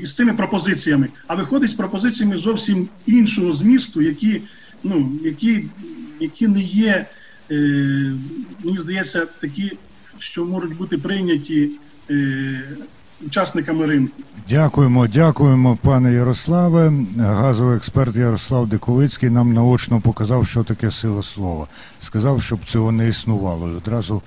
із 0.03 0.15
цими 0.15 0.33
пропозиціями, 0.33 1.09
а 1.27 1.35
виходить 1.35 1.71
з 1.71 1.75
пропозиціями 1.75 2.37
зовсім 2.37 2.89
іншого 3.07 3.53
змісту, 3.53 4.03
які, 4.03 4.43
ну, 4.83 5.13
які, 5.25 5.65
які 6.21 6.49
не 6.49 6.61
є, 6.61 7.07
е, 7.51 7.55
мені 8.65 8.79
здається, 8.79 9.27
такі, 9.27 9.73
що 10.19 10.45
можуть 10.45 10.77
бути 10.77 10.99
прийняті 10.99 11.71
е, 12.11 12.63
учасниками 13.27 13.87
ринку. 13.87 14.13
Дякуємо, 14.49 15.07
дякуємо, 15.07 15.79
пане 15.83 16.13
Ярославе. 16.13 16.93
Газовий 17.19 17.77
експерт 17.77 18.17
Ярослав 18.17 18.69
Диковицький 18.69 19.31
нам 19.31 19.53
наочно 19.53 20.01
показав, 20.01 20.47
що 20.47 20.65
таке 20.65 20.91
сила 20.91 21.23
слова. 21.23 21.67
Сказав, 22.01 22.43
щоб 22.43 22.65
цього 22.65 22.93
не 22.93 23.09
існувало, 23.09 23.69
і 23.69 23.73
одразу 23.73 24.23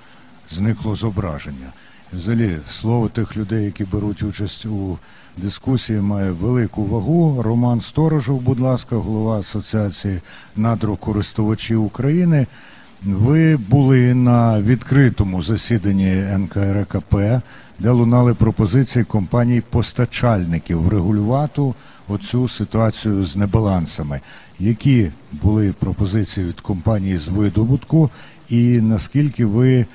зникло 0.52 0.96
зображення. 0.96 1.68
Взагалі, 2.14 2.58
слово 2.70 3.10
тих 3.10 3.38
людей, 3.38 3.66
які 3.66 3.84
беруть 3.84 4.24
участь 4.24 4.66
у 4.66 4.98
дискусії, 5.38 6.02
має 6.02 6.32
велику 6.32 6.86
вагу. 6.86 7.42
Роман 7.42 7.82
Сторожов, 7.82 8.42
будь 8.42 8.60
ласка, 8.60 8.96
голова 8.96 9.40
Асоціації 9.40 10.20
надрокористувачів 10.56 11.84
України. 11.84 12.48
Ви 13.04 13.58
були 13.58 14.14
на 14.14 14.62
відкритому 14.62 15.42
засіданні 15.42 16.24
НКРКП, 16.38 17.16
де 17.82 17.90
лунали 17.90 18.34
пропозиції 18.34 19.06
компаній-постачальників 19.06 20.82
врегулювати 20.82 21.74
оцю 22.08 22.48
ситуацію 22.48 23.26
з 23.26 23.36
небалансами. 23.36 24.22
Які 24.60 25.12
були 25.32 25.74
пропозиції 25.74 26.46
від 26.48 26.62
компанії 26.62 27.18
з 27.18 27.28
видобутку, 27.28 28.10
і 28.50 28.82
наскільки 28.82 29.46
ви 29.46 29.86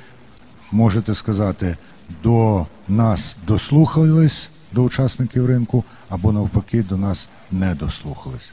можете 0.73 1.15
сказати, 1.15 1.77
до 2.23 2.67
нас 2.89 3.37
дослухались 3.47 4.51
до 4.73 4.83
учасників 4.83 5.47
ринку, 5.47 5.85
або 6.09 6.33
навпаки 6.33 6.83
до 6.83 6.97
нас 6.97 7.29
не 7.53 7.75
дослухались? 7.75 8.53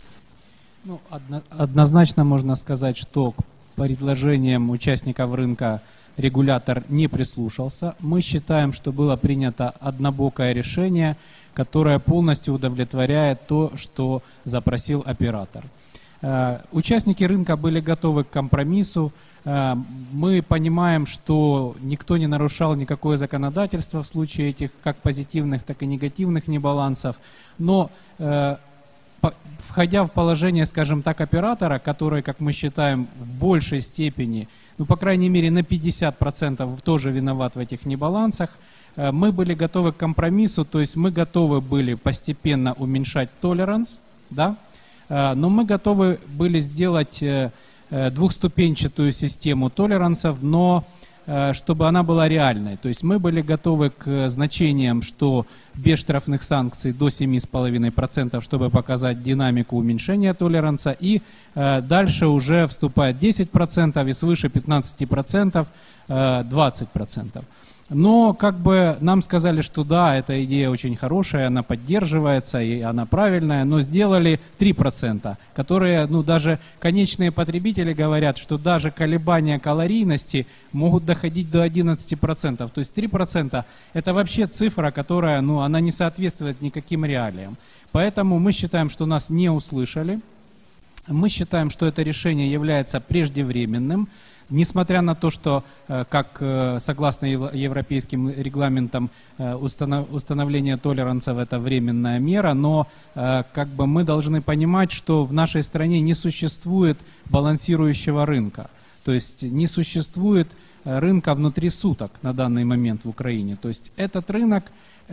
Ну, 0.86 1.00
одно- 1.12 1.42
однозначно 1.60 2.26
можно 2.26 2.56
сказать, 2.56 2.98
что 2.98 3.32
к 3.32 3.44
предложениям 3.76 4.70
участников 4.70 5.34
рынка 5.36 5.80
регулятор 6.18 6.84
не 6.89 7.07
прислушался. 7.07 7.95
Мы 7.99 8.22
считаем, 8.22 8.74
что 8.74 8.91
было 8.91 9.16
принято 9.16 9.70
однобокое 9.80 10.53
решение, 10.53 11.18
которое 11.53 11.99
полностью 11.99 12.53
удовлетворяет 12.53 13.47
то, 13.47 13.72
что 13.76 14.22
запросил 14.43 15.03
оператор. 15.05 15.64
Э, 16.22 16.59
Участники 16.72 17.24
рынка 17.24 17.57
были 17.57 17.80
готовы 17.80 18.24
к 18.24 18.30
компромиссу. 18.30 19.11
Э, 19.45 19.76
Мы 20.11 20.41
понимаем, 20.41 21.05
что 21.05 21.76
никто 21.82 22.18
не 22.18 22.28
нарушал 22.28 22.76
никакое 22.76 23.18
законодательство 23.18 24.01
в 24.01 24.07
случае 24.07 24.49
этих 24.49 24.72
как 24.84 24.97
позитивных, 24.97 25.64
так 25.64 25.84
и 25.84 25.86
негативных 25.86 26.47
небалансов. 26.47 27.18
Но 27.59 27.89
э, 28.20 28.55
входя 29.59 30.03
в 30.03 30.11
положение, 30.11 30.66
скажем 30.66 31.01
так, 31.01 31.22
оператора, 31.22 31.80
который, 31.80 32.22
как 32.22 32.39
мы 32.39 32.51
считаем, 32.53 33.07
в 33.20 33.39
большей 33.39 33.82
степени, 33.82 34.47
ну, 34.78 34.86
по 34.86 34.95
крайней 34.95 35.30
мере, 35.30 35.51
на 35.51 35.59
50% 35.59 36.82
тоже 36.82 37.11
виноват 37.11 37.55
в 37.55 37.59
этих 37.59 37.86
небалансах, 37.86 38.49
э, 38.95 39.11
мы 39.11 39.32
были 39.32 39.53
готовы 39.53 39.91
к 39.91 39.97
компромиссу, 39.97 40.65
то 40.65 40.80
есть 40.80 40.95
мы 40.95 41.11
готовы 41.11 41.61
были 41.61 41.93
постепенно 41.93 42.74
уменьшать 42.74 43.30
толеранс, 43.41 43.99
да, 44.30 44.57
Э, 45.09 45.34
но 45.36 45.49
мы 45.49 45.65
готовы 45.65 46.19
были 46.28 46.59
сделать 46.59 47.21
э, 47.21 47.51
двухступенчатую 47.89 49.11
систему 49.11 49.69
толерансов, 49.69 50.41
но 50.41 50.86
чтобы 51.53 51.88
она 51.88 52.03
была 52.03 52.28
реальной. 52.28 52.78
То 52.78 52.89
есть 52.89 53.03
мы 53.03 53.17
были 53.17 53.41
готовы 53.41 53.89
к 53.89 54.07
э, 54.07 54.30
значениям, 54.30 55.01
что 55.01 55.45
без 55.74 55.99
штрафных 55.99 56.43
санкций 56.43 56.91
до 56.91 57.07
7,5%, 57.07 58.41
чтобы 58.41 58.69
показать 58.69 59.24
динамику 59.24 59.78
уменьшения 59.78 60.34
толеранса, 60.34 60.91
и 60.91 61.21
э, 61.55 61.82
дальше 61.82 62.28
уже 62.28 62.67
вступает 62.67 63.17
10% 63.24 64.09
и 64.09 64.13
свыше 64.13 64.47
15% 64.47 65.67
э, 66.07 66.43
20%. 66.43 67.43
Но 67.90 68.34
как 68.34 68.58
бы 68.60 68.98
нам 69.02 69.22
сказали, 69.22 69.62
что 69.62 69.84
да, 69.84 70.16
эта 70.16 70.44
идея 70.46 70.70
очень 70.70 70.96
хорошая, 70.96 71.48
она 71.48 71.64
поддерживается 71.64 72.62
и 72.62 72.82
она 72.82 73.06
правильная, 73.06 73.66
но 73.66 73.82
сделали 73.82 74.40
3%, 74.58 75.36
которые, 75.54 76.06
ну 76.08 76.24
даже 76.24 76.60
конечные 76.80 77.32
потребители 77.32 77.94
говорят, 77.94 78.38
что 78.38 78.58
даже 78.58 78.90
колебания 78.90 79.60
калорийности 79.60 80.48
могут 80.72 81.06
доходить 81.06 81.52
до 81.52 81.66
11%. 81.66 82.72
То 82.72 82.80
есть 82.80 82.98
3% 82.98 83.66
это 83.94 84.14
вообще 84.14 84.48
цифра, 84.48 84.92
которая, 84.92 85.42
ну, 85.42 85.60
она 85.60 85.82
не 85.82 85.92
соответствует 85.92 86.62
никаким 86.62 87.04
реалиям. 87.04 87.58
Поэтому 87.92 88.40
мы 88.40 88.54
считаем, 88.54 88.90
что 88.90 89.06
нас 89.06 89.30
не 89.30 89.50
услышали. 89.50 90.20
Мы 91.08 91.28
считаем, 91.28 91.70
что 91.70 91.86
это 91.86 92.02
решение 92.02 92.50
является 92.50 93.02
преждевременным, 93.02 94.08
несмотря 94.50 95.02
на 95.02 95.16
то, 95.16 95.30
что, 95.30 95.64
э, 95.88 96.06
как 96.10 96.38
э, 96.39 96.80
согласно 96.80 97.26
ев- 97.26 97.54
европейским 97.54 98.30
регламентам, 98.30 99.10
э, 99.38 99.54
установ- 99.56 100.08
установление 100.14 100.78
толеранцев 100.78 101.38
это 101.38 101.60
временная 101.60 102.20
мера, 102.20 102.54
но 102.54 102.88
как 103.16 103.68
бы 103.68 103.86
мы 103.88 104.04
должны 104.04 104.41
понимать, 104.41 104.91
что 104.91 105.24
в 105.24 105.34
нашей 105.34 105.64
стране 105.64 106.02
не 106.02 106.14
существует 106.14 106.98
балансирующего 107.26 108.26
рынка. 108.26 108.70
То 109.06 109.12
есть 109.12 109.44
не 109.44 109.68
существует 109.68 110.48
рынка 110.84 111.34
внутри 111.36 111.70
суток 111.70 112.12
на 112.22 112.34
данный 112.34 112.66
момент 112.66 113.06
в 113.06 113.10
Украине. 113.10 113.58
То 113.62 113.68
есть 113.68 113.91
этот 113.98 114.30
рынок 114.32 114.64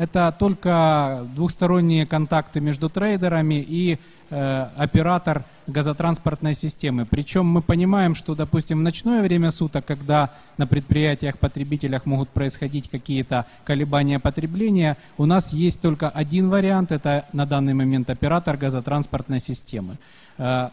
это 0.00 0.34
только 0.38 1.26
двухсторонние 1.36 2.06
контакты 2.06 2.58
между 2.58 2.88
трейдерами 2.88 3.62
и 3.68 3.98
э, 4.30 4.66
оператор 4.78 5.44
газотранспортной 5.66 6.54
системы. 6.54 7.04
Причем 7.04 7.44
мы 7.44 7.60
понимаем, 7.60 8.14
что, 8.14 8.34
допустим, 8.34 8.78
в 8.78 8.82
ночное 8.82 9.20
время 9.20 9.50
суток, 9.50 9.84
когда 9.84 10.30
на 10.56 10.66
предприятиях, 10.66 11.38
потребителях 11.38 12.06
могут 12.06 12.30
происходить 12.30 12.88
какие-то 12.88 13.44
колебания 13.64 14.18
потребления, 14.18 14.96
у 15.18 15.26
нас 15.26 15.52
есть 15.52 15.82
только 15.82 16.08
один 16.08 16.48
вариант, 16.48 16.92
это 16.92 17.26
на 17.34 17.44
данный 17.44 17.74
момент 17.74 18.08
оператор 18.08 18.56
газотранспортной 18.56 19.38
системы. 19.38 19.98
Э, 20.40 20.70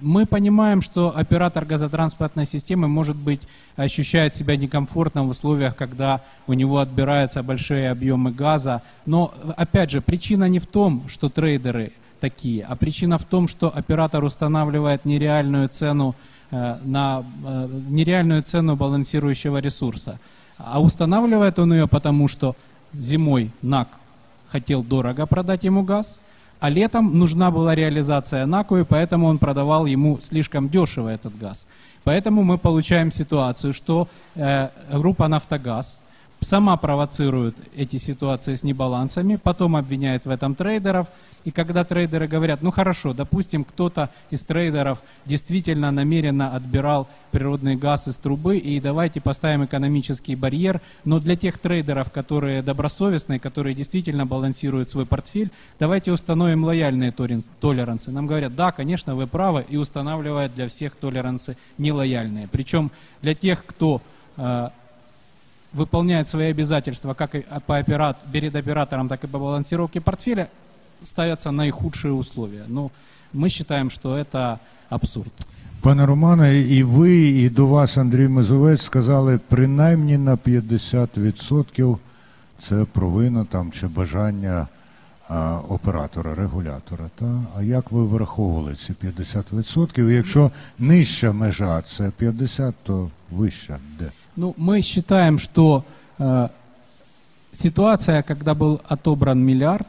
Мы 0.00 0.26
понимаем, 0.26 0.80
что 0.80 1.12
оператор 1.16 1.64
газотранспортной 1.64 2.46
системы, 2.46 2.88
может 2.88 3.16
быть, 3.16 3.40
ощущает 3.76 4.34
себя 4.34 4.56
некомфортно 4.56 5.22
в 5.24 5.28
условиях, 5.28 5.76
когда 5.76 6.20
у 6.48 6.54
него 6.54 6.78
отбираются 6.78 7.42
большие 7.42 7.90
объемы 7.90 8.32
газа. 8.32 8.82
Но, 9.06 9.32
опять 9.56 9.90
же, 9.90 10.00
причина 10.00 10.48
не 10.48 10.58
в 10.58 10.66
том, 10.66 11.04
что 11.08 11.28
трейдеры 11.28 11.92
такие, 12.20 12.64
а 12.64 12.74
причина 12.76 13.16
в 13.18 13.24
том, 13.24 13.48
что 13.48 13.68
оператор 13.68 14.24
устанавливает 14.24 15.04
нереальную 15.04 15.68
цену 15.68 16.14
э, 16.50 16.78
на 16.84 17.24
э, 17.44 17.68
нереальную 17.88 18.42
цену 18.42 18.76
балансирующего 18.76 19.58
ресурса. 19.58 20.18
А 20.58 20.80
устанавливает 20.80 21.58
он 21.58 21.72
ее 21.72 21.86
потому, 21.86 22.28
что 22.28 22.54
зимой 22.92 23.50
НАК 23.62 23.88
хотел 24.48 24.82
дорого 24.82 25.26
продать 25.26 25.64
ему 25.64 25.82
газ, 25.82 26.20
А 26.61 26.69
летом 26.69 27.17
нужна 27.17 27.51
была 27.51 27.75
реализация 27.75 28.45
Накуи, 28.45 28.83
поэтому 28.83 29.27
он 29.27 29.37
продавал 29.37 29.85
ему 29.85 30.19
слишком 30.19 30.69
дешево 30.69 31.09
этот 31.09 31.37
газ. 31.37 31.67
Поэтому 32.03 32.43
мы 32.43 32.57
получаем 32.57 33.11
ситуацию, 33.11 33.73
что 33.73 34.07
э, 34.35 34.69
группа 34.91 35.27
«Нафтогаз» 35.27 35.99
сама 36.44 36.76
провоцирует 36.76 37.56
эти 37.76 37.96
ситуации 37.96 38.54
с 38.54 38.62
небалансами, 38.62 39.36
потом 39.36 39.76
обвиняет 39.76 40.26
в 40.26 40.30
этом 40.30 40.54
трейдеров. 40.54 41.06
И 41.44 41.50
когда 41.50 41.84
трейдеры 41.84 42.28
говорят, 42.28 42.62
ну 42.62 42.70
хорошо, 42.70 43.14
допустим, 43.14 43.64
кто-то 43.64 44.10
из 44.30 44.42
трейдеров 44.42 45.02
действительно 45.26 45.90
намеренно 45.90 46.54
отбирал 46.54 47.08
природный 47.32 47.74
газ 47.74 48.06
из 48.06 48.16
трубы, 48.16 48.58
и 48.58 48.80
давайте 48.80 49.20
поставим 49.20 49.64
экономический 49.64 50.36
барьер, 50.36 50.80
но 51.04 51.18
для 51.18 51.34
тех 51.34 51.58
трейдеров, 51.58 52.12
которые 52.12 52.62
добросовестные, 52.62 53.40
которые 53.40 53.74
действительно 53.74 54.24
балансируют 54.24 54.90
свой 54.90 55.04
портфель, 55.04 55.50
давайте 55.80 56.12
установим 56.12 56.64
лояльные 56.64 57.12
толерансы. 57.12 58.12
Нам 58.12 58.26
говорят, 58.26 58.54
да, 58.54 58.70
конечно, 58.70 59.16
вы 59.16 59.26
правы, 59.26 59.64
и 59.68 59.76
устанавливают 59.76 60.54
для 60.54 60.68
всех 60.68 60.94
толерансы 60.94 61.56
нелояльные. 61.78 62.48
Причем 62.48 62.92
для 63.20 63.34
тех, 63.34 63.64
кто 63.66 64.00
э, 64.36 64.68
выполняет 65.73 66.27
свои 66.27 66.51
обязательства 66.51 67.13
как 67.13 67.35
и 67.35 67.45
по 67.65 67.77
операт, 67.77 68.17
перед 68.31 68.55
оператором, 68.55 69.09
так 69.09 69.23
и 69.23 69.27
по 69.27 69.39
балансировке 69.39 70.01
портфеля, 70.01 70.49
ставятся 71.03 71.51
наихудшие 71.51 72.13
условия. 72.13 72.63
Но 72.67 72.91
мы 73.33 73.49
считаем, 73.49 73.89
что 73.89 74.17
это 74.17 74.59
абсурд. 74.89 75.31
Пане 75.81 76.05
Романе, 76.05 76.59
і 76.59 76.83
ви, 76.83 77.15
і 77.15 77.49
до 77.49 77.67
вас, 77.67 77.97
Андрій 77.97 78.27
Мезовець, 78.27 78.81
сказали, 78.81 79.39
принаймні 79.47 80.17
на 80.17 80.35
50% 80.35 81.97
це 82.59 82.85
провина 82.93 83.45
там 83.45 83.71
чи 83.71 83.87
бажання 83.87 84.67
а, 85.29 85.59
оператора, 85.69 86.35
регулятора. 86.35 87.09
Та? 87.15 87.41
А 87.57 87.61
як 87.61 87.91
ви 87.91 88.03
враховували 88.05 88.75
ці 88.75 88.93
50%? 88.93 90.09
І 90.09 90.15
Якщо 90.15 90.51
нижча 90.79 91.31
межа 91.31 91.81
це 91.81 92.11
50%, 92.21 92.73
то 92.83 93.09
вища 93.31 93.77
де? 93.99 94.11
Ну, 94.34 94.54
мы 94.56 94.80
считаем, 94.80 95.38
что 95.38 95.84
э, 96.18 96.48
ситуация, 97.52 98.22
когда 98.22 98.54
был 98.54 98.80
отобран 98.88 99.38
миллиард, 99.38 99.88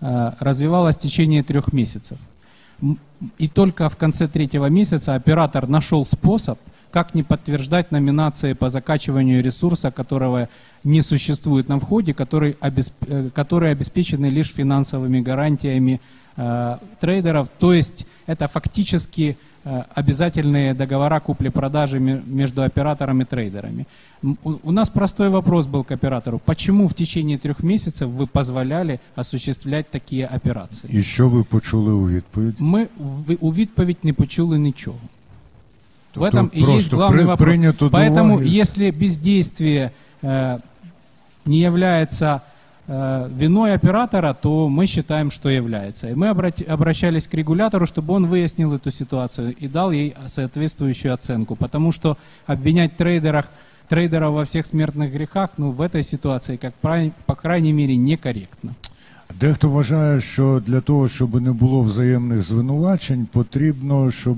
э, 0.00 0.32
развивалась 0.38 0.96
в 0.96 1.00
течение 1.00 1.42
трех 1.42 1.72
месяцев. 1.72 2.18
И 3.38 3.48
только 3.48 3.88
в 3.88 3.96
конце 3.96 4.28
третьего 4.28 4.66
месяца 4.66 5.14
оператор 5.14 5.66
нашел 5.66 6.06
способ, 6.06 6.60
как 6.92 7.14
не 7.14 7.24
подтверждать 7.24 7.90
номинации 7.90 8.52
по 8.52 8.68
закачиванию 8.68 9.42
ресурса, 9.42 9.90
которого 9.90 10.48
не 10.84 11.02
существует 11.02 11.68
на 11.68 11.80
входе, 11.80 12.14
который 12.14 12.52
обесп- 12.60 12.92
э, 13.08 13.30
которые 13.30 13.72
обеспечены 13.72 14.26
лишь 14.26 14.52
финансовыми 14.52 15.20
гарантиями 15.20 16.00
э, 16.36 16.78
трейдеров. 17.00 17.48
То 17.58 17.72
есть 17.72 18.06
это 18.26 18.46
фактически 18.46 19.36
обязательные 19.95 20.73
договора 20.73 21.19
купли-продажи 21.19 21.99
ме- 21.99 22.21
между 22.27 22.61
оператором 22.63 23.21
и 23.21 23.25
трейдерами. 23.25 23.85
М, 24.23 24.37
У 24.43 24.53
у 24.63 24.71
нас 24.71 24.89
простой 24.89 25.29
вопрос 25.29 25.67
был 25.67 25.83
к 25.83 25.91
оператору. 25.93 26.39
Почему 26.45 26.87
в 26.87 26.93
течение 26.93 27.37
трех 27.37 27.63
месяцев 27.63 28.09
вы 28.09 28.27
позволяли 28.27 28.99
осуществлять 29.15 29.85
такие 29.91 30.25
операции? 30.35 30.89
І 30.99 31.03
що 31.03 31.29
ви 31.29 31.43
почули 31.43 31.91
у 31.93 32.09
відповідь? 32.09 32.55
Ми 32.59 32.87
в- 32.97 33.37
у 33.39 33.53
відповідь 33.53 33.97
не 34.03 34.13
почули 34.13 34.57
ничего. 34.59 34.95
В 34.95 36.13
Тобто 36.13 36.37
этом 36.37 36.49
и 36.57 36.59
есть 36.77 36.89
просто 36.89 36.97
главный 36.97 37.11
при- 37.11 37.25
вопрос. 37.25 37.49
прийнято 37.49 37.89
до 37.89 37.97
Поэтому, 37.97 38.33
уваги. 38.33 38.59
если 38.61 38.91
бездействие 38.91 39.91
э, 40.23 40.59
не 41.45 41.57
является 41.59 42.25
э, 42.25 42.39
виной 42.87 43.73
оператора, 43.73 44.33
то 44.33 44.67
мы 44.67 44.85
считаем, 44.87 45.31
что 45.31 45.49
является. 45.49 46.09
И 46.09 46.13
мы 46.13 46.27
обрати- 46.29 46.65
обращались 46.65 47.27
к 47.27 47.33
регулятору, 47.33 47.85
чтобы 47.85 48.13
он 48.13 48.25
выяснил 48.25 48.73
эту 48.73 48.91
ситуацию 48.91 49.55
и 49.63 49.67
дал 49.67 49.91
ей 49.91 50.13
соответствующую 50.25 51.13
оценку. 51.13 51.55
Потому 51.55 51.91
что 51.91 52.17
обвинять 52.47 52.97
трейдерах, 52.97 53.45
трейдеров 53.87 54.33
во 54.33 54.43
всех 54.43 54.65
смертных 54.65 55.13
грехах, 55.13 55.49
ну, 55.57 55.71
в 55.71 55.81
этой 55.81 56.03
ситуации, 56.03 56.57
как 56.57 56.73
прай- 56.81 57.11
по 57.25 57.35
крайней 57.35 57.73
мере, 57.73 57.95
некорректно. 57.97 58.71
Дехто 59.39 59.69
вважає, 59.69 60.19
що 60.19 60.61
для 60.67 60.81
того, 60.81 61.07
щоб 61.07 61.41
не 61.41 61.51
було 61.51 61.81
взаємних 61.81 62.41
звинувачень, 62.41 63.27
потрібно, 63.31 64.11
щоб 64.11 64.37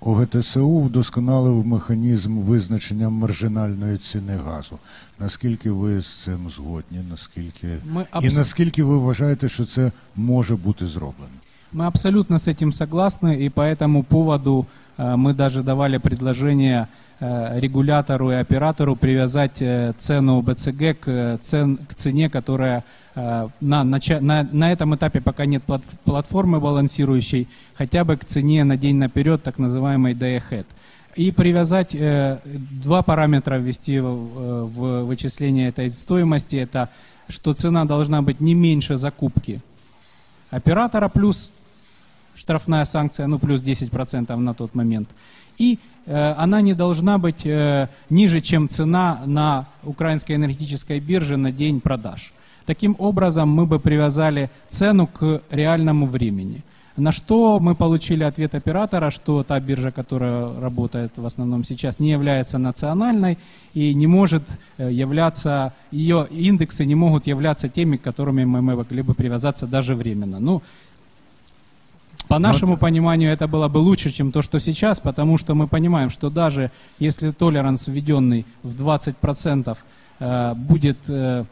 ОГТСУ 0.00 0.80
вдосконалив 0.80 1.66
механізм 1.66 2.38
визначення 2.38 3.08
маржинальної 3.10 3.96
ціни 3.98 4.36
газу. 4.46 4.78
Наскільки 5.20 5.70
ви 5.70 6.00
з 6.00 6.06
цим 6.06 6.50
згодні? 6.56 6.98
Наскільки 7.10 7.66
Ми 7.92 8.02
і 8.02 8.16
абс- 8.16 8.38
наскільки 8.38 8.84
ви 8.84 8.98
вважаєте, 8.98 9.48
що 9.48 9.64
це 9.64 9.90
може 10.16 10.56
бути 10.56 10.86
зроблено? 10.86 11.32
Мы 11.74 11.86
абсолютно 11.86 12.36
с 12.38 12.46
этим 12.50 12.70
согласны, 12.72 13.46
и 13.46 13.50
по 13.50 13.62
этому 13.62 14.02
поводу 14.04 14.66
э, 14.98 15.16
мы 15.16 15.34
даже 15.34 15.62
давали 15.62 15.98
предложение 15.98 16.86
э, 17.20 17.60
регулятору 17.60 18.30
и 18.30 18.34
оператору 18.40 18.96
привязать 18.96 19.62
э, 19.62 19.92
цену 19.98 20.40
БЦГ 20.42 20.78
к, 21.00 21.10
э, 21.10 21.38
цен, 21.38 21.76
к 21.88 21.94
цене, 21.94 22.28
которая 22.30 22.82
э, 23.07 23.07
на, 23.59 23.83
нача- 23.83 24.19
на, 24.19 24.47
на 24.51 24.71
этом 24.71 24.95
этапе 24.95 25.21
пока 25.21 25.45
нет 25.45 25.63
плат- 25.63 25.83
платформы 26.03 26.59
балансирующей, 26.59 27.47
хотя 27.75 28.03
бы 28.03 28.17
к 28.17 28.25
цене 28.25 28.63
на 28.63 28.77
день 28.77 28.95
наперед, 28.95 29.43
так 29.43 29.57
называемой 29.57 30.13
day 30.13 30.41
ahead. 30.41 30.65
И 31.15 31.31
привязать 31.31 31.95
э, 31.95 32.39
два 32.45 33.01
параметра 33.01 33.55
ввести 33.55 33.99
в, 33.99 34.05
э, 34.05 34.63
в 34.63 35.03
вычисление 35.03 35.69
этой 35.69 35.91
стоимости. 35.91 36.55
Это 36.55 36.89
что 37.27 37.53
цена 37.53 37.85
должна 37.85 38.21
быть 38.21 38.39
не 38.41 38.53
меньше 38.55 38.97
закупки 38.97 39.61
оператора 40.49 41.09
плюс 41.09 41.51
штрафная 42.35 42.85
санкция, 42.85 43.27
ну 43.27 43.37
плюс 43.39 43.61
10% 43.61 44.35
на 44.35 44.53
тот 44.53 44.75
момент. 44.75 45.09
И 45.57 45.77
э, 46.05 46.33
она 46.37 46.61
не 46.61 46.73
должна 46.73 47.17
быть 47.17 47.45
э, 47.45 47.89
ниже, 48.09 48.41
чем 48.41 48.69
цена 48.69 49.21
на 49.25 49.67
украинской 49.83 50.33
энергетической 50.33 50.99
бирже 50.99 51.37
на 51.37 51.51
день 51.51 51.81
продаж. 51.81 52.33
Таким 52.69 52.95
образом, 52.99 53.49
мы 53.49 53.65
бы 53.65 53.79
привязали 53.79 54.51
цену 54.69 55.07
к 55.07 55.41
реальному 55.49 56.05
времени. 56.05 56.61
На 56.97 57.11
что 57.11 57.59
мы 57.59 57.73
получили 57.73 58.23
ответ 58.23 58.53
оператора, 58.53 59.09
что 59.09 59.43
та 59.43 59.59
биржа, 59.59 59.89
которая 59.89 60.53
работает 60.61 61.17
в 61.17 61.25
основном 61.25 61.63
сейчас, 61.63 61.97
не 61.97 62.11
является 62.11 62.59
национальной 62.59 63.39
и 63.73 63.95
не 63.95 64.05
может 64.05 64.43
э, 64.77 64.91
являться, 64.91 65.73
ее 65.89 66.27
индексы 66.29 66.85
не 66.85 66.93
могут 66.93 67.25
являться 67.25 67.69
теми, 67.69 67.97
к 67.97 68.03
которыми 68.03 68.45
мы 68.45 68.61
могли 68.61 69.01
бы 69.01 69.15
привязаться 69.15 69.65
даже 69.65 69.95
временно. 69.95 70.39
Ну, 70.39 70.61
по 72.27 72.37
нашему 72.37 72.77
пониманию, 72.77 73.31
это 73.31 73.47
было 73.47 73.67
бы 73.67 73.79
лучше, 73.79 74.11
чем 74.11 74.31
то, 74.31 74.43
что 74.43 74.59
сейчас, 74.59 74.99
потому 74.99 75.39
что 75.39 75.55
мы 75.55 75.67
понимаем, 75.67 76.11
что 76.11 76.29
даже 76.29 76.69
если 76.99 77.31
толеранс, 77.31 77.87
введенный 77.87 78.45
в 78.61 78.75
20%, 78.79 79.75
э, 80.19 80.53
будет 80.53 80.97
э, 81.07 81.45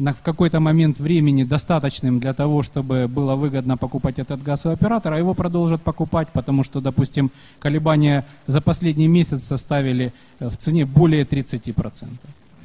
на, 0.00 0.12
в 0.12 0.22
какой-то 0.22 0.60
момент 0.60 0.98
времени 0.98 1.44
достаточным 1.44 2.18
для 2.18 2.32
того, 2.32 2.62
чтобы 2.62 3.06
было 3.06 3.36
выгодно 3.36 3.76
покупать 3.76 4.18
этот 4.18 4.42
газ 4.42 4.66
у 4.66 4.70
оператора, 4.70 5.18
его 5.18 5.34
продолжат 5.34 5.82
покупать, 5.82 6.28
потому 6.32 6.64
что, 6.64 6.80
допустим, 6.80 7.30
колебания 7.58 8.24
за 8.46 8.60
последний 8.60 9.08
месяц 9.08 9.44
составили 9.44 10.12
э, 10.40 10.48
в 10.48 10.56
цене 10.56 10.86
более 10.86 11.24
30%. 11.24 12.08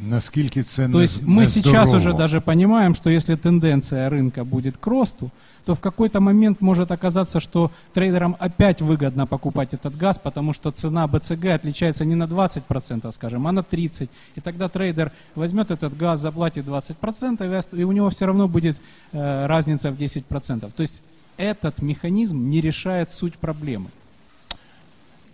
Наскільки 0.02 0.64
це 0.64 0.90
То 0.90 1.02
есть 1.02 1.24
мы 1.24 1.46
сейчас 1.46 1.94
уже 1.94 2.14
даже 2.14 2.40
понимаем, 2.42 2.96
что 2.96 3.10
если 3.10 3.36
тенденция 3.36 4.10
рынка 4.10 4.44
будет 4.44 4.78
к 4.78 4.88
росту, 4.88 5.32
то 5.66 5.74
в 5.74 5.80
какой-то 5.80 6.20
момент 6.22 6.62
может 6.62 6.92
оказаться, 6.92 7.40
что 7.40 7.72
трейдерам 7.94 8.36
опять 8.40 8.82
выгодно 8.82 9.26
покупать 9.26 9.74
этот 9.74 9.98
газ, 9.98 10.18
потому 10.18 10.54
что 10.54 10.72
цена 10.72 11.08
БЦГ 11.08 11.46
отличается 11.46 12.06
не 12.06 12.16
на 12.16 12.28
20%, 12.28 13.12
скажем, 13.12 13.48
а 13.48 13.52
на 13.52 13.62
30%. 13.62 14.10
И 14.38 14.42
тогда 14.42 14.68
трейдер 14.70 15.12
возьмет 15.36 15.72
этот 15.72 15.98
газ, 15.98 16.20
заплатит 16.20 16.66
20%, 16.66 17.44
и 17.46 17.58
ост- 17.58 17.74
и 17.74 17.84
у 17.84 17.92
него 17.92 18.10
все 18.10 18.26
равно 18.26 18.48
будет 18.48 18.78
э, 19.14 19.48
разница 19.48 19.92
в 19.92 19.96
10%. 19.96 20.72
То 20.76 20.82
есть 20.84 21.02
этот 21.38 21.82
механизм 21.82 22.50
не 22.50 22.62
решает 22.62 23.12
суть 23.12 23.34
проблемы. 23.34 23.88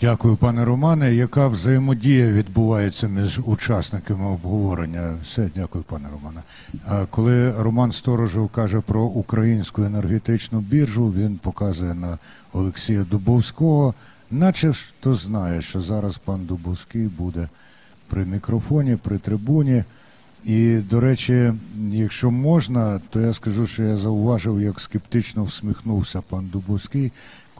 Дякую, 0.01 0.35
пане 0.35 0.65
Романе. 0.65 1.15
Яка 1.15 1.47
взаємодія 1.47 2.31
відбувається 2.31 3.07
між 3.07 3.39
учасниками 3.45 4.25
обговорення? 4.25 5.15
Все, 5.23 5.49
дякую, 5.55 5.83
пане 5.83 6.07
Романе. 6.11 6.41
Коли 7.09 7.51
Роман 7.51 7.91
Сторожев 7.91 8.49
каже 8.49 8.81
про 8.81 9.03
українську 9.03 9.83
енергетичну 9.83 10.59
біржу, 10.59 11.13
він 11.17 11.37
показує 11.37 11.93
на 11.93 12.17
Олексія 12.53 13.05
Дубовського, 13.11 13.93
наче 14.31 14.73
ж 14.73 14.93
то 14.99 15.13
знає, 15.13 15.61
що 15.61 15.81
зараз 15.81 16.17
пан 16.17 16.45
Дубовський 16.45 17.07
буде 17.07 17.47
при 18.07 18.25
мікрофоні, 18.25 18.95
при 18.95 19.17
трибуні. 19.17 19.83
І, 20.45 20.75
до 20.89 20.99
речі, 20.99 21.53
якщо 21.91 22.31
можна, 22.31 23.01
то 23.09 23.21
я 23.21 23.33
скажу, 23.33 23.67
що 23.67 23.83
я 23.83 23.97
зауважив, 23.97 24.61
як 24.61 24.79
скептично 24.79 25.43
всміхнувся 25.43 26.21
пан 26.21 26.49
Дубовський, 26.53 27.11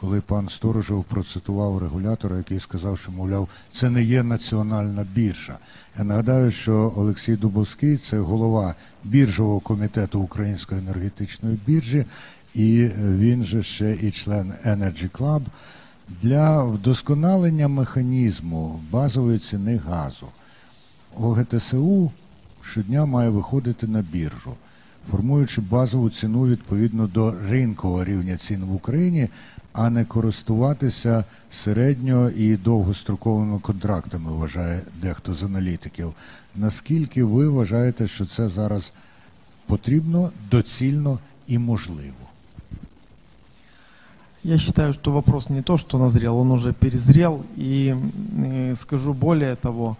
коли 0.02 0.20
пан 0.20 0.48
Сторожев 0.48 1.04
процитував 1.04 1.78
регулятора, 1.78 2.36
який 2.36 2.60
сказав, 2.60 2.98
що, 2.98 3.12
мовляв, 3.12 3.48
це 3.72 3.90
не 3.90 4.02
є 4.02 4.22
національна 4.22 5.06
біржа. 5.14 5.58
Я 5.98 6.04
нагадаю, 6.04 6.50
що 6.50 6.92
Олексій 6.96 7.36
Дубовський 7.36 7.96
це 7.96 8.18
голова 8.18 8.74
біржового 9.04 9.60
комітету 9.60 10.20
Української 10.20 10.80
енергетичної 10.80 11.58
біржі, 11.66 12.04
і 12.54 12.88
він 12.96 13.44
же 13.44 13.62
ще 13.62 13.96
і 14.02 14.10
член 14.10 14.52
Energy 14.64 15.10
Club, 15.10 15.42
для 16.22 16.62
вдосконалення 16.62 17.68
механізму 17.68 18.80
базової 18.90 19.38
ціни 19.38 19.76
газу. 19.76 20.26
ОГТСУ 21.16 22.10
щодня 22.62 23.06
має 23.06 23.30
виходити 23.30 23.86
на 23.86 24.02
біржу, 24.02 24.54
формуючи 25.10 25.60
базову 25.60 26.10
ціну 26.10 26.46
відповідно 26.46 27.06
до 27.06 27.34
ринкового 27.48 28.04
рівня 28.04 28.36
цін 28.36 28.64
в 28.64 28.74
Україні, 28.74 29.28
а 29.77 29.89
не 29.89 30.05
користуватися 30.05 31.23
середньо 31.51 32.29
і 32.29 32.57
довгостроковими 32.57 33.59
контрактами, 33.59 34.31
вважає 34.31 34.81
дехто 35.01 35.33
з 35.33 35.43
аналітиків. 35.43 36.13
Наскільки 36.55 37.23
ви 37.23 37.47
вважаєте, 37.47 38.07
що 38.07 38.25
це 38.25 38.47
зараз 38.47 38.93
потрібно, 39.65 40.31
доцільно 40.51 41.19
і 41.47 41.57
можливо? 41.57 42.13
Я 44.43 44.57
считаю, 44.57 44.93
что 44.93 45.11
вопрос 45.11 45.49
не 45.49 45.61
то, 45.61 45.77
что 45.77 45.97
назрел, 45.97 46.37
он 46.37 46.51
уже 46.51 46.73
перезрел. 46.73 47.43
И 47.55 47.95
э, 48.37 48.75
скажу 48.75 49.13
более 49.13 49.55
того, 49.55 49.97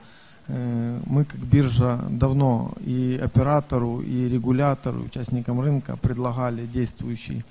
э, 0.47 0.99
мы 1.05 1.25
как 1.25 1.39
биржа 1.39 1.99
давно 2.09 2.73
и 2.87 3.19
оператору, 3.25 4.01
и 4.01 4.29
регулятору, 4.29 5.03
участникам 5.03 5.59
рынка 5.59 5.97
предлагали 5.97 6.65
действующий 6.65 7.39
э, 7.39 7.43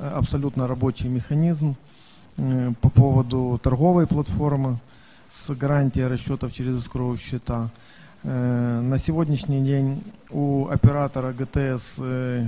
абсолютно 0.00 0.66
рабочий 0.66 1.08
механизм 1.08 1.76
э, 2.36 2.72
по 2.80 2.88
поводу 2.90 3.60
торговой 3.62 4.06
платформы 4.06 4.78
с 5.32 5.54
гарантией 5.54 6.06
расчетов 6.06 6.52
через 6.52 6.76
escrow 6.76 7.16
счета. 7.16 7.70
Э, 8.22 8.80
На 8.80 8.98
сегодняшний 8.98 9.62
день 9.62 10.02
у 10.30 10.68
оператора 10.68 11.32
ГТС 11.32 11.94
э, 11.98 12.46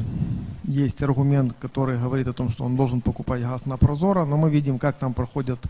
есть 0.65 1.03
аргумент, 1.03 1.55
который 1.61 1.99
говорит 1.99 2.29
о 2.29 2.33
том, 2.33 2.51
что 2.51 2.65
он 2.65 2.77
должен 2.77 3.01
покупать 3.01 3.43
газ 3.43 3.67
на 3.67 3.77
Прозоро, 3.77 4.25
но 4.25 4.37
мы 4.37 4.51
видим, 4.51 4.79
как 4.79 4.97
там 4.97 5.15
проходят 5.15 5.61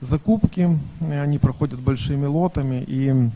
закупки, 0.00 0.78
они 1.00 1.38
проходят 1.38 1.80
большими 1.80 2.26
лотами, 2.26 2.82
и 2.86 3.30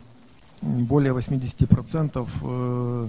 более 0.62 1.12
80% 1.12 2.28
э, 2.42 3.08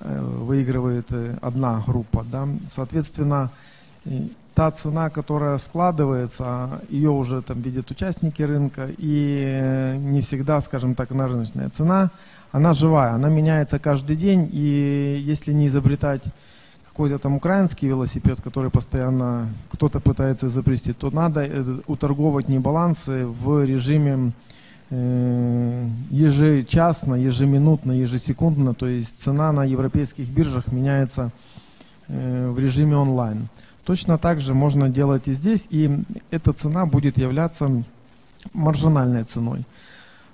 э, 0.00 0.20
выигрывает 0.22 1.06
одна 1.42 1.82
группа. 1.86 2.24
Да? 2.30 2.48
Соответственно, 2.72 3.50
та 4.54 4.70
цена, 4.70 5.10
которая 5.10 5.58
складывается, 5.58 6.82
ее 6.90 7.10
уже 7.10 7.40
там 7.42 7.60
видят 7.60 7.90
участники 7.90 8.42
рынка, 8.42 8.88
и 8.98 9.42
э, 9.46 9.96
не 9.96 10.20
всегда, 10.20 10.60
скажем 10.60 10.94
так, 10.94 11.12
она 11.12 11.28
рыночная 11.28 11.70
цена, 11.70 12.10
она 12.52 12.74
живая, 12.74 13.12
она 13.14 13.28
меняется 13.28 13.78
каждый 13.78 14.16
день, 14.16 14.50
и 14.52 15.18
если 15.22 15.52
не 15.52 15.66
изобретать 15.68 16.24
какой-то 16.88 17.18
там 17.18 17.36
украинский 17.36 17.88
велосипед, 17.88 18.40
который 18.42 18.70
постоянно 18.70 19.48
кто-то 19.70 20.00
пытается 20.00 20.48
изобрести, 20.48 20.92
то 20.92 21.10
надо 21.10 21.44
э, 21.44 21.78
уторговывать 21.86 22.48
небалансы 22.48 23.24
в 23.26 23.64
режиме 23.64 24.32
э, 24.90 25.88
ежечасно, 26.10 27.14
ежеминутно, 27.14 27.92
ежесекундно, 27.92 28.74
то 28.74 28.86
есть 28.86 29.22
цена 29.22 29.52
на 29.52 29.64
европейских 29.64 30.28
биржах 30.28 30.72
меняется 30.72 31.30
в 32.08 32.58
режиме 32.58 32.96
онлайн. 32.96 33.48
Точно 33.90 34.18
так 34.18 34.40
же 34.40 34.54
можно 34.54 34.88
делать 34.88 35.26
и 35.26 35.32
здесь, 35.32 35.66
и 35.68 35.90
эта 36.30 36.52
цена 36.52 36.86
будет 36.86 37.18
являться 37.18 37.82
маржинальной 38.52 39.24
ценой. 39.24 39.64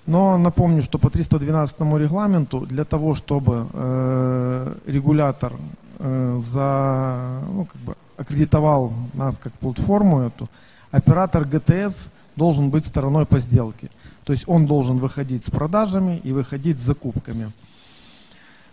Но 0.05 0.37
напомню, 0.37 0.83
что 0.83 0.99
по 0.99 1.09
312 1.09 1.79
регламенту 1.97 2.67
для 2.67 2.85
того, 2.85 3.15
чтобы 3.15 3.67
э, 3.73 4.75
регулятор 4.85 5.53
э, 5.97 6.41
за, 6.51 7.41
ну, 7.51 7.65
как 7.65 7.81
бы 7.81 7.95
аккредитовал 8.15 8.93
нас 9.15 9.35
как 9.41 9.53
платформу 9.53 10.19
эту, 10.19 10.47
оператор 10.91 11.43
ГТС 11.43 12.09
должен 12.35 12.69
быть 12.69 12.85
стороной 12.85 13.25
по 13.25 13.39
сделке. 13.39 13.89
То 14.23 14.33
есть 14.33 14.43
он 14.47 14.67
должен 14.67 14.99
выходить 14.99 15.43
с 15.47 15.49
продажами 15.49 16.21
и 16.23 16.31
выходить 16.31 16.77
с 16.77 16.85
закупками. 16.85 17.51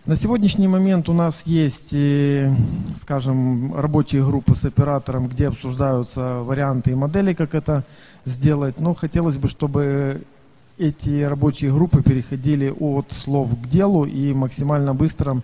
На 0.05 0.15
сегодняшний 0.15 0.67
момент 0.67 1.09
у 1.09 1.13
нас 1.13 1.47
есть, 1.47 1.91
э, 1.93 2.53
скажем, 3.01 3.73
рабочие 3.73 4.23
группы 4.23 4.53
с 4.53 4.63
оператором, 4.63 5.27
где 5.27 5.47
обсуждаются 5.47 6.43
варианты 6.43 6.91
и 6.91 6.93
модели, 6.95 7.33
как 7.33 7.55
это 7.55 7.83
сделать. 8.23 8.79
Но 8.79 8.93
хотелось 8.93 9.37
бы, 9.37 9.47
чтобы 9.49 10.21
эти 10.77 11.23
рабочие 11.23 11.73
группы 11.73 12.03
переходили 12.03 12.71
от 12.79 13.13
слов 13.13 13.49
к 13.59 13.67
делу 13.67 14.05
и 14.05 14.31
максимально 14.31 14.93
быстро 14.93 15.41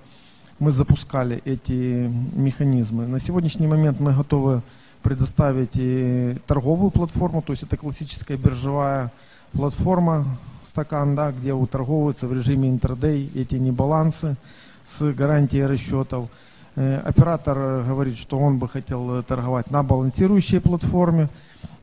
мы 0.60 0.72
запускали 0.72 1.42
эти 1.44 2.08
механизмы. 2.36 3.08
На 3.08 3.20
сегодняшний 3.20 3.66
момент 3.66 4.00
мы 4.00 4.14
готовы 4.14 4.62
предоставить 5.02 5.72
и 5.74 6.38
торговую 6.46 6.92
платформу, 6.92 7.42
то 7.42 7.52
есть 7.54 7.64
это 7.64 7.78
классическая 7.78 8.38
биржевая 8.38 9.12
платформа, 9.54 10.24
стакан, 10.72 11.16
да, 11.16 11.32
где 11.32 11.54
уторговываются 11.54 12.28
в 12.28 12.34
режиме 12.34 12.70
интрадей 12.70 13.30
эти 13.36 13.56
небалансы 13.56 14.38
с 14.86 15.14
гарантией 15.14 15.66
расчетов. 15.66 16.30
Э, 16.78 17.00
Оператор 17.00 17.58
э, 17.58 17.84
говорит, 17.86 18.18
что 18.18 18.40
он 18.40 18.58
бы 18.58 18.70
хотел 18.70 19.20
э, 19.20 19.24
торговать 19.24 19.70
на 19.70 19.84
балансирующей 19.84 20.62
платформе. 20.62 21.28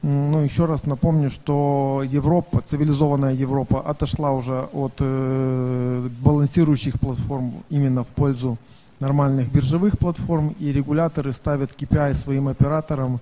Ну, 0.01 0.41
еще 0.43 0.65
раз 0.65 0.87
напомню, 0.87 1.29
что 1.31 2.03
Европа, 2.03 2.63
цивилизованная 2.67 3.35
Европа, 3.35 3.81
отошла 3.81 4.33
уже 4.33 4.67
от 4.73 4.95
э, 5.01 6.09
балансирующих 6.21 6.99
платформ 6.99 7.53
именно 7.69 8.05
в 8.05 8.09
пользу 8.09 8.57
нормальных 9.01 9.53
биржевых 9.53 9.99
платформ, 9.99 10.55
и 10.59 10.73
регуляторы 10.73 11.33
ставят 11.33 11.73
KPI 11.79 12.15
своим 12.15 12.49
операторам 12.49 13.21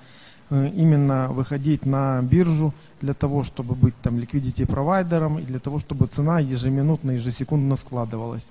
именно 0.51 1.29
выходить 1.29 1.87
на 1.87 2.23
биржу 2.23 2.73
для 3.01 3.15
того, 3.15 3.43
чтобы 3.43 3.75
быть 3.75 3.95
там 4.03 4.17
liquidity 4.17 4.67
провайдером 4.67 5.39
и 5.39 5.43
для 5.43 5.59
того, 5.59 5.81
чтобы 5.81 6.07
цена 6.07 6.39
ежеминутно, 6.39 7.13
ежесекундно 7.13 7.77
складывалась. 7.77 8.47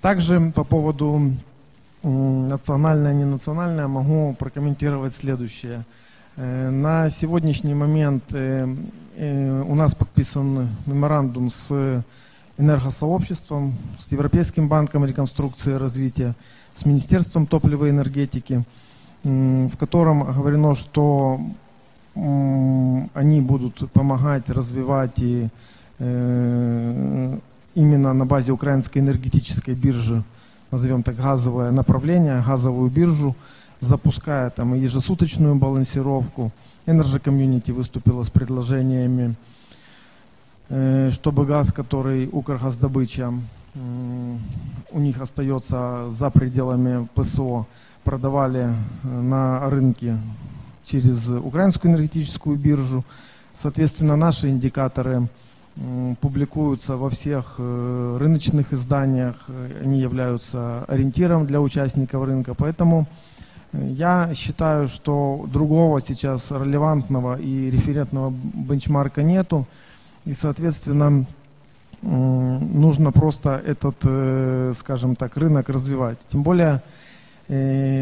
Также 0.00 0.52
по 0.54 0.64
поводу 0.64 1.32
национальное, 2.02 3.12
не 3.12 3.24
национальное, 3.24 3.86
могу 3.86 4.34
прокомментировать 4.38 5.14
следующее. 5.14 5.84
Э, 6.36 6.70
На 6.70 7.10
сегодняшний 7.10 7.74
момент 7.74 8.24
э, 8.30 8.66
э, 9.16 9.62
у 9.62 9.74
нас 9.74 9.94
подписан 9.94 10.68
меморандум 10.86 11.50
с 11.50 12.02
энергосообществом, 12.56 13.74
с 13.98 14.12
Европейским 14.12 14.68
банком 14.68 15.04
реконструкции 15.04 15.72
и 15.72 15.78
развития, 15.78 16.34
с 16.74 16.84
Министерством 16.86 17.46
топлива 17.46 17.86
и 17.86 17.90
энергетики, 17.90 18.64
в 19.22 19.76
котором 19.76 20.24
говорено, 20.32 20.74
что 20.74 21.40
они 22.14 23.40
будут 23.40 23.90
помогать 23.92 24.48
развивать 24.50 25.18
и 25.20 25.48
э, 25.98 27.38
именно 27.74 28.12
на 28.14 28.26
базе 28.26 28.52
украинской 28.52 28.98
энергетической 28.98 29.74
биржи, 29.74 30.22
назовем 30.70 31.02
так, 31.02 31.16
газовое 31.16 31.70
направление, 31.70 32.42
газовую 32.46 32.90
биржу, 32.90 33.36
запуская 33.80 34.50
там 34.50 34.74
ежесуточную 34.74 35.54
балансировку. 35.54 36.50
Energy 36.86 37.22
Community 37.22 37.72
выступила 37.72 38.22
с 38.24 38.30
предложениями, 38.30 39.34
э, 40.68 41.10
чтобы 41.12 41.46
газ, 41.46 41.72
который 41.72 42.28
Укргаздобыча, 42.32 43.32
м, 43.74 44.40
у 44.90 44.98
них 44.98 45.20
остается 45.20 46.10
за 46.10 46.30
пределами 46.30 47.06
ПСО, 47.14 47.66
продавали 48.04 48.68
э, 48.68 49.08
на 49.08 49.68
рынке 49.68 50.16
через 50.84 51.28
украинскую 51.28 51.92
энергетическую 51.92 52.56
биржу. 52.56 53.04
Соответственно, 53.54 54.16
наши 54.16 54.48
индикаторы 54.48 55.28
публикуются 56.20 56.96
во 56.96 57.10
всех 57.10 57.54
э, 57.58 58.16
рыночных 58.18 58.72
изданиях, 58.72 59.36
они 59.82 60.00
являются 60.00 60.84
ориентиром 60.84 61.46
для 61.46 61.60
участников 61.60 62.24
рынка, 62.24 62.54
поэтому 62.54 63.06
э, 63.72 63.88
я 63.92 64.34
считаю, 64.34 64.88
что 64.88 65.46
другого 65.52 66.00
сейчас 66.00 66.50
релевантного 66.50 67.38
и 67.40 67.70
референтного 67.70 68.32
бенчмарка 68.54 69.22
нету, 69.22 69.66
и, 70.24 70.34
соответственно, 70.34 71.24
нужно 72.02 73.12
просто 73.12 73.62
этот, 73.64 73.96
скажем 74.78 75.16
так, 75.16 75.36
рынок 75.36 75.68
развивать. 75.68 76.18
Тем 76.30 76.42
более, 76.42 76.82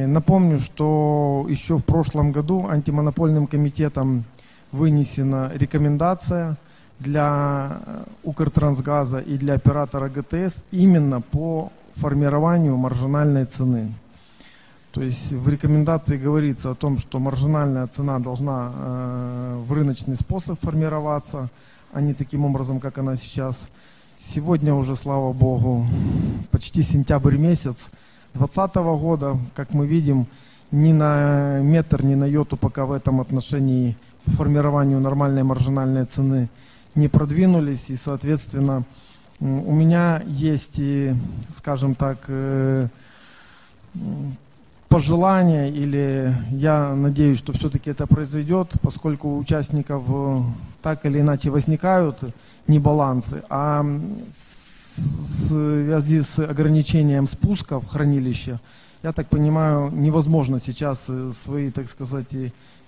напомню, 0.07 0.61
что 0.61 1.46
еще 1.49 1.78
в 1.78 1.84
прошлом 1.84 2.32
году 2.32 2.66
антимонопольным 2.68 3.46
комитетом 3.46 4.24
вынесена 4.72 5.51
рекомендация 5.55 6.57
для 6.99 7.80
э, 7.86 8.05
Укртрансгаза 8.24 9.18
и 9.18 9.38
для 9.38 9.55
оператора 9.55 10.09
ГТС 10.09 10.62
именно 10.70 11.20
по 11.20 11.72
формированию 11.94 12.76
маржинальной 12.76 13.44
цены. 13.46 13.92
То 14.92 15.03
есть 15.03 15.32
в 15.32 15.49
рекомендации 15.49 16.16
говорится 16.16 16.70
о 16.70 16.74
том, 16.74 16.99
что 16.99 17.18
маржинальная 17.18 17.86
цена 17.86 18.18
должна 18.18 18.72
э, 18.74 19.62
в 19.66 19.72
рыночный 19.72 20.16
способ 20.16 20.61
формироваться, 20.61 21.49
а 21.92 22.01
не 22.01 22.14
таким 22.14 22.44
образом, 22.44 22.80
как 22.80 22.99
она 22.99 23.16
сейчас. 23.16 23.66
Сегодня 24.18 24.74
уже, 24.74 24.96
слава 24.96 25.32
богу, 25.32 25.86
почти 26.51 26.82
сентябрь 26.82 27.36
месяц 27.36 27.90
2020 28.39 28.74
года, 29.01 29.36
как 29.55 29.74
мы 29.74 29.86
видим, 29.86 30.26
ни 30.70 30.93
на 30.93 31.61
метр, 31.61 32.05
ни 32.05 32.14
на 32.14 32.24
йоту 32.24 32.57
пока 32.57 32.86
в 32.86 32.93
этом 32.93 33.20
отношении 33.20 33.97
по 34.24 34.30
формированию 34.32 35.01
нормальной 35.01 35.43
маржинальной 35.43 36.05
цены 36.05 36.49
не 36.95 37.09
продвинулись. 37.09 37.91
И, 37.91 37.97
соответственно, 37.97 38.84
у 39.41 39.72
меня 39.72 40.22
есть, 40.26 40.78
и, 40.78 41.14
скажем 41.57 41.95
так, 41.95 42.18
э, 42.28 42.89
пожелание, 44.89 45.70
или 45.70 46.34
я 46.51 46.95
надеюсь, 46.95 47.39
что 47.39 47.53
все-таки 47.53 47.91
это 47.91 48.07
произойдет, 48.07 48.72
поскольку 48.82 49.28
у 49.28 49.39
участников 49.39 50.05
так 50.82 51.05
или 51.07 51.20
иначе 51.20 51.51
возникают 51.51 52.18
небалансы, 52.66 53.43
а 53.51 53.84
в 54.99 55.49
связи 55.49 56.22
с 56.22 56.38
ограничением 56.38 57.26
спусков 57.26 57.84
в 57.84 57.88
хранилище, 57.88 58.59
я 59.03 59.12
так 59.12 59.28
понимаю, 59.28 59.90
невозможно 59.92 60.61
сейчас 60.61 61.05
э, 61.09 61.32
свои, 61.42 61.70
так 61.70 61.88
сказать, 61.88 62.34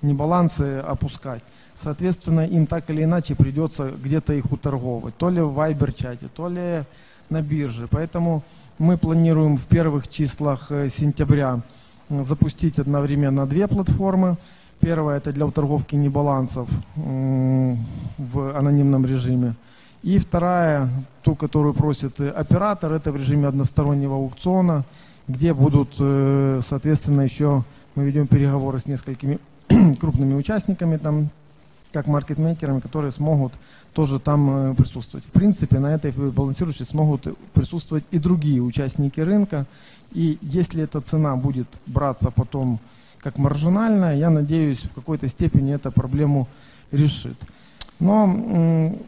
небалансы 0.02 0.78
опускать. 0.78 1.42
Соответственно, 1.76 2.46
им 2.46 2.66
так 2.66 2.90
или 2.90 3.04
иначе 3.04 3.34
придется 3.34 3.90
где-то 3.90 4.32
их 4.32 4.50
уторговывать. 4.52 5.16
То 5.16 5.30
ли 5.30 5.40
в 5.40 5.58
Viber-чате, 5.58 6.28
то 6.34 6.48
ли 6.48 6.84
на 7.30 7.42
бирже. 7.42 7.86
Поэтому 7.88 8.42
мы 8.78 8.98
планируем 8.98 9.56
в 9.56 9.66
первых 9.66 10.08
числах 10.08 10.70
э, 10.70 10.88
сентября 10.88 11.60
запустить 12.10 12.78
одновременно 12.78 13.46
две 13.46 13.68
платформы. 13.68 14.36
Первая 14.80 15.18
это 15.18 15.32
для 15.32 15.46
уторговки 15.46 15.94
небалансов 15.94 16.68
в 16.96 18.58
анонимном 18.58 19.06
режиме. 19.06 19.54
И 20.02 20.18
вторая, 20.18 20.88
ту, 21.22 21.34
которую 21.34 21.74
просит 21.74 22.20
э, 22.20 22.28
оператор, 22.30 22.92
это 22.92 23.12
в 23.12 23.16
режиме 23.16 23.48
одностороннего 23.48 24.16
аукциона, 24.16 24.84
где 25.28 25.52
будут, 25.52 25.94
э, 25.98 26.60
соответственно, 26.66 27.20
еще 27.20 27.64
мы 27.94 28.04
ведем 28.04 28.26
переговоры 28.26 28.78
с 28.78 28.86
несколькими 28.86 29.38
крупными 30.00 30.34
участниками, 30.34 30.96
там, 30.96 31.28
как 31.92 32.06
маркетмейкерами, 32.06 32.80
которые 32.80 33.12
смогут 33.12 33.52
тоже 33.92 34.18
там 34.18 34.70
э, 34.70 34.74
присутствовать. 34.74 35.26
В 35.26 35.30
принципе, 35.32 35.78
на 35.78 35.94
этой 35.94 36.12
балансирующей 36.12 36.86
смогут 36.86 37.26
присутствовать 37.52 38.04
и 38.10 38.18
другие 38.18 38.62
участники 38.62 39.20
рынка. 39.20 39.66
И 40.12 40.38
если 40.40 40.82
эта 40.82 41.02
цена 41.02 41.36
будет 41.36 41.68
браться 41.86 42.30
потом 42.30 42.80
как 43.18 43.36
маржинальная, 43.36 44.16
я 44.16 44.30
надеюсь, 44.30 44.78
в 44.78 44.94
какой-то 44.94 45.28
степени 45.28 45.74
эта 45.74 45.90
проблему 45.90 46.48
решит. 46.90 47.36
Но 48.00 48.26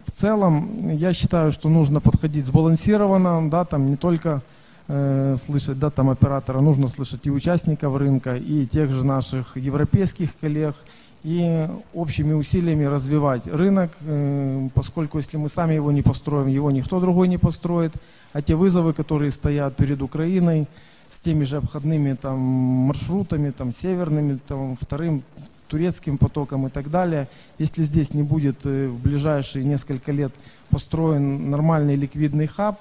в 0.06 0.12
целом 0.12 0.88
я 0.88 1.12
считаю, 1.12 1.50
что 1.50 1.68
нужно 1.68 2.00
подходить 2.00 2.46
сбалансированно, 2.46 3.50
да, 3.50 3.64
там 3.64 3.86
не 3.86 3.96
только 3.96 4.42
э, 4.88 5.36
слышать, 5.44 5.78
да, 5.78 5.90
там 5.90 6.10
оператора, 6.10 6.60
нужно 6.60 6.88
слышать 6.88 7.26
и 7.26 7.30
участников 7.30 7.96
рынка, 7.96 8.36
и 8.36 8.66
тех 8.66 8.90
же 8.90 9.04
наших 9.04 9.56
европейских 9.56 10.36
коллег, 10.38 10.76
и 11.24 11.68
общими 11.94 12.32
усилиями 12.32 12.84
развивать 12.84 13.46
рынок, 13.46 13.92
э, 14.00 14.68
поскольку 14.74 15.18
если 15.18 15.38
мы 15.38 15.48
сами 15.48 15.74
его 15.74 15.90
не 15.92 16.02
построим, 16.02 16.48
его 16.48 16.70
никто 16.70 17.00
другой 17.00 17.28
не 17.28 17.38
построит, 17.38 17.92
а 18.32 18.42
те 18.42 18.54
вызовы, 18.54 18.92
которые 18.92 19.30
стоят 19.30 19.76
перед 19.76 20.02
Украиной, 20.02 20.66
с 21.10 21.18
теми 21.18 21.44
же 21.44 21.58
обходными 21.58 22.14
там 22.14 22.38
маршрутами, 22.38 23.50
там 23.50 23.72
северными, 23.74 24.38
там 24.48 24.76
вторым 24.80 25.22
турецким 25.71 26.17
потоком 26.17 26.67
и 26.67 26.69
так 26.69 26.89
далее. 26.89 27.27
Если 27.59 27.83
здесь 27.83 28.13
не 28.13 28.23
будет 28.23 28.65
э, 28.65 28.87
в 28.87 28.99
ближайшие 28.99 29.65
несколько 29.65 30.11
лет 30.11 30.33
построен 30.69 31.49
нормальный 31.49 31.95
ликвидный 31.95 32.47
хаб, 32.47 32.79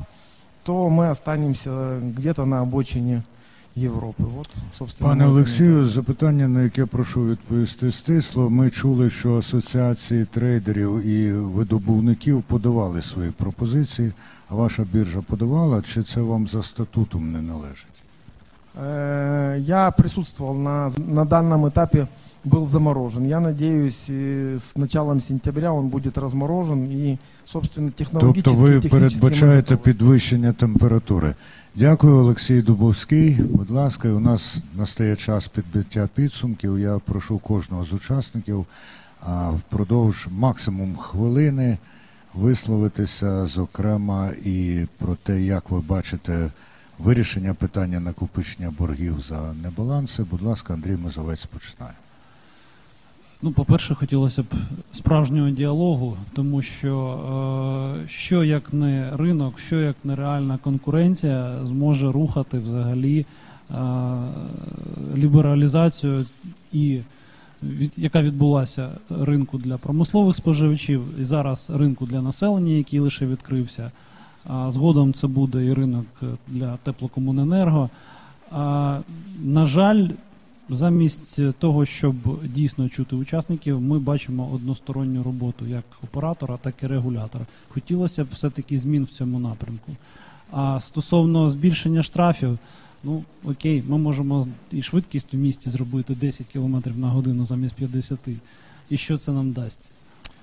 то 0.65 0.89
мы 0.89 1.11
останемся 1.11 2.01
где-то 2.03 2.45
на 2.45 2.61
обочине 2.61 3.23
Європи. 3.77 4.23
От, 4.41 4.49
собственно, 4.79 5.11
Пане 5.11 5.25
моя 5.25 5.37
Олексію, 5.37 5.89
запитання, 5.89 6.49
на 6.49 6.63
яке 6.63 6.87
прошу 6.87 7.27
відповісти 7.27 7.93
стисло. 7.93 8.51
Ми 8.51 8.71
чули, 8.71 9.11
що 9.11 9.39
асоціації 9.39 10.25
трейдерів 10.25 11.07
і 11.07 11.33
видобувників 11.33 12.43
подавали 12.43 13.03
свої 13.03 13.31
пропозиції. 13.31 14.13
А 14.49 14.55
ваша 14.55 14.85
біржа 14.93 15.21
подавала, 15.23 15.83
чи 15.83 16.03
це 16.03 16.21
вам 16.21 16.49
за 16.49 16.63
статутом 16.63 17.33
не 17.33 17.43
належить? 17.43 17.90
Э, 18.75 19.59
Я 19.67 19.91
присутствовал 19.91 20.55
на, 20.55 20.91
на 20.97 21.25
данном 21.25 21.67
этапе, 21.69 22.07
был 22.45 22.67
заморожен. 22.67 23.27
Я 23.27 23.41
надеюсь, 23.41 24.07
э, 24.09 24.59
с 24.59 24.77
началом 24.77 25.21
сентября 25.21 25.73
он 25.73 25.89
будет 25.89 26.19
разморожен 26.19 26.85
и, 26.91 27.19
собственно, 27.47 27.91
технологически 27.91 28.45
Тобто 28.45 28.61
ви 28.61 28.81
технически 28.81 28.97
мы 28.97 29.01
передбачаєте 29.01 29.75
готовы. 29.75 29.85
підвищення 29.85 30.53
температури. 30.53 31.35
Дякую, 31.75 32.17
Олексій 32.17 32.63
Дубовський. 32.63 33.35
Будь 33.51 33.71
ласка, 33.71 34.09
і 34.09 34.11
у 34.11 34.21
нас 34.21 34.57
настає 34.79 35.17
час 35.17 35.49
підбиття 35.49 36.09
підсумків. 36.15 36.79
Я 36.79 36.99
прошу 37.05 37.39
кожного 37.39 37.85
з 37.85 37.93
учасників 37.93 38.67
а, 39.27 39.51
впродовж 39.51 40.29
максимум 40.39 40.97
хвилини 40.97 41.79
висловитися, 42.35 43.47
зокрема, 43.47 44.31
і 44.45 44.87
про 44.99 45.15
те, 45.15 45.43
як 45.43 45.71
ви 45.71 45.81
бачите 45.81 46.51
вирішення 47.04 47.54
питання 47.54 48.00
накопичення 48.00 48.74
боргів 48.80 49.22
за 49.22 49.54
небаланси. 49.64 50.24
Будь 50.24 50.42
ласка, 50.42 50.74
Андрій 50.74 50.96
Мозовець 50.96 51.46
починає. 51.46 51.94
Ну, 53.42 53.52
по-перше, 53.52 53.96
хотілося 53.96 54.44
б 54.44 54.46
справжнього 54.92 55.50
діалогу, 55.50 56.18
тому 56.34 56.62
що 56.62 58.00
е, 58.04 58.08
що 58.08 58.44
як 58.44 58.74
не 58.74 59.18
ринок, 59.18 59.60
що 59.60 59.80
як 59.80 59.96
не 60.04 60.16
реальна 60.16 60.58
конкуренція 60.58 61.66
зможе 61.66 62.12
рухати 62.12 62.60
взагалі 62.60 63.26
е, 63.26 63.76
лібералізацію 65.16 66.26
і 66.74 67.02
від, 67.64 67.94
яка 67.98 68.22
відбулася 68.22 68.90
ринку 69.10 69.58
для 69.58 69.78
промислових 69.78 70.36
споживачів 70.36 71.02
і 71.20 71.24
зараз 71.24 71.70
ринку 71.70 72.06
для 72.06 72.22
населення, 72.22 72.72
який 72.72 73.00
лише 73.00 73.28
відкрився. 73.28 73.92
Згодом 74.68 75.14
це 75.14 75.28
буде 75.28 75.66
і 75.66 75.74
ринок 75.74 76.06
для 76.48 76.78
теплокомуненерго. 76.78 77.90
На 79.44 79.66
жаль, 79.66 80.10
замість 80.70 81.54
того, 81.60 81.86
щоб 81.86 82.16
дійсно 82.46 82.90
чути 82.90 83.16
учасників, 83.16 83.82
ми 83.82 84.00
бачимо 84.00 84.50
односторонню 84.54 85.24
роботу 85.24 85.66
як 85.66 85.84
оператора, 86.04 86.58
так 86.62 86.74
і 86.84 86.88
регулятора. 86.88 87.46
Хотілося 87.70 88.24
б 88.24 88.28
все-таки 88.32 88.78
змін 88.78 89.04
в 89.04 89.10
цьому 89.10 89.40
напрямку. 89.40 89.92
А 90.52 90.80
стосовно 90.80 91.50
збільшення 91.50 92.04
штрафів, 92.04 92.60
ну 93.04 93.24
окей, 93.44 93.84
ми 93.88 93.98
можемо 93.98 94.48
і 94.72 94.82
швидкість 94.82 95.34
в 95.34 95.38
місті 95.38 95.70
зробити 95.70 96.16
10 96.16 96.48
км 96.48 96.78
на 96.96 97.10
годину 97.10 97.46
замість 97.46 97.76
50. 97.76 98.20
І 98.90 98.98
що 98.98 99.18
це 99.18 99.32
нам 99.32 99.52
дасть? 99.52 99.92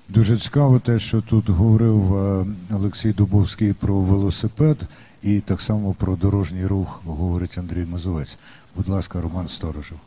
Дуже 0.08 0.36
цікаво 0.36 0.78
те, 0.78 0.98
що 0.98 1.20
тут 1.20 1.48
говорив 1.50 2.14
е, 2.14 2.46
Олексій 2.70 3.12
Дубовський 3.12 3.72
про 3.72 4.00
велосипед, 4.00 4.76
і 5.22 5.40
так 5.40 5.60
само 5.60 5.92
про 5.92 6.16
дорожній 6.16 6.66
рух 6.66 7.02
говорить 7.04 7.58
Андрій 7.58 7.84
Мазовець. 7.84 8.38
Будь 8.76 8.88
ласка, 8.88 9.20
Роман 9.20 9.48
Сторожев. 9.48 9.98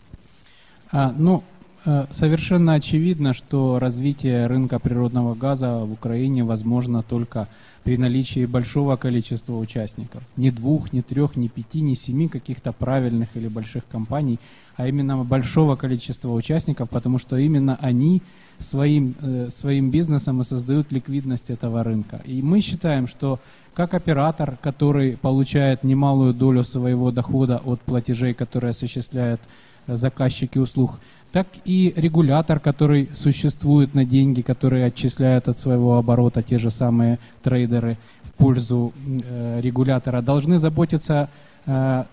А, 0.92 1.12
ну, 1.18 1.44
э, 1.86 2.08
совершенно 2.12 2.74
очевидно, 2.74 3.34
что 3.34 3.80
развитие 3.80 4.48
рынка 4.48 4.80
природного 4.80 5.36
газа 5.36 5.78
в 5.80 5.92
Украине 5.92 6.44
возможно 6.44 7.02
только 7.02 7.48
при 7.84 7.98
наличии 7.98 8.46
большого 8.46 8.98
количества 8.98 9.56
участников. 9.58 10.22
Не 10.38 10.52
двух, 10.52 10.94
не 10.94 11.02
трех, 11.02 11.36
не 11.36 11.50
пяти, 11.50 11.82
не 11.82 11.96
семи 11.96 12.28
каких-то 12.28 12.72
правильных 12.72 13.30
или 13.36 13.48
больших 13.48 13.84
компаний, 13.92 14.40
а 14.76 14.88
именно 14.88 15.24
большого 15.24 15.76
количества 15.76 16.34
участников, 16.34 16.90
потому 16.90 17.20
что 17.20 17.38
именно 17.38 17.78
они 17.82 18.22
своим, 18.63 19.15
э, 19.21 19.49
своим 19.51 19.91
бизнесом 19.91 20.41
и 20.41 20.45
создают 20.45 20.93
ликвидность 20.93 21.51
этого 21.51 21.83
рынка. 21.83 22.21
И 22.25 22.43
мы 22.43 22.61
считаем, 22.61 23.07
что 23.07 23.39
как 23.75 23.95
оператор, 23.95 24.57
который 24.61 25.17
получает 25.17 25.83
немалую 25.85 26.35
долю 26.35 26.65
своего 26.65 27.11
дохода 27.11 27.61
от 27.65 27.81
платежей, 27.81 28.35
которые 28.35 28.71
осуществляют 28.71 29.41
э, 29.87 29.97
заказчики 29.97 30.59
услуг, 30.59 30.99
так 31.33 31.47
и 31.65 31.95
регулятор, 31.97 32.61
который 32.61 33.09
существует 33.15 33.95
на 33.95 34.05
деньги, 34.05 34.43
которые 34.43 34.85
отчисляют 34.85 35.49
от 35.49 35.59
своего 35.59 35.97
оборота 35.97 36.43
те 36.43 36.59
же 36.59 36.71
самые 36.71 37.19
трейдеры 37.43 37.97
в 38.23 38.33
пользу 38.33 38.93
э, 39.07 39.61
регулятора, 39.63 40.21
должны 40.21 40.59
заботиться 40.59 41.31
э, 41.65 42.05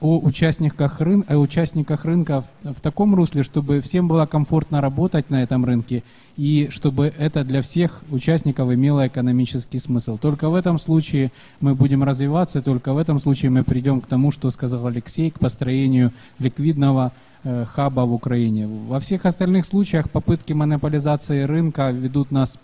о 0.00 0.18
участниках, 0.18 1.00
рын, 1.00 1.24
о 1.28 1.36
участниках 1.36 2.04
рынка 2.04 2.42
в, 2.62 2.74
в 2.74 2.80
таком 2.80 3.14
русле, 3.14 3.42
чтобы 3.42 3.80
всем 3.80 4.08
было 4.08 4.26
комфортно 4.26 4.80
работать 4.80 5.30
на 5.30 5.42
этом 5.42 5.64
рынке 5.64 6.02
и 6.36 6.68
чтобы 6.70 7.12
это 7.18 7.44
для 7.44 7.62
всех 7.62 8.02
участников 8.10 8.70
имело 8.70 9.06
экономический 9.06 9.78
смысл. 9.78 10.18
Только 10.18 10.50
в 10.50 10.54
этом 10.54 10.78
случае 10.78 11.32
мы 11.60 11.74
будем 11.74 12.04
развиваться, 12.04 12.60
только 12.60 12.92
в 12.92 12.98
этом 12.98 13.18
случае 13.18 13.50
мы 13.50 13.64
придем 13.64 14.02
к 14.02 14.06
тому, 14.06 14.30
что 14.30 14.50
сказал 14.50 14.86
Алексей, 14.86 15.30
к 15.30 15.38
построению 15.38 16.12
ликвидного 16.38 17.12
э, 17.42 17.64
хаба 17.64 18.02
в 18.02 18.12
Украине. 18.12 18.66
Во 18.66 19.00
всех 19.00 19.24
остальных 19.24 19.64
случаях 19.64 20.10
попытки 20.10 20.52
монополизации 20.52 21.42
рынка 21.42 21.90
ведут 21.90 22.30
нас 22.30 22.58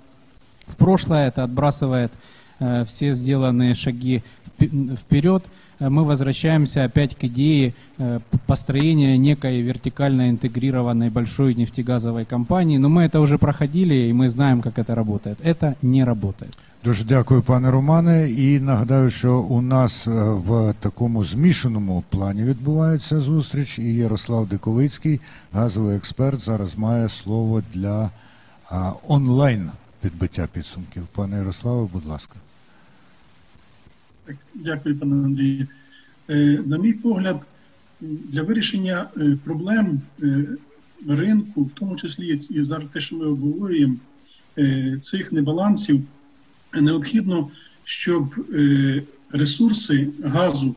в 0.66 0.76
прошлое, 0.76 1.28
это 1.28 1.44
отбрасывает 1.44 2.12
э, 2.60 2.84
все 2.86 3.14
сделанные 3.14 3.74
шаги 3.74 4.22
впе- 4.58 4.96
вперед. 4.96 5.44
э, 5.81 5.89
мы 5.89 6.03
возвращаемся 6.03 6.83
опять 6.85 7.15
к 7.15 7.23
идее 7.27 7.73
э, 7.97 8.19
п- 8.31 8.37
построения 8.47 9.17
некой 9.17 9.61
вертикально 9.61 10.29
интегрированной 10.29 11.09
большой 11.09 11.55
нефтегазовой 11.55 12.25
компании. 12.25 12.77
Но 12.77 12.89
мы 12.89 13.03
это 13.03 13.19
уже 13.19 13.37
проходили, 13.37 13.95
и 14.09 14.13
мы 14.13 14.29
знаем, 14.29 14.61
как 14.61 14.77
это 14.79 14.95
работает. 14.95 15.37
Это 15.43 15.75
не 15.81 16.03
работает. 16.05 16.57
Дуже 16.83 17.05
дякую, 17.05 17.41
пане 17.41 17.71
Романе. 17.71 18.29
І 18.29 18.59
нагадаю, 18.59 19.09
що 19.09 19.39
у 19.39 19.61
нас 19.61 20.07
е, 20.07 20.11
в 20.47 20.73
такому 20.79 21.23
змішаному 21.25 22.03
плані 22.09 22.43
відбувається 22.43 23.19
зустріч. 23.19 23.79
І 23.79 23.95
Ярослав 23.95 24.47
Диковицький, 24.47 25.19
газовий 25.53 25.97
експерт, 25.97 26.39
зараз 26.39 26.77
має 26.77 27.09
слово 27.09 27.61
для 27.73 28.09
а, 28.69 28.91
онлайн 29.07 29.69
підбиття 30.01 30.47
підсумків. 30.53 31.03
Пане 31.15 31.37
Ярославе, 31.37 31.87
будь 31.93 32.05
ласка. 32.05 32.33
Дякую, 34.54 34.98
пане 34.98 35.24
Андрію. 35.24 35.66
Е, 36.30 36.60
На 36.66 36.78
мій 36.78 36.92
погляд, 36.92 37.40
для 38.00 38.42
вирішення 38.42 39.06
е, 39.16 39.36
проблем 39.44 40.00
е, 40.22 40.46
ринку, 41.08 41.62
в 41.62 41.70
тому 41.74 41.96
числі 41.96 42.40
і 42.50 42.64
зараз 42.64 42.88
те, 42.92 43.00
що 43.00 43.16
ми 43.16 43.26
обговорюємо, 43.26 43.96
цих 45.00 45.32
небалансів, 45.32 46.00
необхідно, 46.74 47.48
щоб 47.84 48.34
ресурси 49.30 50.08
газу, 50.24 50.74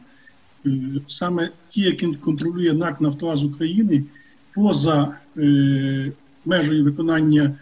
саме 1.08 1.50
ті, 1.70 1.82
які 1.82 2.08
контролює 2.08 2.74
НАК 2.74 3.02
Нафтогаз 3.02 3.43
України, 3.43 4.04
поза 4.54 5.18
межею 6.46 6.84
виконання 6.84 7.56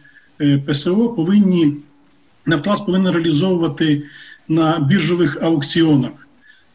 ПСО 0.66 1.10
повинні 1.10 1.78
Нафтогаз 2.46 2.82
повинен 2.82 3.14
реалізовувати 3.14 4.04
на 4.48 4.80
біржових 4.80 5.38
аукціонах. 5.42 6.12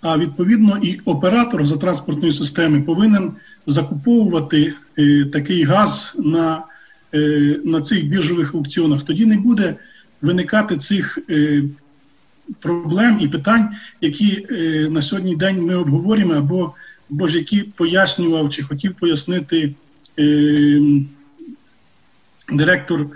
А 0.00 0.18
відповідно 0.18 0.78
і 0.82 1.00
оператор 1.04 1.66
за 1.66 1.76
транспортної 1.76 2.32
системи 2.32 2.80
повинен 2.80 3.32
закуповувати 3.66 4.74
е, 4.98 5.24
такий 5.24 5.62
газ 5.62 6.16
на, 6.18 6.64
е, 7.14 7.60
на 7.64 7.80
цих 7.80 8.06
біржових 8.06 8.54
аукціонах. 8.54 9.02
Тоді 9.02 9.26
не 9.26 9.36
буде 9.36 9.74
виникати 10.22 10.76
цих 10.76 11.18
е, 11.30 11.62
проблем 12.60 13.18
і 13.20 13.28
питань, 13.28 13.68
які 14.00 14.46
е, 14.50 14.88
на 14.90 15.02
сьогодні 15.02 15.36
день 15.36 15.62
ми 15.62 15.74
обговорюємо, 15.74 16.34
або, 16.34 16.74
або 17.10 17.26
ж 17.26 17.38
які 17.38 17.62
пояснював 17.62 18.50
чи 18.50 18.62
хотів 18.62 18.94
пояснити 18.94 19.74
е, 20.18 20.80
директор 22.52 23.06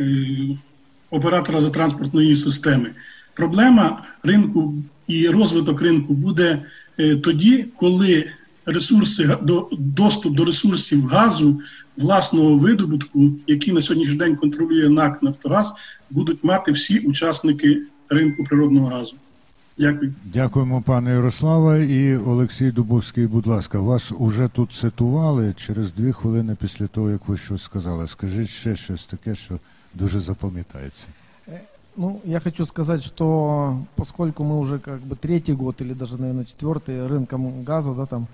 е, 0.00 0.04
оператора 1.10 1.60
за 1.60 1.70
транспортної 1.70 2.36
системи. 2.36 2.90
Проблема 3.38 4.02
ринку 4.22 4.74
і 5.06 5.28
розвиток 5.28 5.80
ринку 5.80 6.14
буде 6.14 6.62
е, 6.98 7.16
тоді, 7.16 7.66
коли 7.76 8.30
ресурси 8.66 9.36
доступ 9.78 10.36
до 10.36 10.44
ресурсів 10.44 11.06
газу 11.06 11.60
власного 11.96 12.56
видобутку, 12.56 13.30
які 13.46 13.72
на 13.72 13.82
сьогоднішній 13.82 14.16
день 14.16 14.36
контролює 14.36 14.88
НАК 14.88 15.22
Нафтогаз, 15.22 15.74
будуть 16.10 16.44
мати 16.44 16.72
всі 16.72 16.98
учасники 16.98 17.82
ринку 18.08 18.44
природного 18.44 18.86
газу. 18.86 19.14
Дякую. 19.78 20.14
Дякуємо, 20.24 20.82
пане 20.82 21.10
Ярославе. 21.10 21.86
І 21.86 22.16
Олексій 22.16 22.70
Дубовський, 22.70 23.26
будь 23.26 23.46
ласка, 23.46 23.80
вас 23.80 24.12
уже 24.18 24.48
тут 24.54 24.72
цитували 24.72 25.54
через 25.56 25.92
дві 25.92 26.12
хвилини 26.12 26.56
після 26.60 26.86
того, 26.86 27.10
як 27.10 27.28
ви 27.28 27.36
щось 27.36 27.62
сказали. 27.62 28.08
Скажіть 28.08 28.48
ще 28.48 28.76
щось 28.76 29.04
таке, 29.04 29.34
що 29.34 29.58
дуже 29.94 30.20
запам'ятається. 30.20 31.06
Ну, 31.98 32.20
я 32.24 32.38
хочу 32.38 32.64
сказать, 32.64 33.02
что 33.02 33.76
поскольку 33.96 34.44
мы 34.44 34.60
уже 34.60 34.78
как 34.78 35.00
бы 35.00 35.16
третий 35.16 35.52
год 35.52 35.80
или 35.80 35.94
даже, 35.94 36.16
наверное, 36.16 36.44
четвертый 36.44 37.04
рынком 37.08 37.64
газа, 37.64 37.92
да, 37.92 38.06
там 38.06 38.28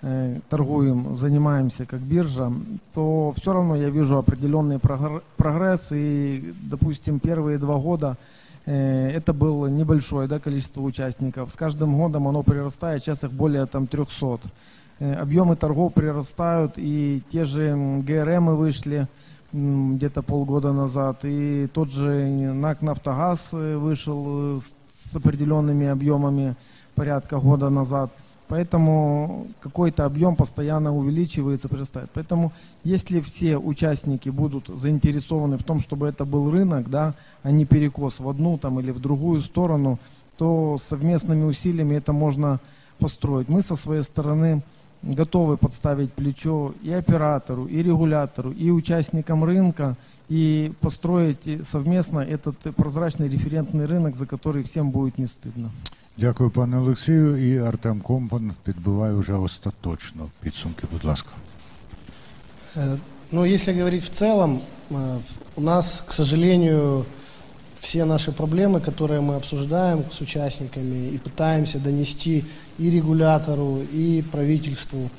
э, 0.00 0.38
торгуем, 0.48 1.18
занимаемся 1.18 1.84
как 1.84 2.00
биржа, 2.00 2.50
то 2.94 3.34
все 3.36 3.52
равно 3.52 3.76
я 3.76 3.90
вижу 3.90 4.16
определенный 4.16 4.76
прогр- 4.76 5.22
прогресс. 5.36 5.88
И, 5.92 6.54
допустим, 6.62 7.20
первые 7.20 7.58
два 7.58 7.76
года 7.76 8.16
э, 8.64 9.10
это 9.10 9.34
было 9.34 9.66
небольшое 9.66 10.26
да, 10.26 10.40
количество 10.40 10.80
участников. 10.80 11.50
С 11.50 11.56
каждым 11.56 11.98
годом 11.98 12.26
оно 12.26 12.42
прирастает, 12.42 13.02
сейчас 13.02 13.22
их 13.22 13.32
более 13.32 13.66
там 13.66 13.86
300. 13.86 14.40
Э, 14.98 15.12
объемы 15.16 15.56
торгов 15.56 15.92
прирастают, 15.92 16.72
и 16.78 17.20
те 17.28 17.44
же 17.44 17.76
ГРМы 18.00 18.56
вышли 18.56 19.08
где-то 19.52 20.22
полгода 20.22 20.72
назад, 20.72 21.20
и 21.24 21.68
тот 21.72 21.90
же 21.90 22.52
НАК 22.54 22.82
«Нафтогаз» 22.82 23.48
э, 23.52 23.76
вышел 23.76 24.58
э, 24.58 24.60
с 25.04 25.16
определенными 25.16 25.88
объемами 25.88 26.54
порядка 26.94 27.38
года 27.38 27.68
назад. 27.70 28.10
Поэтому 28.46 29.46
какой-то 29.60 30.04
объем 30.04 30.34
постоянно 30.34 30.94
увеличивается, 30.94 31.68
прирастает. 31.68 32.10
Поэтому 32.12 32.52
если 32.82 33.20
все 33.20 33.56
участники 33.58 34.28
будут 34.28 34.66
заинтересованы 34.66 35.56
в 35.56 35.62
том, 35.62 35.78
чтобы 35.78 36.08
это 36.08 36.24
был 36.24 36.50
рынок, 36.50 36.90
да, 36.90 37.14
а 37.44 37.52
не 37.52 37.64
перекос 37.64 38.18
в 38.18 38.28
одну 38.28 38.58
там, 38.58 38.80
или 38.80 38.90
в 38.90 38.98
другую 38.98 39.40
сторону, 39.40 39.98
то 40.36 40.78
совместными 40.78 41.44
усилиями 41.44 41.94
это 41.94 42.12
можно 42.12 42.58
построить. 42.98 43.48
Мы 43.48 43.62
со 43.62 43.76
своей 43.76 44.02
стороны 44.02 44.62
готовы 45.03 45.57
подставить 45.57 46.13
плечо 46.13 46.73
и 46.83 46.91
оператору, 46.91 47.65
и 47.65 47.83
регулятору, 47.83 48.51
и 48.51 48.71
участникам 48.71 49.43
рынка, 49.43 49.95
и 50.29 50.71
построить 50.79 51.47
э, 51.47 51.63
совместно 51.63 52.19
этот 52.19 52.55
э, 52.65 52.71
прозрачный 52.71 53.29
референтный 53.29 53.85
рынок, 53.85 54.15
за 54.15 54.25
который 54.25 54.63
всем 54.63 54.91
будет 54.91 55.17
не 55.17 55.27
стыдно. 55.27 55.71
Дякую, 56.17 56.49
пане 56.49 56.77
Олексію. 56.77 57.37
І 57.37 57.57
Артем 57.59 58.01
Компан 58.01 58.51
підбиває 58.63 59.13
вже 59.13 59.33
остаточно 59.33 60.27
підсумки. 60.41 60.87
Будь 60.91 61.03
ласка. 61.03 61.29
Э, 62.77 62.97
Ну, 63.31 63.43
если 63.43 63.73
говорить 63.73 64.03
в 64.03 64.09
целом, 64.09 64.61
э, 64.89 65.19
у 65.55 65.61
нас, 65.61 66.03
к 66.07 66.11
сожалению, 66.13 67.05
все 67.80 68.04
наши 68.04 68.30
проблемы, 68.30 68.80
которые 68.80 69.20
мы 69.20 69.36
обсуждаем 69.36 70.04
с 70.12 70.20
участниками 70.20 71.08
и 71.08 71.18
пытаемся 71.18 71.78
донести 71.78 72.44
и 72.78 72.90
регулятору, 72.90 73.80
и 73.90 74.22
правительству, 74.30 75.10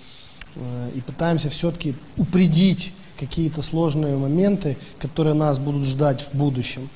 э, 0.55 0.89
и 0.95 1.01
пытаемся 1.01 1.49
все-таки 1.49 1.95
упредить 2.18 2.93
какие-то 3.20 3.62
сложные 3.62 4.16
моменты, 4.16 4.78
которые 4.99 5.34
нас 5.34 5.57
будут 5.57 5.86
ждать 5.86 6.22
в 6.22 6.38
будущем, 6.38 6.88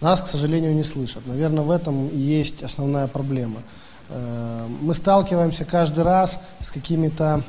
нас, 0.00 0.20
к 0.20 0.26
сожалению, 0.26 0.74
не 0.74 0.84
слышат. 0.84 1.26
Наверное, 1.26 1.64
в 1.64 1.70
этом 1.70 2.08
и 2.08 2.18
есть 2.18 2.62
основная 2.62 3.06
проблема. 3.06 3.62
Э, 4.10 4.66
Мы 4.82 4.92
сталкиваемся 4.92 5.64
каждый 5.64 6.04
раз 6.04 6.38
с 6.60 6.70
какими-то 6.70 7.42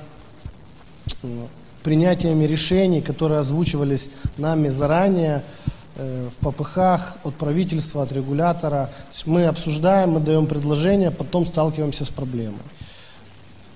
э, 1.23 1.47
принятиями 1.83 2.45
решений, 2.45 3.01
которые 3.01 3.41
озвучивались 3.41 4.09
нами 4.37 4.69
заранее 4.69 5.43
в 5.95 6.33
ППХ 6.41 6.77
от 7.23 7.35
правительства, 7.35 8.03
от 8.03 8.11
регулятора. 8.11 8.87
То 8.87 9.13
есть 9.13 9.27
мы 9.27 9.45
обсуждаем, 9.45 10.11
мы 10.11 10.19
даем 10.19 10.45
предложения, 10.45 11.09
потом 11.09 11.45
сталкиваемся 11.45 12.03
с 12.03 12.09
проблемой. 12.09 12.59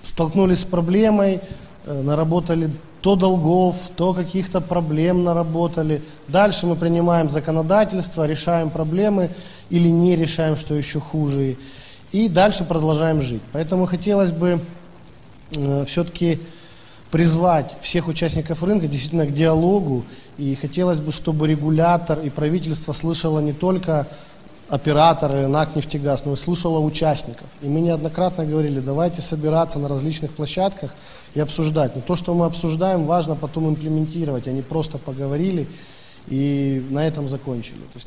Столкнулись 0.02 0.60
с 0.60 0.64
проблемой, 0.64 1.40
э, 1.86 2.02
наработали 2.02 2.70
то 3.00 3.16
долгов, 3.16 3.76
то 3.96 4.12
каких-то 4.12 4.60
проблем 4.60 5.24
наработали. 5.24 6.02
Дальше 6.28 6.66
мы 6.66 6.76
принимаем 6.76 7.30
законодательство, 7.30 8.26
решаем 8.26 8.68
проблемы 8.68 9.30
или 9.70 9.88
не 9.88 10.16
решаем, 10.16 10.56
что 10.56 10.74
еще 10.74 11.00
хуже. 11.00 11.56
И 12.12 12.28
дальше 12.28 12.64
продолжаем 12.64 13.22
жить. 13.22 13.42
Поэтому 13.52 13.86
хотелось 13.86 14.32
бы 14.32 14.60
все-таки 15.86 16.40
призвать 17.10 17.76
всех 17.80 18.08
участников 18.08 18.62
рынка 18.62 18.86
действительно 18.86 19.26
к 19.26 19.34
диалогу. 19.34 20.04
И 20.38 20.54
хотелось 20.54 21.00
бы, 21.00 21.12
чтобы 21.12 21.48
регулятор 21.48 22.20
и 22.20 22.30
правительство 22.30 22.92
слышало 22.92 23.40
не 23.40 23.52
только 23.52 24.06
операторы, 24.68 25.48
НАК 25.48 25.74
«Нефтегаз», 25.74 26.24
но 26.24 26.34
и 26.34 26.36
слушало 26.36 26.78
участников. 26.78 27.46
И 27.60 27.68
мы 27.68 27.80
неоднократно 27.80 28.46
говорили, 28.46 28.78
давайте 28.78 29.20
собираться 29.20 29.80
на 29.80 29.88
различных 29.88 30.30
площадках 30.30 30.94
и 31.34 31.40
обсуждать. 31.40 31.96
Но 31.96 32.02
то, 32.02 32.14
что 32.14 32.34
мы 32.34 32.46
обсуждаем, 32.46 33.04
важно 33.04 33.34
потом 33.34 33.68
имплементировать, 33.68 34.46
а 34.46 34.52
не 34.52 34.62
просто 34.62 34.98
поговорили 34.98 35.66
и 36.28 36.86
на 36.90 37.06
этом 37.06 37.28
закончили. 37.28 37.78
То 37.78 37.96
есть 37.96 38.06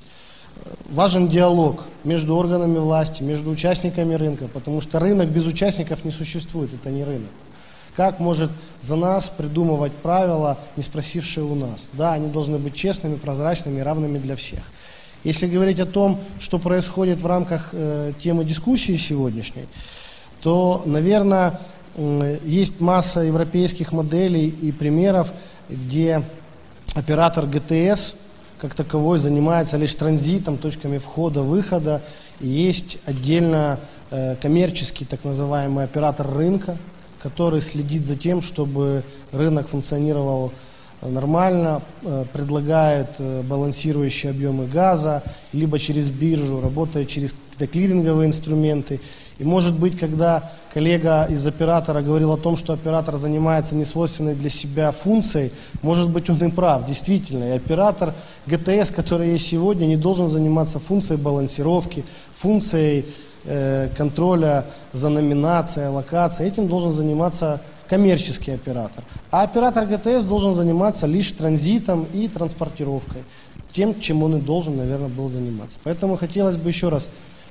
э, 0.63 0.69
важен 0.89 1.27
диалог 1.27 1.83
между 2.05 2.37
органами 2.37 2.77
власти, 2.77 3.23
между 3.23 3.51
участниками 3.51 4.13
рынка, 4.13 4.47
потому 4.47 4.79
что 4.79 4.99
рынок 4.99 5.27
без 5.27 5.45
участников 5.45 6.05
не 6.05 6.11
существует, 6.11 6.73
это 6.73 6.89
не 6.89 7.03
рынок. 7.03 7.29
Как 7.95 8.19
может 8.19 8.49
за 8.81 8.95
нас 8.95 9.29
придумывать 9.29 9.93
правила, 9.93 10.57
не 10.75 10.83
спросившие 10.83 11.43
у 11.43 11.55
нас? 11.55 11.89
Да, 11.93 12.13
они 12.13 12.29
должны 12.29 12.57
быть 12.57 12.75
честными, 12.75 13.15
прозрачными 13.15 13.79
равными 13.81 14.17
для 14.17 14.35
всех. 14.35 14.61
Если 15.23 15.47
говорить 15.47 15.79
о 15.79 15.85
том, 15.85 16.19
что 16.39 16.59
происходит 16.59 17.21
в 17.21 17.27
рамках 17.27 17.69
э, 17.71 18.11
темы 18.19 18.43
дискуссии 18.43 18.95
сегодняшней, 18.97 19.67
то, 20.41 20.81
наверное, 20.85 21.59
э, 21.95 22.39
есть 22.43 22.81
масса 22.81 23.21
европейских 23.21 23.93
моделей 23.93 24.49
и 24.49 24.71
примеров, 24.71 25.31
где 25.69 26.23
оператор 26.95 27.45
ГТС 27.45 28.15
как 28.63 28.75
таковой 28.75 29.19
занимается 29.19 29.75
лишь 29.75 29.93
транзитом, 29.93 30.57
точками 30.57 30.97
входа-выхода, 30.97 32.01
есть 32.39 32.97
отдельно 33.05 33.77
э, 34.09 34.37
коммерческий 34.41 35.03
так 35.03 35.25
называемый 35.25 35.83
оператор 35.83 36.33
рынка, 36.33 36.77
который 37.23 37.61
следит 37.61 38.05
за 38.05 38.17
тем, 38.17 38.41
чтобы 38.41 39.03
рынок 39.31 39.69
функционировал 39.69 40.51
э, 41.01 41.09
нормально, 41.09 41.81
э, 42.01 42.25
предлагает 42.33 43.07
э, 43.17 43.41
балансирующие 43.43 44.31
объемы 44.31 44.67
газа, 44.67 45.23
либо 45.53 45.79
через 45.79 46.09
биржу, 46.09 46.59
работает 46.59 47.07
через 47.07 47.33
какие-то 47.33 47.71
клиринговые 47.71 48.27
инструменты. 48.27 48.99
И 49.39 49.45
может 49.45 49.79
быть, 49.79 49.97
когда 49.97 50.51
коллега 50.73 51.25
из 51.25 51.47
оператора 51.47 52.01
говорил 52.01 52.33
о 52.33 52.37
том, 52.37 52.57
что 52.57 52.73
оператор 52.73 53.15
занимается 53.15 53.73
несвойственной 53.73 54.35
для 54.35 54.49
себя 54.49 54.91
функцией, 54.91 55.53
может 55.81 56.09
быть, 56.09 56.29
он 56.29 56.43
и 56.43 56.51
прав, 56.51 56.85
действительно. 56.85 57.53
И 57.53 57.55
оператор 57.55 58.13
ГТС, 58.47 58.91
который 58.91 59.31
есть 59.31 59.47
сегодня, 59.47 59.85
не 59.85 59.97
должен 59.97 60.27
заниматься 60.27 60.77
функцией 60.77 61.19
балансировки, 61.19 62.03
функцией 62.33 63.05
контроля 63.97 64.65
за 64.93 65.09
номинацией, 65.09 65.87
локацией. 65.87 66.49
Этим 66.49 66.67
должен 66.67 66.91
заниматься 66.91 67.61
коммерческий 67.87 68.51
оператор. 68.51 69.03
А 69.31 69.43
оператор 69.43 69.85
ГТС 69.85 70.25
должен 70.25 70.55
заниматься 70.55 71.05
лишь 71.07 71.31
транзитом 71.31 72.07
и 72.13 72.27
транспортировкой. 72.27 73.23
Тем, 73.73 73.99
чем 73.99 74.23
он 74.23 74.37
и 74.37 74.41
должен, 74.41 74.77
наверное, 74.77 75.09
был 75.09 75.29
заниматься. 75.29 75.77
Поэтому 75.83 76.15
хотелось 76.15 76.57
бы 76.57 76.69
еще 76.69 76.89
раз 76.89 77.09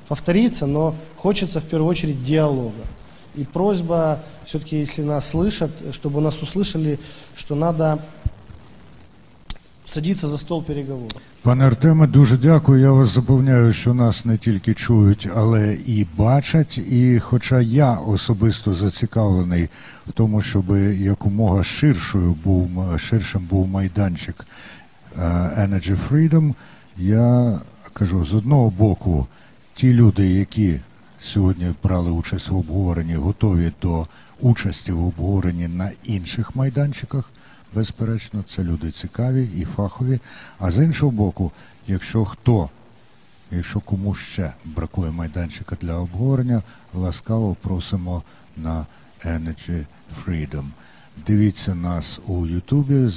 повториться, 0.08 0.66
но 0.66 0.94
хочется 1.16 1.60
в 1.60 1.64
первую 1.64 1.90
очередь 1.90 2.24
диалога. 2.24 2.84
И 3.34 3.44
просьба, 3.44 4.20
все-таки, 4.44 4.78
если 4.78 5.02
нас 5.02 5.28
слышат, 5.28 5.70
чтобы 5.92 6.20
нас 6.20 6.40
услышали, 6.42 6.98
что 7.34 7.54
надо 7.54 7.98
садиться 9.92 10.28
за 10.28 10.38
стол 10.38 10.62
переговоров. 10.62 11.12
Пане 11.42 11.66
Артеме, 11.66 12.06
дуже 12.06 12.36
дякую. 12.36 12.80
Я 12.80 12.92
вас 12.92 13.08
запевняю, 13.08 13.72
що 13.72 13.94
нас 13.94 14.24
не 14.24 14.38
тільки 14.38 14.74
чують, 14.74 15.28
але 15.34 15.74
і 15.86 16.06
бачать. 16.16 16.78
І 16.78 17.18
хоча 17.18 17.60
я 17.60 17.92
особисто 17.92 18.74
зацікавлений 18.74 19.68
в 20.06 20.12
тому, 20.12 20.40
щоб 20.40 20.76
якомога 21.00 21.64
ширшою 21.64 22.36
був 22.44 22.70
ширшим 22.98 23.46
був 23.50 23.68
майданчик 23.68 24.46
е, 25.16 25.20
Energy 25.58 25.96
Freedom, 26.08 26.54
я 26.98 27.60
кажу 27.92 28.24
з 28.24 28.34
одного 28.34 28.70
боку, 28.70 29.26
ті 29.74 29.94
люди, 29.94 30.30
які 30.30 30.80
сьогодні 31.22 31.74
брали 31.82 32.10
участь 32.10 32.48
в 32.48 32.56
обговоренні, 32.56 33.14
готові 33.14 33.72
до 33.82 34.06
участі 34.40 34.92
в 34.92 35.06
обговоренні 35.06 35.68
на 35.68 35.90
інших 36.04 36.56
майданчиках. 36.56 37.30
Безперечно, 37.74 38.44
це 38.46 38.62
люди 38.62 38.90
цікаві 38.90 39.48
і 39.56 39.64
фахові. 39.64 40.20
А 40.58 40.70
з 40.70 40.84
іншого 40.84 41.12
боку, 41.12 41.52
якщо 41.86 42.24
хто, 42.24 42.70
якщо 43.50 43.80
кому 43.80 44.14
ще 44.14 44.52
бракує 44.64 45.10
майданчика 45.10 45.76
для 45.80 45.94
обговорення, 45.94 46.62
ласкаво 46.94 47.56
просимо 47.62 48.22
на 48.56 48.86
Energy 49.24 49.84
Freedom. 50.24 50.64
Дивіться 51.26 51.74
нас 51.74 52.20
у 52.26 52.46
Ютубі, 52.46 53.08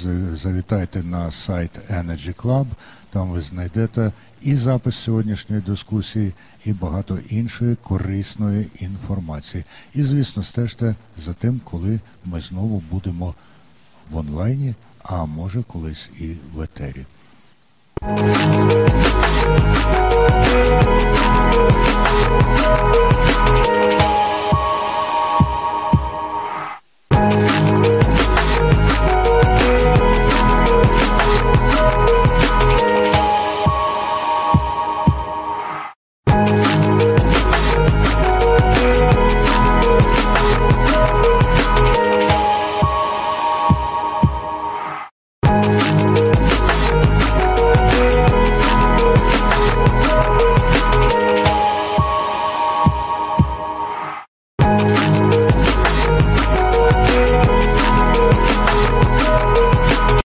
завітайте 0.42 1.02
на 1.02 1.30
сайт 1.30 1.70
Energy 1.90 2.34
Club, 2.34 2.66
там 3.10 3.28
ви 3.28 3.40
знайдете 3.40 4.12
і 4.42 4.56
запис 4.56 4.96
сьогоднішньої 4.96 5.62
дискусії, 5.62 6.32
і 6.64 6.72
багато 6.72 7.18
іншої 7.28 7.76
корисної 7.76 8.68
інформації. 8.78 9.64
І, 9.94 10.02
звісно, 10.02 10.42
стежте 10.42 10.94
за 11.18 11.32
тим, 11.32 11.60
коли 11.64 12.00
ми 12.24 12.40
знову 12.40 12.82
будемо 12.90 13.34
в 14.10 14.16
онлайні, 14.16 14.74
а 15.02 15.24
може 15.24 15.62
колись 15.62 16.10
і 16.20 16.32
в 16.54 16.60
етері. 16.60 17.04